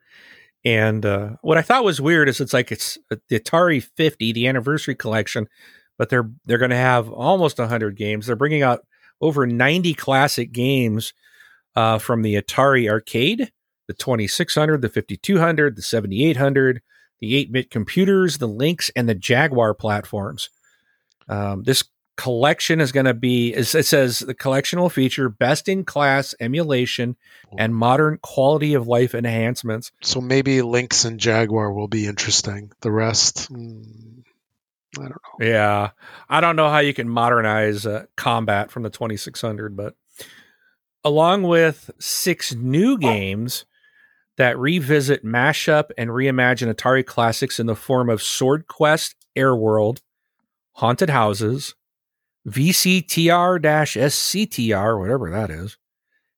And 0.66 1.06
uh, 1.06 1.32
what 1.42 1.58
I 1.58 1.62
thought 1.62 1.84
was 1.84 2.00
weird 2.00 2.30
is 2.30 2.40
it's 2.40 2.54
like 2.54 2.72
it's 2.72 2.98
uh, 3.12 3.18
the 3.30 3.40
Atari 3.40 3.84
50, 3.84 4.32
the 4.32 4.48
anniversary 4.48 4.96
collection, 4.96 5.48
but 5.98 6.10
they're 6.10 6.30
they're 6.46 6.58
going 6.58 6.72
to 6.72 6.78
have 6.78 7.10
almost 7.10 7.60
100 7.60 7.98
games. 7.98 8.28
They're 8.28 8.36
bringing 8.36 8.64
out 8.64 8.86
over 9.20 9.46
90 9.46 9.94
classic 9.94 10.52
games 10.52 11.14
uh, 11.76 11.98
from 11.98 12.22
the 12.22 12.36
Atari 12.36 12.90
arcade, 12.90 13.52
the 13.88 13.94
2600, 13.94 14.82
the 14.82 14.90
5200, 14.90 15.76
the 15.76 15.82
7800, 15.82 16.82
the 17.20 17.46
8-bit 17.46 17.70
computers, 17.72 18.38
the 18.38 18.48
Lynx, 18.48 18.92
and 18.96 19.08
the 19.08 19.16
Jaguar 19.16 19.74
platforms. 19.74 20.50
Um, 21.28 21.64
this 21.64 21.84
collection 22.16 22.80
is 22.80 22.92
going 22.92 23.06
to 23.06 23.14
be, 23.14 23.54
it 23.54 23.66
says 23.66 24.20
the 24.20 24.34
collection 24.34 24.80
will 24.80 24.90
feature 24.90 25.30
best 25.30 25.68
in 25.68 25.84
class 25.84 26.36
emulation 26.40 27.16
and 27.58 27.76
modern 27.76 28.20
quality 28.22 28.74
of 28.74 28.88
life 28.88 29.16
enhancements. 29.16 29.92
So 30.02 30.22
maybe 30.22 30.62
Lynx 30.62 31.06
and 31.06 31.20
Jaguar 31.20 31.72
will 31.74 31.88
be 31.88 32.06
interesting. 32.06 32.72
The 32.82 32.92
rest, 32.92 33.52
mm, 33.52 34.24
I 34.98 35.02
don't 35.02 35.12
know. 35.12 35.46
Yeah. 35.46 35.90
I 36.30 36.42
don't 36.42 36.56
know 36.56 36.70
how 36.70 36.80
you 36.80 36.94
can 36.94 37.10
modernize 37.10 37.86
uh, 37.86 38.06
combat 38.16 38.72
from 38.72 38.84
the 38.84 38.90
2600, 38.90 39.76
but 39.76 39.96
along 41.04 41.44
with 41.44 41.90
six 42.00 42.54
new 42.54 42.98
games 42.98 43.66
that 44.38 44.58
revisit, 44.58 45.24
mashup, 45.24 45.90
and 45.98 46.10
reimagine 46.10 46.74
Atari 46.74 47.06
classics 47.06 47.60
in 47.60 47.68
the 47.68 47.76
form 47.76 48.10
of 48.10 48.22
Sword 48.22 48.68
Quest 48.68 49.16
Airworld, 49.36 50.02
Haunted 50.74 51.10
Houses, 51.10 51.76
VCTR 52.48 53.62
SCTR, 53.62 55.00
whatever 55.00 55.30
that 55.32 55.50
is, 55.50 55.78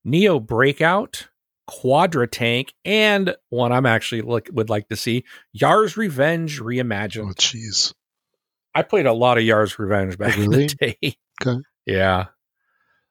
Neo 0.03 0.39
Breakout, 0.39 1.27
Quadratank, 1.69 2.69
and 2.83 3.35
one 3.49 3.71
I'm 3.71 3.85
actually 3.85 4.21
look, 4.21 4.49
would 4.51 4.69
like 4.69 4.87
to 4.89 4.95
see 4.95 5.25
Yar's 5.51 5.97
Revenge 5.97 6.61
Reimagined. 6.61 7.29
Oh, 7.29 7.33
jeez. 7.33 7.93
I 8.75 8.83
played 8.83 9.05
a 9.05 9.13
lot 9.13 9.37
of 9.37 9.43
Yar's 9.43 9.79
Revenge 9.79 10.17
back 10.17 10.35
really? 10.35 10.63
in 10.63 10.67
the 10.67 10.75
day. 10.75 11.17
Okay. 11.45 11.59
Yeah. 11.85 12.27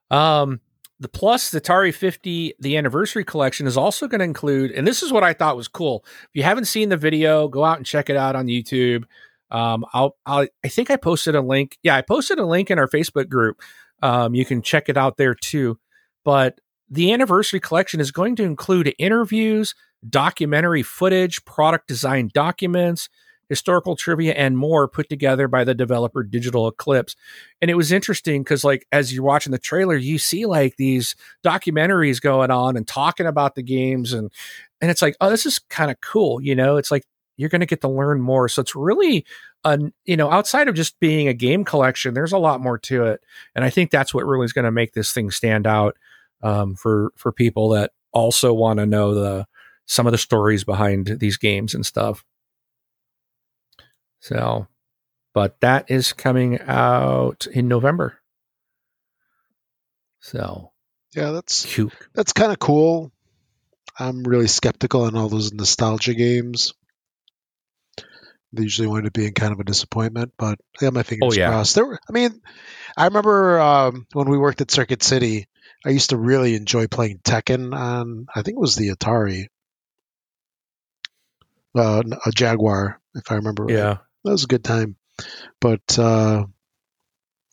Um, 0.09 0.59
the 0.99 1.07
plus 1.07 1.51
the 1.51 1.61
Atari 1.61 1.93
50, 1.93 2.55
the 2.59 2.75
anniversary 2.75 3.23
collection 3.23 3.67
is 3.67 3.77
also 3.77 4.07
going 4.07 4.19
to 4.19 4.25
include, 4.25 4.71
and 4.71 4.87
this 4.87 5.03
is 5.03 5.11
what 5.11 5.23
I 5.23 5.33
thought 5.33 5.55
was 5.55 5.67
cool. 5.67 6.03
If 6.23 6.29
you 6.33 6.41
haven't 6.41 6.65
seen 6.65 6.89
the 6.89 6.97
video, 6.97 7.47
go 7.47 7.63
out 7.63 7.77
and 7.77 7.85
check 7.85 8.09
it 8.09 8.17
out 8.17 8.35
on 8.35 8.47
YouTube. 8.47 9.03
Um, 9.51 9.85
I'll, 9.93 10.17
I'll, 10.25 10.47
I 10.63 10.67
think 10.67 10.89
I 10.89 10.95
posted 10.97 11.35
a 11.35 11.41
link. 11.41 11.77
Yeah, 11.83 11.95
I 11.95 12.01
posted 12.01 12.39
a 12.39 12.45
link 12.45 12.71
in 12.71 12.79
our 12.79 12.87
Facebook 12.87 13.29
group. 13.29 13.61
Um, 14.01 14.35
you 14.35 14.45
can 14.45 14.61
check 14.61 14.89
it 14.89 14.97
out 14.97 15.17
there 15.17 15.35
too. 15.35 15.79
But 16.23 16.59
the 16.89 17.13
anniversary 17.13 17.59
collection 17.59 17.99
is 17.99 18.11
going 18.11 18.35
to 18.37 18.43
include 18.43 18.93
interviews, 18.97 19.75
documentary 20.07 20.83
footage, 20.83 21.43
product 21.45 21.87
design 21.87 22.29
documents, 22.33 23.09
historical 23.47 23.95
trivia, 23.95 24.33
and 24.33 24.57
more 24.57 24.87
put 24.87 25.07
together 25.07 25.47
by 25.47 25.63
the 25.63 25.75
developer 25.75 26.23
Digital 26.23 26.67
Eclipse. 26.67 27.15
And 27.61 27.69
it 27.69 27.75
was 27.75 27.91
interesting 27.91 28.43
because, 28.43 28.63
like, 28.63 28.87
as 28.91 29.13
you're 29.13 29.23
watching 29.23 29.51
the 29.51 29.59
trailer, 29.59 29.95
you 29.95 30.17
see 30.17 30.45
like 30.45 30.77
these 30.77 31.15
documentaries 31.43 32.21
going 32.21 32.51
on 32.51 32.75
and 32.75 32.87
talking 32.87 33.27
about 33.27 33.55
the 33.55 33.63
games, 33.63 34.13
and 34.13 34.31
and 34.81 34.91
it's 34.91 35.01
like, 35.01 35.15
oh, 35.21 35.29
this 35.29 35.45
is 35.45 35.59
kind 35.69 35.91
of 35.91 36.01
cool, 36.01 36.41
you 36.41 36.55
know? 36.55 36.77
It's 36.77 36.91
like 36.91 37.03
you're 37.37 37.49
going 37.49 37.61
to 37.61 37.65
get 37.65 37.81
to 37.81 37.87
learn 37.87 38.21
more. 38.21 38.47
So 38.47 38.61
it's 38.61 38.75
really, 38.75 39.25
an, 39.63 39.93
you 40.05 40.15
know, 40.17 40.31
outside 40.31 40.67
of 40.67 40.75
just 40.75 40.99
being 40.99 41.27
a 41.27 41.33
game 41.33 41.63
collection, 41.63 42.13
there's 42.13 42.31
a 42.33 42.37
lot 42.37 42.61
more 42.61 42.77
to 42.79 43.05
it, 43.05 43.21
and 43.55 43.65
I 43.65 43.69
think 43.69 43.91
that's 43.91 44.13
what 44.13 44.25
really 44.25 44.45
is 44.45 44.53
going 44.53 44.65
to 44.65 44.71
make 44.71 44.93
this 44.93 45.11
thing 45.11 45.31
stand 45.31 45.67
out 45.67 45.97
um, 46.43 46.75
for 46.75 47.11
for 47.15 47.31
people 47.31 47.69
that 47.69 47.91
also 48.11 48.53
want 48.53 48.79
to 48.79 48.85
know 48.85 49.13
the 49.13 49.47
some 49.85 50.05
of 50.07 50.11
the 50.11 50.17
stories 50.17 50.63
behind 50.63 51.07
these 51.19 51.37
games 51.37 51.73
and 51.73 51.85
stuff. 51.85 52.23
So, 54.19 54.67
but 55.33 55.59
that 55.61 55.89
is 55.91 56.13
coming 56.13 56.59
out 56.61 57.45
in 57.51 57.67
November. 57.67 58.19
So, 60.19 60.71
Yeah, 61.15 61.31
that's 61.31 61.65
cute. 61.65 61.93
that's 62.13 62.33
kind 62.33 62.51
of 62.51 62.59
cool. 62.59 63.11
I'm 63.97 64.23
really 64.23 64.47
skeptical 64.47 65.03
on 65.03 65.15
all 65.15 65.29
those 65.29 65.53
nostalgia 65.53 66.13
games. 66.15 66.73
They 68.55 68.63
usually 68.63 68.87
wind 68.87 69.05
up 69.07 69.13
being 69.13 69.33
kind 69.33 69.51
of 69.53 69.59
a 69.59 69.63
disappointment, 69.63 70.33
but 70.37 70.59
I 70.79 70.85
got 70.85 70.93
my 70.93 71.03
fingers 71.03 71.33
Oh, 71.35 71.39
yeah. 71.39 71.49
crossed. 71.49 71.75
There 71.75 71.85
were, 71.85 71.99
I 72.09 72.11
mean, 72.11 72.41
I 72.97 73.05
remember 73.05 73.59
um, 73.59 74.07
when 74.13 74.29
we 74.29 74.37
worked 74.37 74.61
at 74.61 74.71
Circuit 74.71 75.03
City, 75.03 75.47
I 75.85 75.89
used 75.89 76.09
to 76.11 76.17
really 76.17 76.55
enjoy 76.55 76.87
playing 76.87 77.19
Tekken 77.23 77.75
on, 77.75 78.27
I 78.33 78.41
think 78.41 78.55
it 78.57 78.61
was 78.61 78.75
the 78.75 78.89
Atari, 78.89 79.47
uh, 81.75 82.03
a 82.25 82.31
Jaguar, 82.31 82.99
if 83.15 83.31
I 83.31 83.35
remember 83.35 83.65
right. 83.65 83.73
Yeah. 83.75 83.97
that 84.23 84.31
was 84.31 84.43
a 84.45 84.47
good 84.47 84.63
time. 84.63 84.95
But 85.61 85.97
uh, 85.99 86.45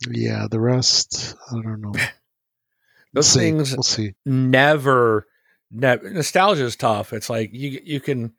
yeah, 0.09 0.47
the 0.51 0.61
rest, 0.61 1.37
I 1.51 1.55
don't 1.55 1.81
know. 1.81 1.93
We'll 3.15 3.21
Those 3.21 3.29
see. 3.29 3.41
things 3.41 3.73
We'll 3.73 3.83
see. 3.83 4.15
never, 4.25 5.27
never 5.71 6.09
nostalgia 6.11 6.65
is 6.65 6.77
tough. 6.77 7.13
It's 7.13 7.29
like 7.29 7.51
you 7.53 7.79
you 7.85 8.01
can 8.01 8.33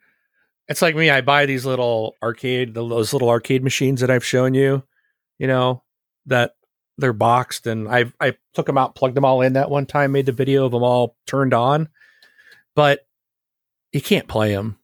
it's 0.67 0.81
like 0.81 0.95
me, 0.95 1.09
I 1.09 1.21
buy 1.21 1.45
these 1.45 1.65
little 1.65 2.15
arcade 2.23 2.73
those 2.73 3.13
little 3.13 3.29
arcade 3.29 3.63
machines 3.63 4.01
that 4.01 4.11
I've 4.11 4.25
shown 4.25 4.53
you, 4.53 4.83
you 5.37 5.47
know, 5.47 5.83
that 6.25 6.55
they're 6.97 7.13
boxed 7.13 7.67
and 7.67 7.87
I 7.87 8.11
I 8.19 8.35
took 8.53 8.65
them 8.65 8.77
out, 8.77 8.95
plugged 8.95 9.15
them 9.15 9.25
all 9.25 9.41
in 9.41 9.53
that 9.53 9.69
one 9.69 9.85
time, 9.85 10.11
made 10.11 10.25
the 10.25 10.31
video 10.31 10.65
of 10.65 10.71
them 10.71 10.83
all 10.83 11.15
turned 11.27 11.53
on. 11.53 11.89
But 12.75 13.05
you 13.91 14.01
can't 14.01 14.27
play 14.27 14.53
them. 14.53 14.77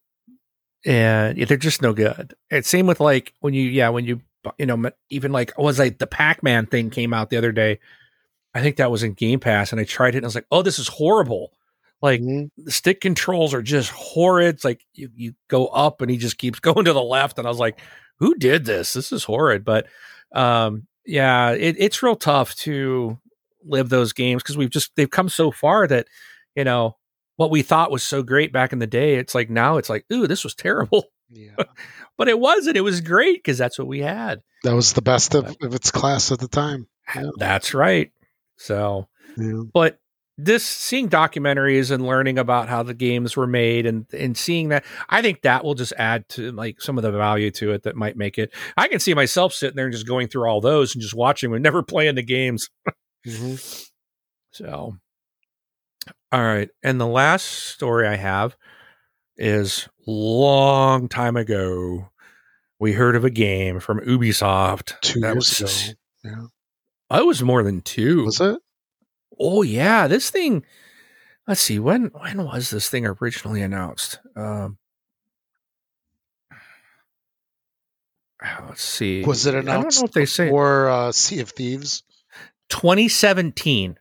And 0.85 1.37
they're 1.37 1.57
just 1.57 1.81
no 1.81 1.93
good. 1.93 2.35
It's 2.49 2.69
same 2.69 2.87
with 2.87 2.99
like 2.99 3.33
when 3.41 3.53
you 3.53 3.63
yeah, 3.63 3.89
when 3.89 4.05
you 4.05 4.21
you 4.57 4.65
know, 4.65 4.91
even 5.09 5.31
like 5.31 5.51
oh, 5.57 5.63
was 5.63 5.79
like 5.79 5.97
the 5.97 6.07
Pac 6.07 6.43
Man 6.43 6.65
thing 6.65 6.89
came 6.89 7.13
out 7.13 7.29
the 7.29 7.37
other 7.37 7.51
day. 7.51 7.79
I 8.53 8.61
think 8.61 8.77
that 8.77 8.91
was 8.91 9.03
in 9.03 9.13
Game 9.13 9.39
Pass, 9.39 9.71
and 9.71 9.79
I 9.79 9.83
tried 9.83 10.15
it, 10.15 10.19
and 10.19 10.25
I 10.25 10.27
was 10.27 10.35
like, 10.35 10.47
oh, 10.51 10.61
this 10.61 10.79
is 10.79 10.87
horrible. 10.87 11.51
Like 12.01 12.21
Mm-hmm. 12.21 12.63
the 12.63 12.71
stick 12.71 13.01
controls 13.01 13.53
are 13.53 13.61
just 13.61 13.91
horrid. 13.91 14.55
It's 14.55 14.65
like 14.65 14.85
you, 14.93 15.09
you 15.15 15.33
go 15.49 15.67
up 15.67 16.01
and 16.01 16.09
he 16.09 16.17
just 16.17 16.37
keeps 16.37 16.59
going 16.61 16.85
to 16.85 16.93
the 16.93 17.01
left. 17.01 17.37
And 17.37 17.47
I 17.47 17.49
was 17.49 17.59
like, 17.59 17.79
who 18.19 18.35
did 18.35 18.65
this? 18.65 18.93
This 18.93 19.11
is 19.11 19.23
horrid. 19.23 19.63
But 19.65 19.87
um, 20.33 20.87
yeah, 21.05 21.51
it, 21.51 21.75
it's 21.79 22.01
real 22.03 22.15
tough 22.15 22.55
to 22.57 23.17
live 23.63 23.89
those 23.89 24.13
games 24.13 24.41
because 24.43 24.57
we've 24.57 24.69
just, 24.69 24.95
they've 24.95 25.09
come 25.09 25.29
so 25.29 25.51
far 25.51 25.87
that, 25.87 26.07
you 26.55 26.63
know, 26.63 26.95
what 27.35 27.51
we 27.51 27.61
thought 27.61 27.91
was 27.91 28.03
so 28.03 28.21
great 28.23 28.51
back 28.53 28.73
in 28.73 28.79
the 28.79 28.87
day, 28.87 29.15
it's 29.15 29.33
like 29.33 29.49
now 29.49 29.77
it's 29.77 29.89
like, 29.89 30.05
ooh, 30.11 30.27
this 30.27 30.43
was 30.43 30.55
terrible. 30.55 31.05
Yeah, 31.31 31.55
But 32.17 32.27
it 32.27 32.39
wasn't. 32.39 32.75
It 32.75 32.81
was 32.81 32.99
great 33.01 33.37
because 33.37 33.57
that's 33.57 33.77
what 33.79 33.87
we 33.87 33.99
had. 33.99 34.41
that 34.63 34.73
was 34.73 34.91
the 34.93 35.01
best 35.01 35.35
of, 35.35 35.55
of 35.61 35.73
its 35.75 35.91
class 35.91 36.31
at 36.33 36.39
the 36.39 36.47
time. 36.47 36.87
Yeah. 37.15 37.29
That's 37.37 37.73
right. 37.73 38.11
So, 38.57 39.07
Yeah. 39.37 39.61
but 39.73 39.99
this 40.45 40.63
seeing 40.65 41.09
documentaries 41.09 41.91
and 41.91 42.05
learning 42.05 42.37
about 42.39 42.69
how 42.69 42.81
the 42.83 42.93
games 42.93 43.35
were 43.35 43.47
made 43.47 43.85
and 43.85 44.05
and 44.13 44.37
seeing 44.37 44.69
that 44.69 44.85
i 45.09 45.21
think 45.21 45.41
that 45.41 45.63
will 45.63 45.73
just 45.75 45.91
add 45.97 46.27
to 46.29 46.51
like 46.53 46.79
some 46.81 46.97
of 46.97 47.03
the 47.03 47.11
value 47.11 47.51
to 47.51 47.71
it 47.71 47.83
that 47.83 47.95
might 47.95 48.15
make 48.15 48.37
it 48.37 48.51
i 48.77 48.87
can 48.87 48.99
see 48.99 49.13
myself 49.13 49.53
sitting 49.53 49.75
there 49.75 49.85
and 49.85 49.93
just 49.93 50.07
going 50.07 50.27
through 50.27 50.47
all 50.47 50.61
those 50.61 50.95
and 50.95 51.01
just 51.01 51.13
watching 51.13 51.53
and 51.53 51.61
never 51.63 51.83
playing 51.83 52.15
the 52.15 52.23
games 52.23 52.69
Mhm. 53.27 53.89
so 54.51 54.95
all 56.31 56.41
right 56.43 56.69
and 56.83 57.01
the 57.01 57.07
last 57.07 57.43
story 57.45 58.07
i 58.07 58.15
have 58.15 58.55
is 59.37 59.89
long 60.07 61.07
time 61.09 61.35
ago 61.35 62.09
we 62.79 62.93
heard 62.93 63.15
of 63.17 63.25
a 63.25 63.29
game 63.29 63.79
from 63.81 63.99
ubisoft 64.01 64.99
Two 65.01 65.19
that 65.19 65.33
years 65.33 65.59
was 65.59 65.89
ago. 65.89 65.93
Yeah. 66.23 66.45
i 67.09 67.21
was 67.21 67.43
more 67.43 67.61
than 67.63 67.81
two 67.81 68.25
Was 68.25 68.39
it? 68.39 68.57
Oh 69.39 69.61
yeah, 69.61 70.07
this 70.07 70.29
thing. 70.29 70.65
Let's 71.47 71.61
see 71.61 71.79
when 71.79 72.05
when 72.13 72.43
was 72.45 72.69
this 72.69 72.89
thing 72.89 73.05
originally 73.05 73.61
announced? 73.61 74.19
Um, 74.35 74.77
let's 78.67 78.81
see. 78.81 79.23
Was 79.23 79.45
it 79.45 79.55
announced? 79.55 79.69
I 79.69 79.81
don't 79.81 79.95
know 80.01 80.05
if 80.05 80.11
they 80.13 80.25
say 80.25 80.49
or 80.49 80.89
uh, 80.89 81.11
Sea 81.11 81.39
of 81.41 81.49
Thieves? 81.51 82.03
2017 82.69 83.97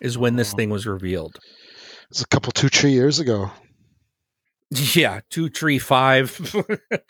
is 0.00 0.16
when 0.18 0.36
this 0.36 0.52
Oh. 0.52 0.56
thing 0.56 0.70
was 0.70 0.86
revealed. 0.86 1.38
It's 2.10 2.22
a 2.22 2.26
couple, 2.26 2.52
two, 2.52 2.68
three 2.68 2.92
years 2.92 3.20
ago. 3.20 3.50
Yeah, 4.94 5.20
two, 5.28 5.50
three, 5.50 5.78
five. 5.78 6.56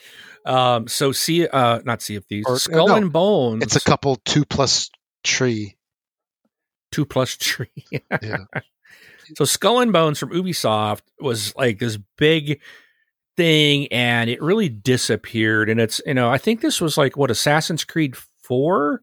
um, 0.45 0.89
so 0.89 1.13
see, 1.13 1.47
uh, 1.47 1.79
not 1.85 2.03
Sea 2.03 2.17
of 2.17 2.25
Thieves, 2.25 2.45
Or- 2.49 2.59
Skull 2.59 2.89
no, 2.89 2.97
and 2.97 3.13
Bones. 3.13 3.63
It's 3.63 3.77
a 3.77 3.81
couple, 3.81 4.17
two 4.25 4.45
plus 4.45 4.91
tree. 5.23 5.77
Two 6.93 7.05
plus 7.05 7.37
tree. 7.37 7.69
Yeah. 8.23 8.45
So 9.37 9.45
Skull 9.45 9.81
and 9.81 9.93
Bones 9.93 10.19
from 10.19 10.31
Ubisoft 10.31 11.03
was 11.19 11.55
like 11.57 11.79
this 11.79 11.99
big 12.17 12.61
thing 13.37 13.89
and 13.89 14.29
it 14.29 14.43
really 14.43 14.69
disappeared. 14.69 15.71
And 15.71 15.81
it's, 15.81 16.01
you 16.07 16.15
know, 16.15 16.31
I 16.31 16.39
think 16.39 16.61
this 16.61 16.81
was 16.81 16.99
like 16.99 17.17
what 17.17 17.31
Assassin's 17.31 17.85
Creed 17.85 18.17
4, 18.43 19.01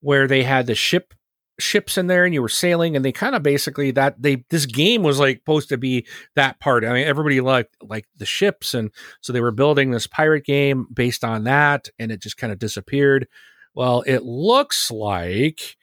where 0.00 0.26
they 0.26 0.42
had 0.42 0.66
the 0.66 0.74
ship 0.74 1.14
ships 1.58 1.96
in 1.96 2.06
there 2.06 2.24
and 2.24 2.34
you 2.34 2.42
were 2.42 2.48
sailing 2.48 2.96
and 2.96 3.04
they 3.04 3.12
kind 3.12 3.36
of 3.36 3.42
basically 3.42 3.90
that 3.92 4.20
they 4.20 4.42
this 4.48 4.66
game 4.66 5.02
was 5.02 5.20
like 5.20 5.36
supposed 5.38 5.68
to 5.68 5.76
be 5.76 6.06
that 6.34 6.58
part. 6.58 6.84
I 6.84 6.92
mean 6.92 7.06
everybody 7.06 7.40
liked 7.40 7.76
like 7.82 8.06
the 8.16 8.26
ships 8.26 8.74
and 8.74 8.90
so 9.20 9.32
they 9.32 9.40
were 9.40 9.52
building 9.52 9.90
this 9.90 10.06
pirate 10.06 10.44
game 10.44 10.86
based 10.92 11.22
on 11.22 11.44
that 11.44 11.88
and 11.98 12.10
it 12.10 12.22
just 12.22 12.38
kind 12.38 12.52
of 12.52 12.58
disappeared. 12.58 13.28
Well, 13.74 14.02
it 14.06 14.24
looks 14.24 14.90
like 14.90 15.76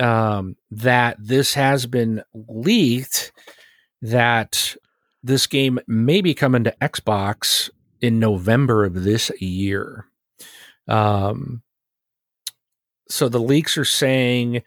um, 0.00 0.56
that 0.70 1.16
this 1.18 1.54
has 1.54 1.86
been 1.86 2.22
leaked 2.34 3.32
that 4.00 4.76
this 5.22 5.46
game 5.46 5.78
may 5.86 6.20
be 6.20 6.34
coming 6.34 6.64
to 6.64 6.74
Xbox 6.80 7.70
in 8.00 8.18
November 8.18 8.84
of 8.84 9.04
this 9.04 9.30
year. 9.40 10.06
Um, 10.88 11.62
so 13.08 13.28
the 13.28 13.38
leaks 13.40 13.78
are 13.78 13.84
saying, 13.84 14.62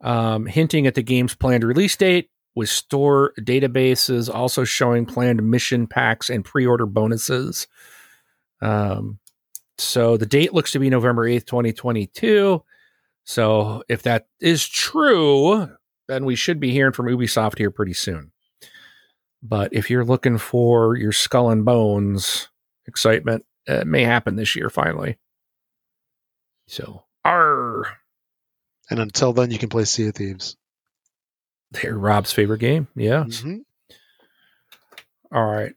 um, 0.00 0.46
hinting 0.46 0.86
at 0.86 0.94
the 0.94 1.02
game's 1.02 1.34
planned 1.34 1.62
release 1.62 1.96
date, 1.96 2.30
with 2.54 2.68
store 2.68 3.32
databases 3.38 4.32
also 4.32 4.64
showing 4.64 5.06
planned 5.06 5.48
mission 5.48 5.86
packs 5.86 6.28
and 6.28 6.44
pre-order 6.44 6.86
bonuses. 6.86 7.68
Um, 8.60 9.18
so 9.78 10.16
the 10.16 10.26
date 10.26 10.52
looks 10.52 10.72
to 10.72 10.78
be 10.78 10.90
November 10.90 11.26
8th, 11.28 11.46
2022. 11.46 12.62
So 13.30 13.84
if 13.88 14.02
that 14.02 14.26
is 14.40 14.66
true, 14.68 15.68
then 16.08 16.24
we 16.24 16.34
should 16.34 16.58
be 16.58 16.72
hearing 16.72 16.92
from 16.92 17.06
Ubisoft 17.06 17.58
here 17.58 17.70
pretty 17.70 17.92
soon. 17.92 18.32
But 19.40 19.72
if 19.72 19.88
you're 19.88 20.04
looking 20.04 20.36
for 20.36 20.96
your 20.96 21.12
skull 21.12 21.48
and 21.50 21.64
bones 21.64 22.48
excitement, 22.88 23.46
it 23.66 23.86
may 23.86 24.02
happen 24.02 24.34
this 24.34 24.56
year 24.56 24.68
finally. 24.68 25.16
So, 26.66 27.04
R. 27.24 27.84
And 28.90 28.98
until 28.98 29.32
then, 29.32 29.52
you 29.52 29.58
can 29.58 29.68
play 29.68 29.84
Sea 29.84 30.08
of 30.08 30.16
Thieves. 30.16 30.56
They're 31.70 31.96
Rob's 31.96 32.32
favorite 32.32 32.58
game. 32.58 32.88
Yeah. 32.96 33.26
Mhm. 33.28 33.60
All 35.30 35.46
right. 35.46 35.76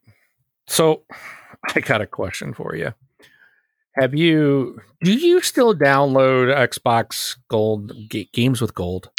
So 0.65 1.03
I 1.75 1.81
got 1.81 2.01
a 2.01 2.07
question 2.07 2.55
for 2.55 2.75
you. 2.75 2.95
Have 3.95 4.15
you 4.15 4.79
do 5.01 5.13
you 5.13 5.41
still 5.41 5.73
download 5.75 6.55
Xbox 6.55 7.37
Gold 7.49 7.91
ga- 8.09 8.29
games 8.33 8.61
with 8.61 8.73
gold? 8.73 9.09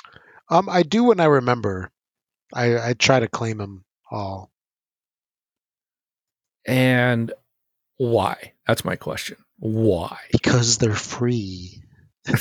Um, 0.48 0.68
I 0.68 0.82
do 0.82 1.04
when 1.04 1.20
I 1.20 1.26
remember. 1.26 1.90
I, 2.52 2.90
I 2.90 2.92
try 2.94 3.20
to 3.20 3.28
claim 3.28 3.58
them 3.58 3.84
all. 4.10 4.50
And 6.66 7.32
why? 7.96 8.52
That's 8.66 8.84
my 8.84 8.96
question. 8.96 9.36
Why? 9.58 10.18
because 10.32 10.78
they're 10.78 10.94
free. 10.94 11.82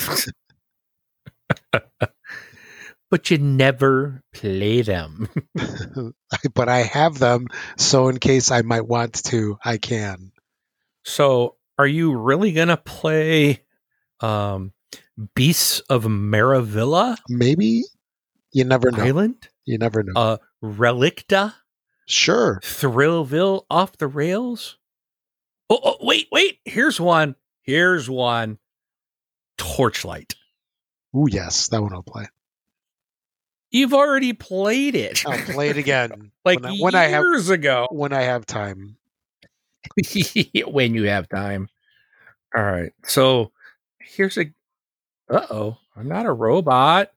but 3.10 3.30
you 3.30 3.38
never 3.38 4.22
play 4.32 4.82
them. 4.82 5.28
but 6.54 6.68
I 6.68 6.78
have 6.82 7.18
them, 7.18 7.46
so 7.76 8.08
in 8.08 8.18
case 8.18 8.50
I 8.50 8.62
might 8.62 8.86
want 8.86 9.24
to, 9.24 9.58
I 9.64 9.78
can. 9.78 10.32
So, 11.04 11.56
are 11.78 11.86
you 11.86 12.14
really 12.16 12.52
going 12.52 12.68
to 12.68 12.76
play 12.76 13.62
um 14.20 14.72
Beasts 15.34 15.80
of 15.88 16.04
Maravilla 16.04 17.16
Maybe 17.28 17.82
you 18.52 18.64
never 18.64 18.90
know. 18.90 19.02
Island? 19.02 19.48
You 19.64 19.78
never 19.78 20.02
know. 20.02 20.12
Uh 20.16 20.36
Relicta? 20.62 21.54
sure. 22.06 22.60
Thrillville 22.62 23.64
off 23.70 23.96
the 23.98 24.06
rails? 24.08 24.76
Oh, 25.70 25.80
oh, 25.82 25.96
wait, 26.00 26.28
wait. 26.30 26.58
Here's 26.64 27.00
one. 27.00 27.34
Here's 27.62 28.08
one. 28.10 28.58
Torchlight. 29.56 30.34
Oh 31.14 31.26
yes, 31.26 31.68
that 31.68 31.80
one 31.80 31.92
I'll 31.92 32.02
play. 32.02 32.26
You've 33.70 33.94
already 33.94 34.32
played 34.32 34.94
it. 34.94 35.24
I'll 35.26 35.38
play 35.52 35.68
it 35.70 35.76
again 35.78 36.30
like 36.44 36.60
when 36.60 36.72
I- 36.72 36.76
when 36.78 36.94
I 36.94 37.04
have- 37.04 37.22
years 37.24 37.48
ago. 37.50 37.88
when 37.90 38.12
I 38.12 38.22
have 38.22 38.46
time. 38.46 38.96
when 40.66 40.94
you 40.94 41.04
have 41.04 41.28
time. 41.28 41.68
All 42.56 42.62
right. 42.64 42.92
So 43.04 43.52
here's 44.00 44.38
a. 44.38 44.46
Uh 45.28 45.46
oh. 45.50 45.78
I'm 45.96 46.08
not 46.08 46.26
a 46.26 46.32
robot. 46.32 47.10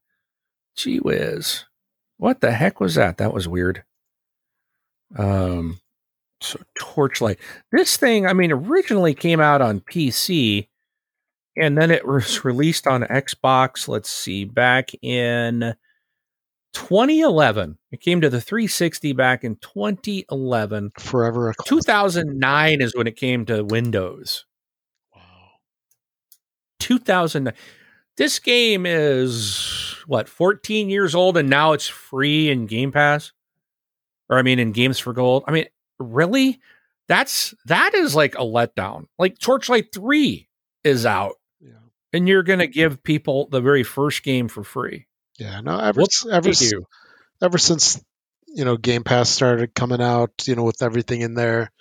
Gee 0.75 0.99
whiz. 0.99 1.65
What 2.17 2.41
the 2.41 2.51
heck 2.51 2.79
was 2.79 2.95
that? 2.95 3.17
That 3.17 3.33
was 3.33 3.47
weird. 3.47 3.83
Um. 5.17 5.79
So 6.41 6.59
Torchlight. 6.79 7.39
This 7.71 7.97
thing, 7.97 8.27
I 8.27 8.33
mean, 8.33 8.51
originally 8.51 9.15
came 9.15 9.39
out 9.39 9.61
on 9.61 9.79
PC, 9.79 10.67
and 11.55 11.77
then 11.77 11.89
it 11.89 12.07
was 12.07 12.45
released 12.45 12.85
on 12.85 13.01
Xbox. 13.03 13.87
Let's 13.87 14.11
see, 14.11 14.45
back 14.45 14.91
in 15.01 15.73
2011. 16.85 17.77
It 17.91 18.01
came 18.01 18.21
to 18.21 18.29
the 18.29 18.39
360 18.41 19.13
back 19.13 19.43
in 19.43 19.55
2011. 19.57 20.91
Forever 20.99 21.49
a 21.49 21.53
2009 21.65 22.81
is 22.81 22.95
when 22.95 23.07
it 23.07 23.15
came 23.15 23.45
to 23.45 23.63
Windows. 23.63 24.45
Wow. 25.15 25.21
2009. 26.79 27.53
This 28.17 28.39
game 28.39 28.85
is 28.85 29.95
what 30.07 30.29
14 30.29 30.89
years 30.89 31.13
old 31.15 31.37
and 31.37 31.49
now 31.49 31.73
it's 31.73 31.87
free 31.87 32.49
in 32.49 32.65
Game 32.65 32.91
Pass. 32.91 33.31
Or 34.29 34.37
I 34.37 34.41
mean 34.41 34.59
in 34.59 34.71
Games 34.71 34.99
for 34.99 35.13
Gold. 35.13 35.43
I 35.47 35.51
mean, 35.51 35.65
really? 35.99 36.59
That's 37.07 37.53
that 37.65 37.93
is 37.93 38.15
like 38.15 38.35
a 38.35 38.39
letdown. 38.39 39.05
Like 39.17 39.39
Torchlight 39.39 39.93
3 39.93 40.47
is 40.83 41.05
out 41.05 41.35
Yeah. 41.61 41.71
and 42.13 42.27
you're 42.27 42.43
going 42.43 42.59
to 42.59 42.67
give 42.67 43.01
people 43.03 43.47
the 43.49 43.61
very 43.61 43.83
first 43.83 44.23
game 44.23 44.47
for 44.47 44.63
free. 44.63 45.06
Yeah. 45.37 45.61
No. 45.61 45.79
Ever 45.79 46.01
What 46.01 46.09
s- 46.11 46.25
ever 46.31 46.49
Thank 46.49 46.61
s- 46.61 46.71
you. 46.71 46.85
ever 47.41 47.57
since 47.57 48.01
you 48.47 48.65
know 48.65 48.77
Game 48.77 49.03
Pass 49.03 49.29
started 49.29 49.73
coming 49.75 50.01
out, 50.01 50.31
you 50.47 50.55
know, 50.55 50.63
with 50.63 50.81
everything 50.81 51.21
in 51.21 51.33
there, 51.35 51.71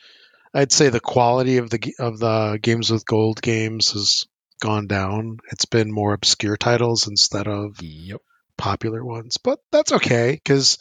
I'd 0.54 0.72
say 0.72 0.88
the 0.88 1.00
quality 1.00 1.58
of 1.58 1.70
the 1.70 1.94
of 1.98 2.18
the 2.18 2.58
games 2.62 2.90
with 2.90 3.06
gold 3.06 3.42
games 3.42 3.92
has 3.92 4.24
gone 4.60 4.86
down. 4.86 5.38
It's 5.52 5.66
been 5.66 5.92
more 5.92 6.12
obscure 6.14 6.56
titles 6.56 7.08
instead 7.08 7.48
of 7.48 7.80
Yep. 7.82 8.20
popular 8.56 9.04
ones, 9.04 9.36
but 9.38 9.60
that's 9.72 9.92
okay 9.92 10.32
because 10.32 10.78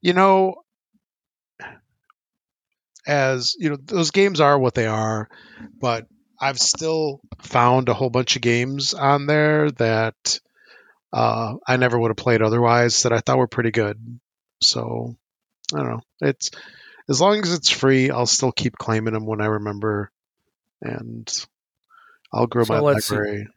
you 0.00 0.12
know, 0.12 0.56
as 3.06 3.54
you 3.58 3.70
know, 3.70 3.76
those 3.82 4.10
games 4.10 4.40
are 4.40 4.58
what 4.58 4.74
they 4.74 4.86
are, 4.86 5.28
but 5.80 6.06
I've 6.40 6.58
still 6.58 7.20
found 7.42 7.88
a 7.88 7.94
whole 7.94 8.10
bunch 8.10 8.36
of 8.36 8.42
games 8.42 8.94
on 8.94 9.26
there 9.26 9.70
that 9.72 10.38
uh, 11.12 11.54
I 11.66 11.76
never 11.76 11.98
would 11.98 12.10
have 12.10 12.16
played 12.16 12.42
otherwise 12.42 13.02
that 13.02 13.12
I 13.12 13.20
thought 13.20 13.38
were 13.38 13.46
pretty 13.46 13.70
good. 13.70 14.20
So 14.62 15.16
I 15.74 15.78
don't 15.78 15.88
know. 15.90 16.00
It's 16.20 16.50
as 17.08 17.20
long 17.20 17.40
as 17.42 17.52
it's 17.52 17.70
free, 17.70 18.10
I'll 18.10 18.26
still 18.26 18.52
keep 18.52 18.76
claiming 18.76 19.14
them 19.14 19.26
when 19.26 19.40
I 19.40 19.46
remember, 19.46 20.10
and 20.82 21.26
I'll 22.32 22.46
grow 22.46 22.64
So 22.64 22.74
my 22.74 22.80
let's 22.80 23.06
see. 23.06 23.14
library. 23.14 23.48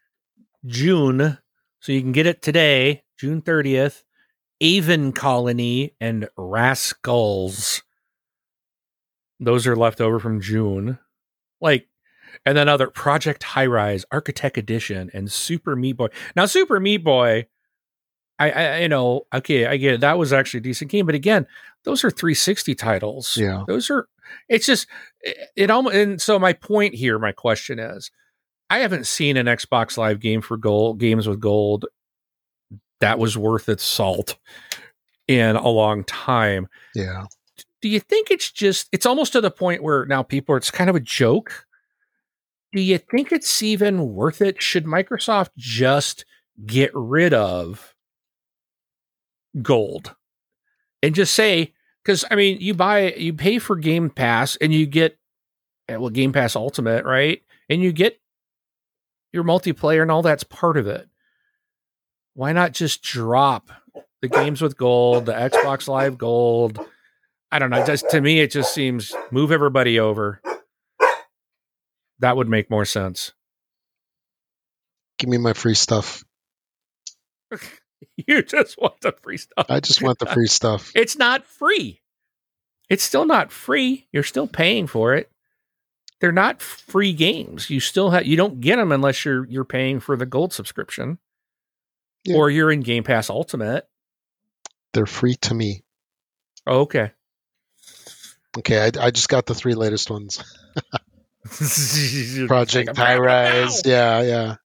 June, 0.66 1.38
so 1.80 1.92
you 1.92 2.02
can 2.02 2.12
get 2.12 2.28
it 2.28 2.42
today, 2.42 3.04
June 3.18 3.42
30th. 3.42 4.04
Aven 4.62 5.12
Colony 5.12 5.96
and 6.00 6.30
Rascals. 6.38 7.82
Those 9.40 9.66
are 9.66 9.76
left 9.76 10.00
over 10.00 10.20
from 10.20 10.40
June. 10.40 11.00
Like, 11.60 11.88
and 12.46 12.58
then 12.58 12.70
other 12.70 12.88
Project 12.88 13.44
Highrise, 13.44 14.04
Architect 14.12 14.58
Edition, 14.58 15.10
and 15.14 15.32
Super 15.32 15.76
Meat 15.76 15.94
Boy. 15.94 16.08
Now, 16.36 16.46
Super 16.46 16.80
Meat 16.80 17.04
Boy, 17.04 17.48
I, 18.40 18.52
I, 18.52 18.78
you 18.80 18.90
know, 18.90 19.28
okay, 19.34 19.68
I 19.68 19.78
get 19.78 19.96
it. 19.96 20.02
That 20.02 20.18
was 20.18 20.34
actually 20.34 20.60
a 20.60 20.64
decent 20.64 20.92
game, 20.92 21.06
but 21.06 21.16
again, 21.16 21.46
those 21.84 22.04
are 22.04 22.12
360 22.12 22.76
titles. 22.76 23.38
Yeah. 23.38 23.64
Those 23.68 23.90
are. 23.90 24.08
It's 24.50 24.66
just 24.66 24.88
it, 25.22 25.38
it 25.56 25.70
almost. 25.70 25.96
And 25.96 26.22
so 26.22 26.40
my 26.40 26.54
point 26.54 26.96
here, 26.96 27.20
my 27.20 27.32
question 27.32 27.80
is, 27.80 28.12
I 28.70 28.80
haven't 28.80 29.06
seen 29.06 29.38
an 29.38 29.48
Xbox 29.48 29.98
Live 29.98 30.20
game 30.20 30.42
for 30.42 30.58
gold 30.58 31.00
games 31.00 31.28
with 31.28 31.40
gold 31.40 31.86
that 33.02 33.20
was 33.20 33.38
worth 33.38 33.68
its 33.68 33.84
salt 33.84 34.38
in 35.28 35.56
a 35.56 35.68
long 35.68 36.04
time. 36.06 36.68
Yeah. 36.96 37.26
Do 37.82 37.90
you 37.90 38.00
think 38.00 38.32
it's 38.32 38.52
just 38.52 38.88
it's 38.92 39.06
almost 39.06 39.34
to 39.34 39.42
the 39.42 39.52
point 39.52 39.84
where 39.84 40.06
now 40.06 40.24
people 40.24 40.56
it's 40.56 40.72
kind 40.72 40.90
of 40.90 40.96
a 40.96 41.00
joke? 41.00 41.66
Do 42.74 42.82
you 42.82 42.98
think 42.98 43.32
it's 43.32 43.62
even 43.62 44.14
worth 44.14 44.42
it? 44.42 44.62
Should 44.62 44.86
Microsoft 44.86 45.50
just 45.58 46.26
get 46.66 46.92
rid 46.94 47.34
of 47.34 47.96
gold 49.62 50.16
and 51.04 51.14
just 51.16 51.34
say 51.36 51.74
because 52.04 52.24
I 52.32 52.36
mean 52.36 52.60
you 52.62 52.74
buy 52.74 53.14
you 53.14 53.34
pay 53.34 53.60
for 53.60 53.76
Game 53.76 54.10
Pass 54.10 54.56
and 54.58 54.74
you 54.74 54.86
get 54.86 55.18
eh, 55.90 55.98
well 55.98 56.10
Game 56.10 56.32
Pass 56.32 56.56
Ultimate 56.56 57.04
right 57.04 57.42
and 57.70 57.82
you 57.82 57.92
get 57.92 58.20
your 59.34 59.44
multiplayer 59.44 60.02
and 60.02 60.12
all 60.12 60.22
that's 60.22 60.44
part 60.44 60.78
of 60.78 60.88
it. 60.88 61.08
Why 62.34 62.54
not 62.54 62.74
just 62.74 63.02
drop 63.02 63.72
the 64.22 64.28
games 64.28 64.62
with 64.62 64.78
gold, 64.78 65.26
the 65.26 65.34
Xbox 65.34 65.88
Live 65.88 66.18
gold? 66.18 66.80
I 67.52 67.60
don't 67.60 67.70
know. 67.70 67.86
Just 67.86 68.10
to 68.12 68.22
me, 68.22 68.40
it 68.40 68.52
just 68.52 68.74
seems 68.74 69.14
move 69.32 69.52
everybody 69.52 70.00
over. 70.00 70.42
That 72.22 72.38
would 72.38 72.48
make 72.48 72.70
more 72.70 72.86
sense. 72.86 73.34
Give 75.18 75.30
me 75.30 75.38
my 75.38 75.54
free 75.54 75.76
stuff. 75.76 76.24
You 78.28 78.42
just 78.42 78.78
want 78.80 79.00
the 79.02 79.14
free 79.22 79.38
stuff. 79.38 79.68
I 79.70 79.80
just 79.80 80.02
want 80.02 80.18
the 80.20 80.26
free 80.26 80.48
stuff. 80.48 80.92
It's 80.96 81.18
not 81.18 81.46
free. 81.46 82.02
It's 82.90 83.04
still 83.04 83.26
not 83.26 83.52
free. 83.52 84.08
You're 84.12 84.24
still 84.24 84.48
paying 84.48 84.88
for 84.88 85.14
it. 85.14 85.32
They're 86.20 86.32
not 86.32 86.62
free 86.62 87.14
games. 87.14 87.70
You 87.70 87.80
still 87.80 88.10
have 88.12 88.26
you 88.26 88.36
don't 88.36 88.60
get 88.60 88.78
them 88.78 88.92
unless 88.92 89.24
you're 89.24 89.46
you're 89.48 89.66
paying 89.66 90.00
for 90.00 90.16
the 90.16 90.26
gold 90.26 90.54
subscription. 90.54 91.20
Yeah. 92.24 92.36
Or 92.36 92.50
you're 92.50 92.72
in 92.72 92.82
Game 92.82 93.04
Pass 93.04 93.30
Ultimate. 93.30 93.88
They're 94.94 95.06
free 95.06 95.36
to 95.42 95.54
me. 95.54 95.84
Oh, 96.68 96.82
okay. 96.82 97.12
Okay, 98.58 98.80
I, 98.80 99.06
I 99.06 99.12
just 99.12 99.30
got 99.30 99.46
the 99.46 99.56
three 99.56 99.74
latest 99.76 100.10
ones. 100.10 100.44
Project 102.48 102.96
Highrise. 102.96 103.86
Yeah, 103.86 104.22
yeah. 104.22 104.56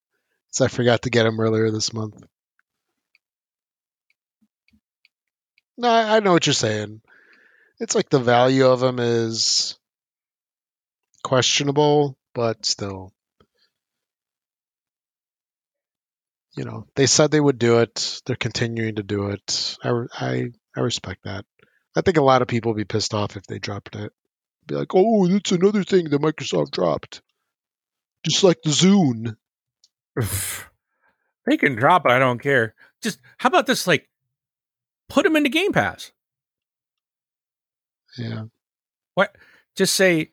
So 0.51 0.65
I 0.65 0.69
forgot 0.69 1.03
to 1.03 1.11
get 1.11 1.25
them 1.25 1.41
earlier 1.41 1.71
this 1.71 1.93
month. 1.93 2.23
No, 5.77 5.89
I, 5.89 6.17
I 6.17 6.21
know 6.21 6.33
what 6.33 6.47
you're 6.47 6.55
saying. 6.55 7.03
It's 7.79 7.95
like 7.95 8.09
the 8.09 8.19
value 8.19 8.67
of 8.67 8.81
them 8.81 8.99
is 8.99 9.79
questionable, 11.23 12.17
but 12.35 12.65
still. 12.65 13.13
You 16.57 16.65
know, 16.65 16.87
they 16.95 17.07
said 17.07 17.31
they 17.31 17.41
would 17.41 17.59
do 17.59 17.81
it. 17.81 18.23
They're 18.25 18.37
continuing 18.37 18.95
to 18.95 19.03
do 19.03 19.29
it. 19.29 19.77
I, 19.85 20.05
I, 20.19 20.45
I 20.75 20.81
respect 20.81 21.25
that. 21.25 21.45
I 21.95 22.01
think 22.01 22.17
a 22.17 22.23
lot 22.23 22.41
of 22.41 22.49
people 22.49 22.73
would 22.73 22.79
be 22.79 22.85
pissed 22.85 23.13
off 23.13 23.37
if 23.37 23.47
they 23.47 23.59
dropped 23.59 23.95
it. 23.95 24.13
Be 24.67 24.75
like, 24.75 24.95
oh, 24.95 25.29
that's 25.29 25.53
another 25.53 25.85
thing 25.85 26.09
that 26.11 26.21
Microsoft 26.21 26.73
dropped. 26.73 27.23
Just 28.25 28.43
like 28.43 28.61
the 28.63 28.71
Zune. 28.71 29.37
they 31.47 31.57
can 31.57 31.77
drop 31.77 32.07
it. 32.07 32.13
I 32.13 32.19
don't 32.19 32.41
care. 32.41 32.75
Just 33.03 33.21
how 33.39 33.49
about 33.49 33.67
this? 33.67 33.87
Like, 33.87 34.09
put 35.09 35.25
them 35.25 35.37
into 35.37 35.51
Game 35.51 35.73
Pass. 35.73 36.11
Yeah. 38.19 38.45
What? 39.15 39.37
Just 39.77 39.95
say 39.95 40.31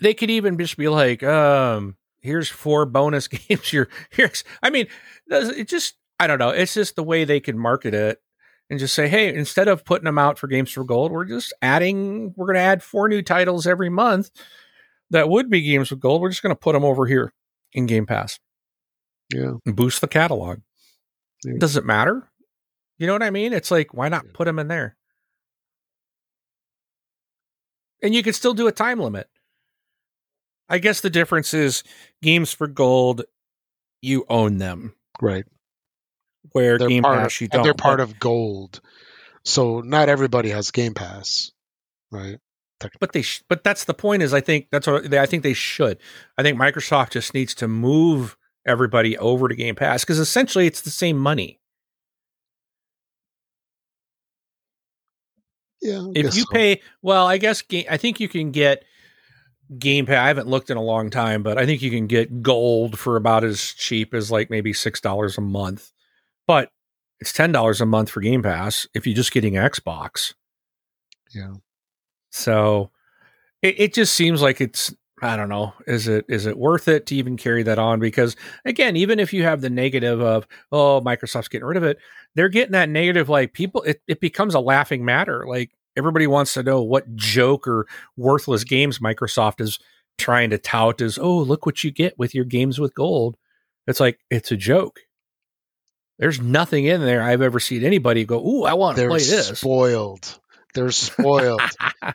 they 0.00 0.14
could 0.14 0.30
even 0.30 0.58
just 0.58 0.76
be 0.76 0.88
like, 0.88 1.22
um, 1.22 1.96
here's 2.20 2.48
four 2.48 2.86
bonus 2.86 3.28
games. 3.28 3.72
You're 3.72 3.88
here's. 4.10 4.42
I 4.62 4.70
mean, 4.70 4.88
it 5.28 5.68
just 5.68 5.94
I 6.18 6.26
don't 6.26 6.38
know. 6.38 6.50
It's 6.50 6.74
just 6.74 6.96
the 6.96 7.04
way 7.04 7.24
they 7.24 7.40
can 7.40 7.58
market 7.58 7.94
it 7.94 8.20
and 8.68 8.78
just 8.78 8.94
say, 8.94 9.08
hey, 9.08 9.34
instead 9.34 9.68
of 9.68 9.84
putting 9.84 10.04
them 10.04 10.18
out 10.18 10.38
for 10.38 10.48
Games 10.48 10.70
for 10.70 10.84
Gold, 10.84 11.12
we're 11.12 11.24
just 11.24 11.52
adding. 11.62 12.34
We're 12.36 12.46
going 12.46 12.56
to 12.56 12.60
add 12.60 12.82
four 12.82 13.08
new 13.08 13.22
titles 13.22 13.66
every 13.66 13.90
month 13.90 14.30
that 15.10 15.28
would 15.28 15.50
be 15.50 15.62
Games 15.62 15.90
with 15.90 16.00
Gold. 16.00 16.20
We're 16.20 16.30
just 16.30 16.42
going 16.42 16.54
to 16.54 16.60
put 16.60 16.72
them 16.72 16.84
over 16.84 17.06
here 17.06 17.32
in 17.72 17.86
Game 17.86 18.06
Pass. 18.06 18.38
Yeah. 19.34 19.54
and 19.64 19.74
boost 19.74 20.00
the 20.00 20.08
catalog. 20.08 20.60
Yeah. 21.44 21.54
Does 21.58 21.76
it 21.76 21.84
matter? 21.84 22.28
You 22.98 23.06
know 23.06 23.12
what 23.12 23.22
I 23.22 23.30
mean? 23.30 23.52
It's 23.52 23.70
like, 23.70 23.92
why 23.92 24.08
not 24.08 24.32
put 24.32 24.44
them 24.44 24.58
in 24.58 24.68
there? 24.68 24.96
And 28.02 28.14
you 28.14 28.22
can 28.22 28.32
still 28.32 28.54
do 28.54 28.68
a 28.68 28.72
time 28.72 29.00
limit. 29.00 29.28
I 30.68 30.78
guess 30.78 31.00
the 31.00 31.10
difference 31.10 31.54
is 31.54 31.82
games 32.22 32.52
for 32.52 32.66
gold, 32.66 33.22
you 34.00 34.24
own 34.28 34.58
them. 34.58 34.94
Right. 35.20 35.44
Where 36.52 36.78
They're 36.78 36.88
Game 36.88 37.02
part 37.02 37.18
Pass, 37.20 37.36
of, 37.36 37.40
you 37.40 37.48
don't. 37.48 37.62
they're 37.62 37.74
part 37.74 37.98
but, 37.98 38.04
of 38.04 38.18
gold. 38.18 38.80
So 39.44 39.80
not 39.80 40.08
everybody 40.08 40.50
has 40.50 40.70
Game 40.70 40.94
Pass. 40.94 41.52
Right. 42.10 42.38
but 43.00 43.12
they, 43.12 43.22
sh- 43.22 43.42
but 43.48 43.64
that's 43.64 43.84
the 43.84 43.94
point. 43.94 44.22
Is 44.22 44.32
I 44.34 44.40
think 44.40 44.68
that's 44.70 44.86
what 44.86 45.10
they, 45.10 45.18
I 45.18 45.26
think 45.26 45.42
they 45.42 45.54
should. 45.54 45.98
I 46.38 46.42
think 46.42 46.58
Microsoft 46.58 47.10
just 47.10 47.34
needs 47.34 47.54
to 47.56 47.68
move 47.68 48.36
everybody 48.66 49.16
over 49.18 49.48
to 49.48 49.54
Game 49.54 49.74
Pass 49.74 50.04
because 50.04 50.18
essentially 50.18 50.66
it's 50.66 50.80
the 50.82 50.90
same 50.90 51.16
money. 51.18 51.60
Yeah. 55.82 56.00
I 56.00 56.12
if 56.14 56.24
you 56.34 56.42
so. 56.42 56.46
pay 56.52 56.80
well 57.02 57.26
i 57.26 57.38
guess 57.38 57.62
ga- 57.62 57.86
i 57.88 57.96
think 57.96 58.18
you 58.18 58.28
can 58.28 58.50
get 58.50 58.82
game 59.78 60.06
pass 60.06 60.16
i 60.18 60.28
haven't 60.28 60.48
looked 60.48 60.70
in 60.70 60.76
a 60.76 60.82
long 60.82 61.10
time 61.10 61.42
but 61.42 61.58
i 61.58 61.66
think 61.66 61.82
you 61.82 61.90
can 61.90 62.06
get 62.06 62.42
gold 62.42 62.98
for 62.98 63.16
about 63.16 63.44
as 63.44 63.60
cheap 63.74 64.14
as 64.14 64.30
like 64.30 64.50
maybe 64.50 64.72
six 64.72 65.00
dollars 65.00 65.38
a 65.38 65.42
month 65.42 65.92
but 66.46 66.70
it's 67.20 67.32
ten 67.32 67.52
dollars 67.52 67.80
a 67.80 67.86
month 67.86 68.10
for 68.10 68.20
game 68.20 68.42
pass 68.42 68.86
if 68.94 69.06
you're 69.06 69.16
just 69.16 69.32
getting 69.32 69.54
xbox. 69.54 70.34
Yeah. 71.34 71.54
so 72.30 72.90
it, 73.62 73.78
it 73.78 73.94
just 73.94 74.14
seems 74.14 74.40
like 74.40 74.60
it's 74.60 74.94
i 75.22 75.36
don't 75.36 75.48
know 75.48 75.74
is 75.86 76.06
it 76.08 76.24
is 76.28 76.46
it 76.46 76.56
worth 76.56 76.88
it 76.88 77.06
to 77.06 77.16
even 77.16 77.36
carry 77.36 77.62
that 77.64 77.78
on? 77.78 78.00
Because 78.00 78.36
again 78.64 78.96
even 78.96 79.18
if 79.18 79.32
you 79.32 79.42
have 79.42 79.60
the 79.60 79.70
negative 79.70 80.20
of 80.20 80.46
oh 80.72 81.00
microsoft's 81.00 81.48
getting 81.48 81.66
rid 81.66 81.76
of 81.76 81.84
it 81.84 81.98
they're 82.34 82.48
getting 82.48 82.72
that 82.72 82.88
negative 82.88 83.28
like 83.28 83.54
people 83.54 83.82
it, 83.82 84.00
it 84.06 84.20
becomes 84.20 84.54
a 84.54 84.60
laughing 84.60 85.04
matter. 85.04 85.46
Like 85.48 85.70
everybody 85.96 86.26
wants 86.26 86.54
to 86.54 86.62
know 86.62 86.82
what 86.82 87.16
joke 87.16 87.66
or 87.66 87.86
worthless 88.16 88.62
games 88.62 88.98
microsoft 88.98 89.60
is 89.60 89.78
trying 90.18 90.50
to 90.50 90.58
tout 90.58 91.00
as 91.00 91.18
oh 91.18 91.38
look 91.38 91.66
what 91.66 91.82
you 91.82 91.90
get 91.90 92.18
with 92.18 92.34
your 92.34 92.44
games 92.44 92.78
with 92.78 92.94
gold. 92.94 93.36
It's 93.86 94.00
like 94.00 94.20
it's 94.30 94.52
a 94.52 94.56
joke 94.56 95.00
there's 96.18 96.40
nothing 96.40 96.84
in 96.84 97.00
there 97.00 97.22
i've 97.22 97.42
ever 97.42 97.60
seen 97.60 97.84
anybody 97.84 98.24
go 98.24 98.38
ooh 98.38 98.64
i 98.64 98.74
want 98.74 98.96
to 98.96 99.06
play 99.08 99.18
this 99.18 99.58
spoiled. 99.58 100.38
They're 100.76 100.90
spoiled. 100.90 101.62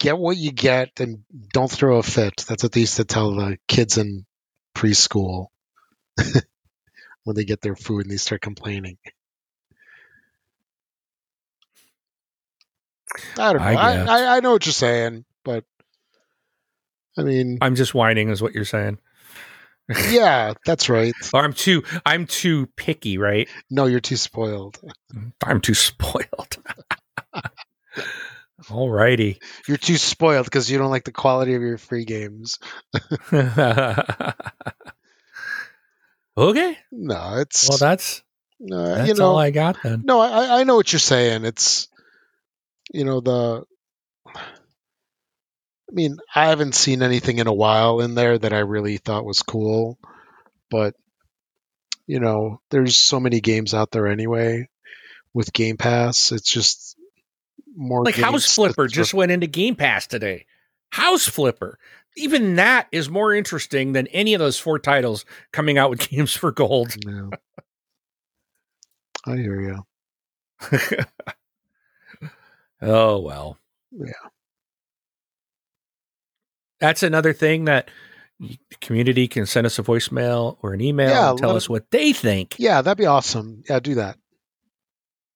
get 0.00 0.16
what 0.16 0.38
you 0.38 0.52
get 0.52 1.00
and 1.00 1.22
don't 1.52 1.70
throw 1.70 1.98
a 1.98 2.02
fit. 2.02 2.44
That's 2.48 2.62
what 2.62 2.72
they 2.72 2.80
used 2.80 2.96
to 2.96 3.04
tell 3.04 3.34
the 3.34 3.58
kids 3.68 3.98
in 3.98 4.24
preschool 4.74 5.48
when 7.24 7.36
they 7.36 7.44
get 7.44 7.60
their 7.60 7.76
food 7.76 8.06
and 8.06 8.10
they 8.10 8.16
start 8.16 8.40
complaining. 8.40 8.96
I 13.36 13.52
don't 13.52 13.60
know. 13.60 13.68
I. 13.68 13.96
I, 14.04 14.36
I 14.36 14.40
know 14.40 14.52
what 14.52 14.64
you're 14.64 14.72
saying, 14.72 15.26
but 15.44 15.64
I 17.18 17.22
mean, 17.22 17.58
I'm 17.60 17.74
just 17.74 17.94
whining, 17.94 18.30
is 18.30 18.40
what 18.40 18.54
you're 18.54 18.64
saying. 18.64 18.98
Yeah, 20.10 20.54
that's 20.66 20.88
right. 20.88 21.14
Or 21.34 21.42
I'm 21.42 21.52
too 21.52 21.82
I'm 22.04 22.26
too 22.26 22.66
picky, 22.76 23.18
right? 23.18 23.48
No, 23.70 23.86
you're 23.86 24.00
too 24.00 24.16
spoiled. 24.16 24.80
I'm 25.44 25.60
too 25.60 25.74
spoiled. 25.74 26.56
Alrighty. 28.64 29.40
You're 29.66 29.76
too 29.76 29.96
spoiled 29.96 30.44
because 30.44 30.70
you 30.70 30.78
don't 30.78 30.90
like 30.90 31.04
the 31.04 31.12
quality 31.12 31.54
of 31.54 31.62
your 31.62 31.78
free 31.78 32.04
games. 32.04 32.58
okay. 33.32 34.34
No, 36.92 37.36
it's 37.38 37.68
Well, 37.68 37.78
that's 37.78 38.22
uh, 38.70 38.94
that's 38.96 39.08
you 39.08 39.14
know. 39.14 39.30
all 39.30 39.38
I 39.38 39.50
got 39.50 39.78
then. 39.82 40.02
no, 40.04 40.20
I 40.20 40.60
I 40.60 40.64
know 40.64 40.76
what 40.76 40.92
you're 40.92 41.00
saying. 41.00 41.44
It's 41.44 41.88
you 42.92 43.04
know 43.04 43.20
the. 43.20 43.64
I 45.90 45.94
mean, 45.94 46.18
I 46.34 46.48
haven't 46.48 46.74
seen 46.74 47.02
anything 47.02 47.38
in 47.38 47.46
a 47.46 47.52
while 47.52 48.00
in 48.00 48.14
there 48.14 48.38
that 48.38 48.52
I 48.52 48.58
really 48.58 48.98
thought 48.98 49.24
was 49.24 49.42
cool, 49.42 49.98
but 50.70 50.94
you 52.06 52.20
know, 52.20 52.60
there's 52.70 52.96
so 52.96 53.20
many 53.20 53.40
games 53.40 53.74
out 53.74 53.90
there 53.90 54.06
anyway 54.06 54.68
with 55.34 55.52
Game 55.52 55.76
Pass. 55.76 56.32
It's 56.32 56.50
just 56.50 56.96
more 57.76 58.04
Like 58.04 58.16
House 58.16 58.54
Flipper 58.54 58.88
just 58.88 59.14
went 59.14 59.30
into 59.30 59.46
Game 59.46 59.76
Pass 59.76 60.06
today. 60.06 60.46
House 60.90 61.26
Flipper. 61.26 61.78
Even 62.16 62.56
that 62.56 62.88
is 62.90 63.08
more 63.08 63.34
interesting 63.34 63.92
than 63.92 64.06
any 64.08 64.34
of 64.34 64.40
those 64.40 64.58
four 64.58 64.78
titles 64.78 65.24
coming 65.52 65.78
out 65.78 65.90
with 65.90 66.00
games 66.08 66.32
for 66.32 66.50
gold. 66.50 66.96
Yeah. 67.06 67.28
I 69.26 69.36
hear 69.36 69.60
you. 69.60 70.86
oh 72.82 73.20
well. 73.20 73.58
Yeah. 73.92 74.12
That's 76.80 77.02
another 77.02 77.32
thing 77.32 77.64
that 77.64 77.90
the 78.40 78.58
community 78.80 79.26
can 79.26 79.46
send 79.46 79.66
us 79.66 79.78
a 79.78 79.82
voicemail 79.82 80.58
or 80.62 80.72
an 80.72 80.80
email 80.80 81.10
Yeah, 81.10 81.30
and 81.30 81.38
tell 81.38 81.56
us 81.56 81.68
what 81.68 81.90
they 81.90 82.12
think. 82.12 82.56
Yeah, 82.58 82.82
that'd 82.82 82.98
be 82.98 83.06
awesome. 83.06 83.64
Yeah, 83.68 83.80
do 83.80 83.96
that. 83.96 84.16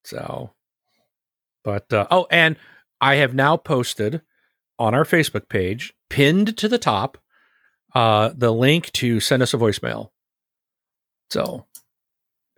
So, 0.04 0.52
but 1.64 1.92
uh, 1.92 2.06
oh, 2.10 2.26
and 2.30 2.56
I 3.00 3.16
have 3.16 3.34
now 3.34 3.56
posted 3.56 4.22
on 4.78 4.94
our 4.94 5.04
Facebook 5.04 5.48
page, 5.48 5.94
pinned 6.08 6.56
to 6.58 6.68
the 6.68 6.78
top, 6.78 7.18
uh, 7.94 8.30
the 8.36 8.52
link 8.52 8.90
to 8.92 9.20
send 9.20 9.42
us 9.42 9.54
a 9.54 9.58
voicemail. 9.58 10.10
So 11.30 11.66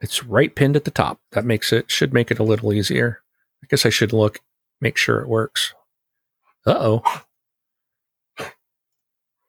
it's 0.01 0.24
right 0.24 0.55
pinned 0.55 0.76
at 0.76 0.85
the 0.85 0.91
top. 0.91 1.20
That 1.32 1.45
makes 1.45 1.72
it 1.72 1.91
should 1.91 2.12
make 2.12 2.30
it 2.30 2.39
a 2.39 2.45
little 2.45 2.72
easier. 2.72 3.20
I 3.62 3.66
guess 3.68 3.87
I 3.87 3.91
should 3.91 4.12
look, 4.12 4.41
make 4.80 4.97
sure 4.97 5.20
it 5.20 5.28
works. 5.28 5.74
Uh 6.66 6.76
oh. 6.78 7.22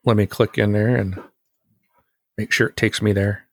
Let 0.06 0.18
me 0.18 0.26
click 0.26 0.58
in 0.58 0.72
there 0.72 0.96
and 0.96 1.20
make 2.38 2.52
sure 2.52 2.68
it 2.68 2.78
takes 2.78 3.02
me 3.02 3.12
there. 3.12 3.46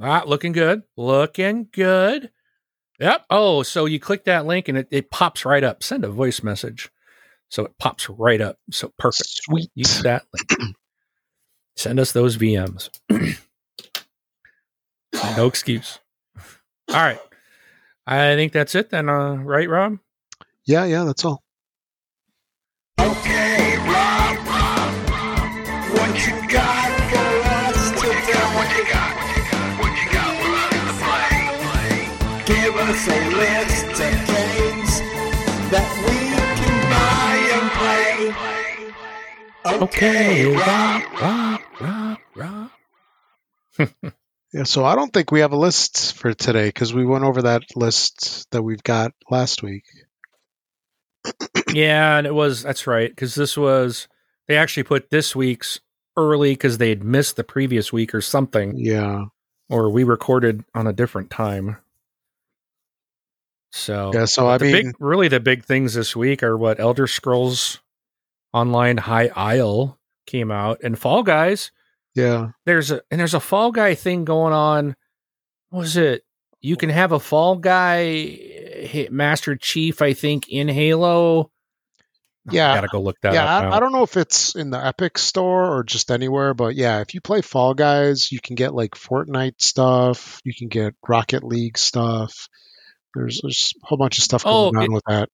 Ah, 0.00 0.22
looking 0.26 0.52
good. 0.52 0.82
Looking 0.96 1.68
good. 1.72 2.30
Yep. 3.00 3.26
Oh, 3.30 3.62
so 3.62 3.84
you 3.86 3.98
click 3.98 4.24
that 4.24 4.46
link 4.46 4.68
and 4.68 4.78
it, 4.78 4.88
it 4.90 5.10
pops 5.10 5.44
right 5.44 5.64
up. 5.64 5.82
Send 5.82 6.04
a 6.04 6.08
voice 6.08 6.42
message. 6.42 6.90
So 7.48 7.64
it 7.64 7.78
pops 7.78 8.08
right 8.08 8.40
up. 8.40 8.58
So 8.70 8.92
perfect. 8.98 9.28
Sweet. 9.28 9.70
Use 9.74 10.02
that 10.02 10.24
link. 10.32 10.76
Send 11.76 12.00
us 12.00 12.12
those 12.12 12.36
VMs. 12.36 12.90
no 15.36 15.46
excuse. 15.46 15.98
All 16.88 16.94
right. 16.94 17.20
I 18.06 18.36
think 18.36 18.52
that's 18.52 18.74
it 18.74 18.90
then, 18.90 19.08
uh, 19.08 19.34
right, 19.34 19.68
Rob? 19.68 19.98
Yeah, 20.64 20.84
yeah, 20.84 21.04
that's 21.04 21.24
all. 21.24 21.42
Okay, 23.00 23.35
Okay. 39.66 40.56
Yeah, 44.52 44.62
so 44.62 44.84
I 44.86 44.94
don't 44.94 45.12
think 45.12 45.30
we 45.30 45.40
have 45.40 45.52
a 45.52 45.56
list 45.56 46.16
for 46.16 46.32
today 46.32 46.68
because 46.68 46.94
we 46.94 47.04
went 47.04 47.24
over 47.24 47.42
that 47.42 47.64
list 47.74 48.50
that 48.52 48.62
we've 48.62 48.82
got 48.82 49.12
last 49.28 49.62
week. 49.62 49.84
yeah, 51.74 52.16
and 52.16 52.26
it 52.26 52.34
was, 52.34 52.62
that's 52.62 52.86
right. 52.86 53.10
Because 53.10 53.34
this 53.34 53.56
was, 53.56 54.08
they 54.48 54.56
actually 54.56 54.84
put 54.84 55.10
this 55.10 55.36
week's 55.36 55.80
early 56.16 56.52
because 56.52 56.78
they 56.78 56.88
had 56.88 57.04
missed 57.04 57.36
the 57.36 57.44
previous 57.44 57.92
week 57.92 58.14
or 58.14 58.22
something. 58.22 58.78
Yeah. 58.78 59.24
or 59.68 59.90
we 59.90 60.04
recorded 60.04 60.64
on 60.74 60.86
a 60.86 60.92
different 60.92 61.28
time. 61.28 61.76
So 63.72 64.12
Yeah, 64.14 64.24
so 64.24 64.48
I 64.48 64.56
mean, 64.56 64.72
big, 64.72 64.94
really 64.98 65.28
the 65.28 65.40
big 65.40 65.64
things 65.64 65.92
this 65.92 66.16
week 66.16 66.42
are 66.42 66.56
what 66.56 66.80
Elder 66.80 67.06
Scrolls 67.06 67.80
Online 68.52 68.96
High 68.96 69.30
Isle 69.34 69.98
came 70.26 70.50
out 70.50 70.80
and 70.82 70.98
Fall 70.98 71.22
Guys. 71.22 71.70
yeah, 72.14 72.50
There's 72.64 72.90
a 72.90 73.02
and 73.10 73.20
there's 73.20 73.34
a 73.34 73.40
Fall 73.40 73.70
Guy 73.72 73.94
thing 73.94 74.24
going 74.24 74.52
on. 74.52 74.96
What 75.70 75.80
was 75.80 75.96
it? 75.96 76.22
You 76.60 76.76
can 76.76 76.90
have 76.90 77.12
a 77.12 77.20
Fall 77.20 77.56
Guy 77.56 78.04
hit 78.14 79.12
Master 79.12 79.56
Chief, 79.56 80.00
I 80.02 80.12
think, 80.14 80.48
in 80.48 80.68
Halo. 80.68 81.50
Yeah. 82.50 82.70
I 82.72 82.76
gotta 82.76 82.88
go 82.88 83.00
look 83.00 83.16
that 83.22 83.34
yeah. 83.34 83.44
up. 83.44 83.64
I. 83.72 83.76
I 83.76 83.80
don't 83.80 83.92
know 83.92 84.04
if 84.04 84.16
it's 84.16 84.54
in 84.54 84.70
the 84.70 84.84
Epic 84.84 85.18
store 85.18 85.76
or 85.76 85.82
just 85.84 86.10
anywhere, 86.12 86.54
but 86.54 86.76
yeah, 86.76 87.00
if 87.00 87.12
you 87.14 87.20
play 87.20 87.42
Fall 87.42 87.74
Guys, 87.74 88.30
you 88.30 88.38
can 88.40 88.54
get 88.54 88.72
like 88.74 88.92
Fortnite 88.92 89.60
stuff. 89.60 90.40
You 90.44 90.54
can 90.56 90.68
get 90.68 90.94
Rocket 91.06 91.42
League 91.42 91.76
stuff. 91.76 92.48
There's, 93.14 93.40
there's 93.42 93.74
a 93.82 93.86
whole 93.86 93.98
bunch 93.98 94.18
of 94.18 94.24
stuff 94.24 94.42
Oh, 94.46 94.70
going 94.70 94.76
on 94.76 94.84
it- 94.84 94.92
with 94.92 95.04
that. 95.08 95.28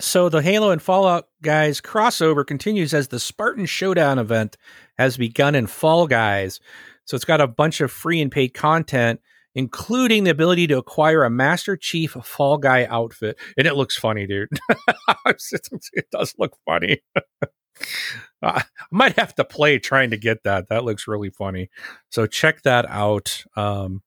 So 0.00 0.28
the 0.28 0.42
Halo 0.42 0.70
and 0.70 0.80
Fallout 0.80 1.28
guys 1.42 1.80
crossover 1.80 2.46
continues 2.46 2.94
as 2.94 3.08
the 3.08 3.18
Spartan 3.18 3.66
Showdown 3.66 4.18
event 4.18 4.56
has 4.96 5.16
begun 5.16 5.54
in 5.54 5.66
Fall 5.66 6.06
Guys. 6.06 6.60
So 7.04 7.16
it's 7.16 7.24
got 7.24 7.40
a 7.40 7.46
bunch 7.46 7.80
of 7.80 7.90
free 7.90 8.20
and 8.20 8.30
paid 8.30 8.54
content, 8.54 9.20
including 9.54 10.24
the 10.24 10.30
ability 10.30 10.66
to 10.68 10.78
acquire 10.78 11.24
a 11.24 11.30
Master 11.30 11.76
Chief 11.76 12.12
Fall 12.12 12.58
Guy 12.58 12.84
outfit. 12.84 13.38
And 13.56 13.66
it 13.66 13.74
looks 13.74 13.96
funny, 13.96 14.26
dude. 14.26 14.48
it 15.26 16.06
does 16.12 16.34
look 16.38 16.56
funny. 16.64 17.00
I 18.42 18.64
might 18.90 19.18
have 19.18 19.34
to 19.36 19.44
play 19.44 19.78
trying 19.78 20.10
to 20.10 20.16
get 20.16 20.44
that. 20.44 20.68
That 20.68 20.84
looks 20.84 21.08
really 21.08 21.30
funny. 21.30 21.70
So 22.10 22.26
check 22.26 22.62
that 22.62 22.88
out. 22.88 23.44
Um, 23.56 24.02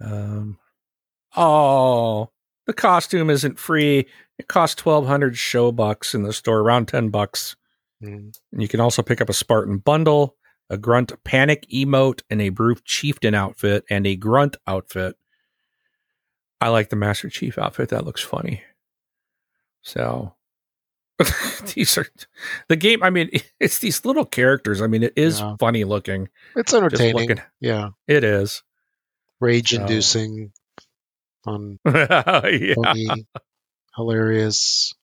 um, 0.00 0.58
oh, 1.36 2.30
the 2.70 2.74
costume 2.74 3.30
isn't 3.30 3.58
free. 3.58 4.06
It 4.38 4.46
costs 4.46 4.76
twelve 4.76 5.04
hundred 5.08 5.36
show 5.36 5.72
bucks 5.72 6.14
in 6.14 6.22
the 6.22 6.32
store, 6.32 6.60
around 6.60 6.86
ten 6.86 7.08
bucks. 7.08 7.56
Mm. 8.00 8.32
And 8.52 8.62
you 8.62 8.68
can 8.68 8.78
also 8.78 9.02
pick 9.02 9.20
up 9.20 9.28
a 9.28 9.32
Spartan 9.32 9.78
bundle, 9.78 10.36
a 10.70 10.78
grunt 10.78 11.12
panic 11.24 11.66
emote, 11.74 12.22
and 12.30 12.40
a 12.40 12.50
Brute 12.50 12.84
chieftain 12.84 13.34
outfit, 13.34 13.84
and 13.90 14.06
a 14.06 14.14
grunt 14.14 14.56
outfit. 14.68 15.16
I 16.60 16.68
like 16.68 16.90
the 16.90 16.96
Master 16.96 17.28
Chief 17.28 17.58
outfit. 17.58 17.88
That 17.88 18.04
looks 18.04 18.22
funny. 18.22 18.62
So 19.82 20.34
these 21.74 21.98
are 21.98 22.06
the 22.68 22.76
game. 22.76 23.02
I 23.02 23.10
mean, 23.10 23.30
it's 23.60 23.78
these 23.80 24.04
little 24.04 24.24
characters. 24.24 24.80
I 24.80 24.86
mean, 24.86 25.02
it 25.02 25.14
is 25.16 25.40
Yeah. 25.40 25.56
funny 25.58 25.82
looking. 25.82 26.28
It's 26.54 26.72
entertaining. 26.72 27.16
looking, 27.16 27.42
Yeah, 27.60 27.88
it 28.06 28.22
is. 28.22 28.62
rage 29.40 29.72
inducing, 29.74 30.52
fun, 31.44 31.78
yeah. 31.86 32.74
funny, 32.74 33.26
hilarious. 33.96 34.94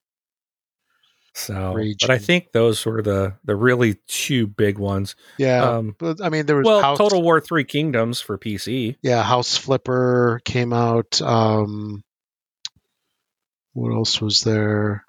So, 1.33 1.77
but 2.01 2.09
I 2.09 2.17
think 2.17 2.51
those 2.51 2.83
were 2.83 3.03
the 3.03 3.35
the 3.45 3.55
really 3.55 3.99
two 4.07 4.47
big 4.47 4.79
ones. 4.79 5.15
Yeah, 5.37 5.63
Um, 5.63 5.95
but 5.99 6.19
I 6.19 6.29
mean, 6.29 6.47
there 6.47 6.55
was 6.55 6.65
well, 6.65 6.81
House, 6.81 6.97
Total 6.97 7.21
War 7.21 7.39
Three 7.39 7.63
Kingdoms 7.63 8.19
for 8.19 8.39
PC. 8.39 8.95
yeah, 9.03 9.21
House 9.21 9.55
Flipper 9.55 10.41
came 10.45 10.73
out. 10.73 11.21
Um, 11.21 12.03
what 13.73 13.93
else 13.93 14.19
was 14.19 14.41
there? 14.41 15.05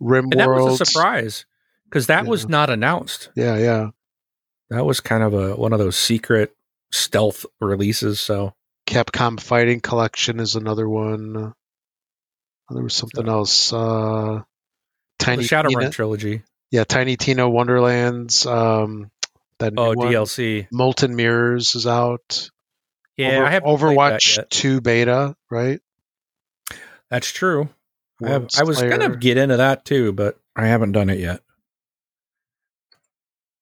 And 0.00 0.32
that 0.32 0.48
was 0.48 0.80
a 0.80 0.86
surprise 0.86 1.44
because 1.84 2.06
that 2.06 2.26
was 2.26 2.48
not 2.48 2.70
announced. 2.70 3.30
Yeah, 3.34 3.56
yeah. 3.58 3.88
That 4.70 4.84
was 4.84 5.00
kind 5.00 5.24
of 5.24 5.34
a 5.34 5.56
one 5.56 5.72
of 5.72 5.80
those 5.80 5.96
secret 5.96 6.54
stealth 6.92 7.44
releases. 7.60 8.20
So 8.20 8.54
Capcom 8.88 9.38
Fighting 9.38 9.80
Collection 9.80 10.40
is 10.40 10.54
another 10.56 10.88
one. 10.88 11.52
There 12.70 12.82
was 12.82 12.94
something 12.94 13.26
So- 13.26 13.30
else. 13.32 13.72
Uh, 13.72 14.42
Tiny 15.18 15.42
the 15.42 15.48
Shadowrun 15.48 15.68
Tina, 15.80 15.90
trilogy. 15.90 16.42
yeah, 16.70 16.84
Tiny 16.84 17.16
Tina 17.16 17.48
Wonderlands. 17.48 18.46
Um, 18.46 19.10
that 19.58 19.74
new 19.74 19.82
Oh, 19.82 19.92
one. 19.94 20.12
DLC. 20.12 20.68
Molten 20.72 21.16
Mirrors 21.16 21.74
is 21.74 21.86
out. 21.86 22.50
Yeah, 23.16 23.36
Over- 23.38 23.44
I 23.46 23.50
haven't 23.50 23.68
that 23.68 23.78
Overwatch 23.78 24.36
yet. 24.36 24.50
Two 24.50 24.80
beta, 24.80 25.36
right? 25.50 25.80
That's 27.10 27.30
true. 27.30 27.68
I, 28.24 28.28
have, 28.30 28.48
I 28.58 28.62
was 28.64 28.80
gonna 28.80 29.16
get 29.16 29.36
into 29.36 29.56
that 29.58 29.84
too, 29.84 30.12
but 30.12 30.38
I 30.56 30.66
haven't 30.66 30.92
done 30.92 31.10
it 31.10 31.18
yet. 31.18 31.42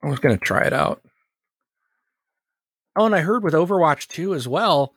I 0.02 0.08
was 0.08 0.18
gonna 0.20 0.36
try 0.36 0.64
it 0.66 0.72
out. 0.72 1.02
Oh, 2.96 3.06
and 3.06 3.14
I 3.14 3.20
heard 3.20 3.42
with 3.42 3.54
Overwatch 3.54 4.08
2 4.08 4.34
as 4.34 4.46
well, 4.48 4.94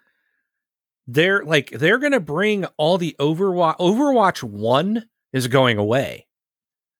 they're 1.12 1.44
like 1.44 1.72
they're 1.72 1.98
gonna 1.98 2.20
bring 2.20 2.66
all 2.78 2.98
the 2.98 3.16
Overwatch 3.20 3.78
Overwatch 3.78 4.44
1 4.44 5.06
is 5.34 5.48
going 5.48 5.78
away. 5.78 6.28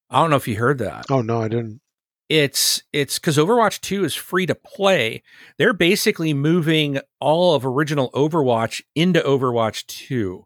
I 0.10 0.20
don't 0.22 0.30
know 0.32 0.36
if 0.36 0.48
you 0.48 0.56
heard 0.58 0.80
that. 0.80 1.06
Oh 1.10 1.22
no, 1.22 1.42
I 1.42 1.48
didn't. 1.48 1.82
It's 2.28 2.84
it's 2.94 3.20
because 3.20 3.38
Overwatch 3.38 3.82
2 3.82 4.04
is 4.04 4.16
free 4.16 4.46
to 4.46 4.56
play. 4.56 5.24
They're 5.58 5.74
basically 5.74 6.34
moving 6.34 7.00
all 7.20 7.56
of 7.56 7.66
original 7.66 8.12
Overwatch 8.12 8.82
into 8.96 9.20
Overwatch 9.22 9.86
2. 9.88 10.46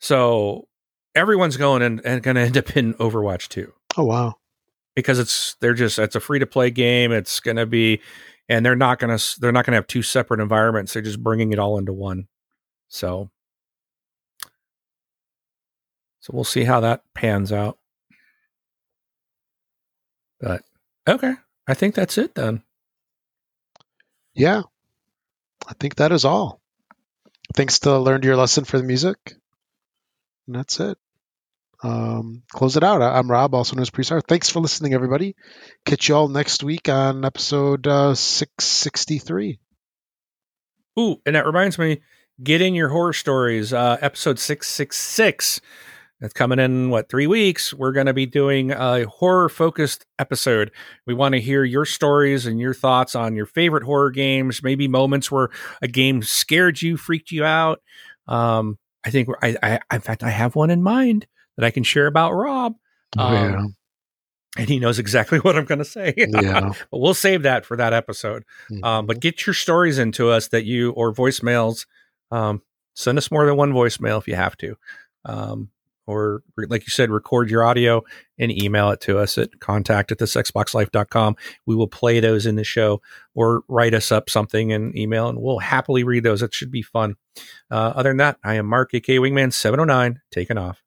So 0.00 0.68
everyone's 1.14 1.56
going 1.56 1.82
and, 1.82 2.00
and 2.04 2.22
gonna 2.22 2.40
end 2.40 2.56
up 2.56 2.76
in 2.76 2.94
Overwatch 2.94 3.48
2 3.48 3.72
Oh 3.96 4.04
wow. 4.04 4.34
because 4.96 5.18
it's 5.18 5.56
they're 5.60 5.74
just 5.74 5.98
it's 5.98 6.16
a 6.16 6.20
free 6.20 6.38
to 6.38 6.46
play 6.46 6.70
game. 6.70 7.12
It's 7.12 7.40
going 7.40 7.56
to 7.56 7.66
be, 7.66 8.00
and 8.48 8.64
they're 8.66 8.74
not 8.76 8.98
going 8.98 9.16
to 9.16 9.40
they're 9.40 9.52
not 9.52 9.64
going 9.64 9.72
to 9.72 9.76
have 9.76 9.86
two 9.86 10.02
separate 10.02 10.40
environments. 10.40 10.92
They're 10.92 11.02
just 11.02 11.22
bringing 11.22 11.52
it 11.52 11.58
all 11.58 11.78
into 11.78 11.92
one. 11.92 12.26
So, 12.94 13.28
so 16.20 16.30
we'll 16.32 16.44
see 16.44 16.62
how 16.62 16.78
that 16.78 17.02
pans 17.12 17.50
out. 17.50 17.76
But 20.40 20.62
okay, 21.08 21.34
I 21.66 21.74
think 21.74 21.96
that's 21.96 22.18
it 22.18 22.36
then. 22.36 22.62
Yeah. 24.32 24.62
I 25.66 25.72
think 25.80 25.96
that 25.96 26.12
is 26.12 26.24
all. 26.24 26.60
Thanks 27.56 27.80
to 27.80 27.98
learned 27.98 28.24
your 28.24 28.36
lesson 28.36 28.62
for 28.64 28.78
the 28.78 28.84
music. 28.84 29.18
And 30.46 30.54
that's 30.54 30.78
it. 30.78 30.96
Um, 31.82 32.44
close 32.52 32.76
it 32.76 32.84
out. 32.84 33.02
I- 33.02 33.18
I'm 33.18 33.28
Rob, 33.28 33.56
also 33.56 33.74
known 33.74 33.82
as 33.82 33.90
Presar. 33.90 34.22
Thanks 34.24 34.50
for 34.50 34.60
listening, 34.60 34.94
everybody. 34.94 35.34
Catch 35.84 36.08
you 36.08 36.14
all 36.14 36.28
next 36.28 36.62
week 36.62 36.88
on 36.88 37.24
episode 37.24 37.88
uh, 37.88 38.14
663. 38.14 39.58
Ooh, 40.96 41.16
and 41.26 41.34
that 41.34 41.44
reminds 41.46 41.76
me, 41.76 42.00
get 42.42 42.60
in 42.60 42.74
your 42.74 42.88
horror 42.88 43.12
stories. 43.12 43.72
Uh, 43.72 43.96
episode 44.00 44.38
six 44.38 44.68
six 44.68 44.96
six. 44.96 45.60
That's 46.20 46.32
coming 46.32 46.58
in 46.58 46.90
what 46.90 47.08
three 47.08 47.26
weeks. 47.26 47.74
We're 47.74 47.92
going 47.92 48.06
to 48.06 48.14
be 48.14 48.24
doing 48.24 48.70
a 48.70 49.04
horror 49.04 49.48
focused 49.48 50.06
episode. 50.18 50.70
We 51.06 51.12
want 51.12 51.34
to 51.34 51.40
hear 51.40 51.64
your 51.64 51.84
stories 51.84 52.46
and 52.46 52.58
your 52.60 52.72
thoughts 52.72 53.14
on 53.14 53.34
your 53.36 53.46
favorite 53.46 53.82
horror 53.82 54.10
games. 54.10 54.62
Maybe 54.62 54.88
moments 54.88 55.30
where 55.30 55.50
a 55.82 55.88
game 55.88 56.22
scared 56.22 56.80
you, 56.80 56.96
freaked 56.96 57.30
you 57.30 57.44
out. 57.44 57.82
Um, 58.26 58.78
I 59.04 59.10
think 59.10 59.28
I, 59.42 59.56
I, 59.62 59.94
in 59.96 60.00
fact, 60.00 60.22
I 60.22 60.30
have 60.30 60.54
one 60.54 60.70
in 60.70 60.82
mind 60.82 61.26
that 61.56 61.64
I 61.66 61.70
can 61.70 61.82
share 61.82 62.06
about 62.06 62.32
Rob, 62.32 62.74
Oh, 63.18 63.32
yeah. 63.32 63.56
Um, 63.58 63.76
and 64.56 64.68
he 64.68 64.78
knows 64.78 64.98
exactly 64.98 65.38
what 65.40 65.56
I'm 65.56 65.64
going 65.66 65.78
to 65.80 65.84
say. 65.84 66.14
Yeah. 66.16 66.72
but 66.90 66.98
we'll 66.98 67.12
save 67.12 67.42
that 67.42 67.66
for 67.66 67.76
that 67.76 67.92
episode. 67.92 68.44
Um, 68.82 69.06
but 69.06 69.20
get 69.20 69.46
your 69.46 69.52
stories 69.54 69.98
into 69.98 70.30
us 70.30 70.48
that 70.48 70.64
you 70.64 70.92
or 70.92 71.12
voicemails. 71.12 71.86
Um, 72.34 72.62
send 72.94 73.18
us 73.18 73.30
more 73.30 73.46
than 73.46 73.56
one 73.56 73.72
voicemail 73.72 74.18
if 74.18 74.26
you 74.26 74.34
have 74.34 74.56
to. 74.58 74.76
Um, 75.24 75.70
or 76.06 76.42
like 76.56 76.82
you 76.82 76.90
said, 76.90 77.10
record 77.10 77.48
your 77.48 77.64
audio 77.64 78.02
and 78.38 78.52
email 78.52 78.90
it 78.90 79.00
to 79.02 79.18
us 79.18 79.38
at 79.38 79.58
contact 79.60 80.12
at 80.12 80.18
thisxboxlife.com. 80.18 81.36
We 81.64 81.74
will 81.74 81.88
play 81.88 82.20
those 82.20 82.44
in 82.44 82.56
the 82.56 82.64
show 82.64 83.00
or 83.34 83.62
write 83.68 83.94
us 83.94 84.12
up 84.12 84.28
something 84.28 84.72
and 84.72 84.96
email 84.98 85.28
and 85.28 85.40
we'll 85.40 85.60
happily 85.60 86.04
read 86.04 86.24
those. 86.24 86.42
It 86.42 86.52
should 86.52 86.70
be 86.70 86.82
fun. 86.82 87.16
Uh, 87.70 87.94
other 87.96 88.10
than 88.10 88.18
that, 88.18 88.38
I 88.44 88.54
am 88.54 88.66
Mark, 88.66 88.92
aka 88.92 89.16
Wingman709, 89.16 90.16
taking 90.30 90.58
off. 90.58 90.83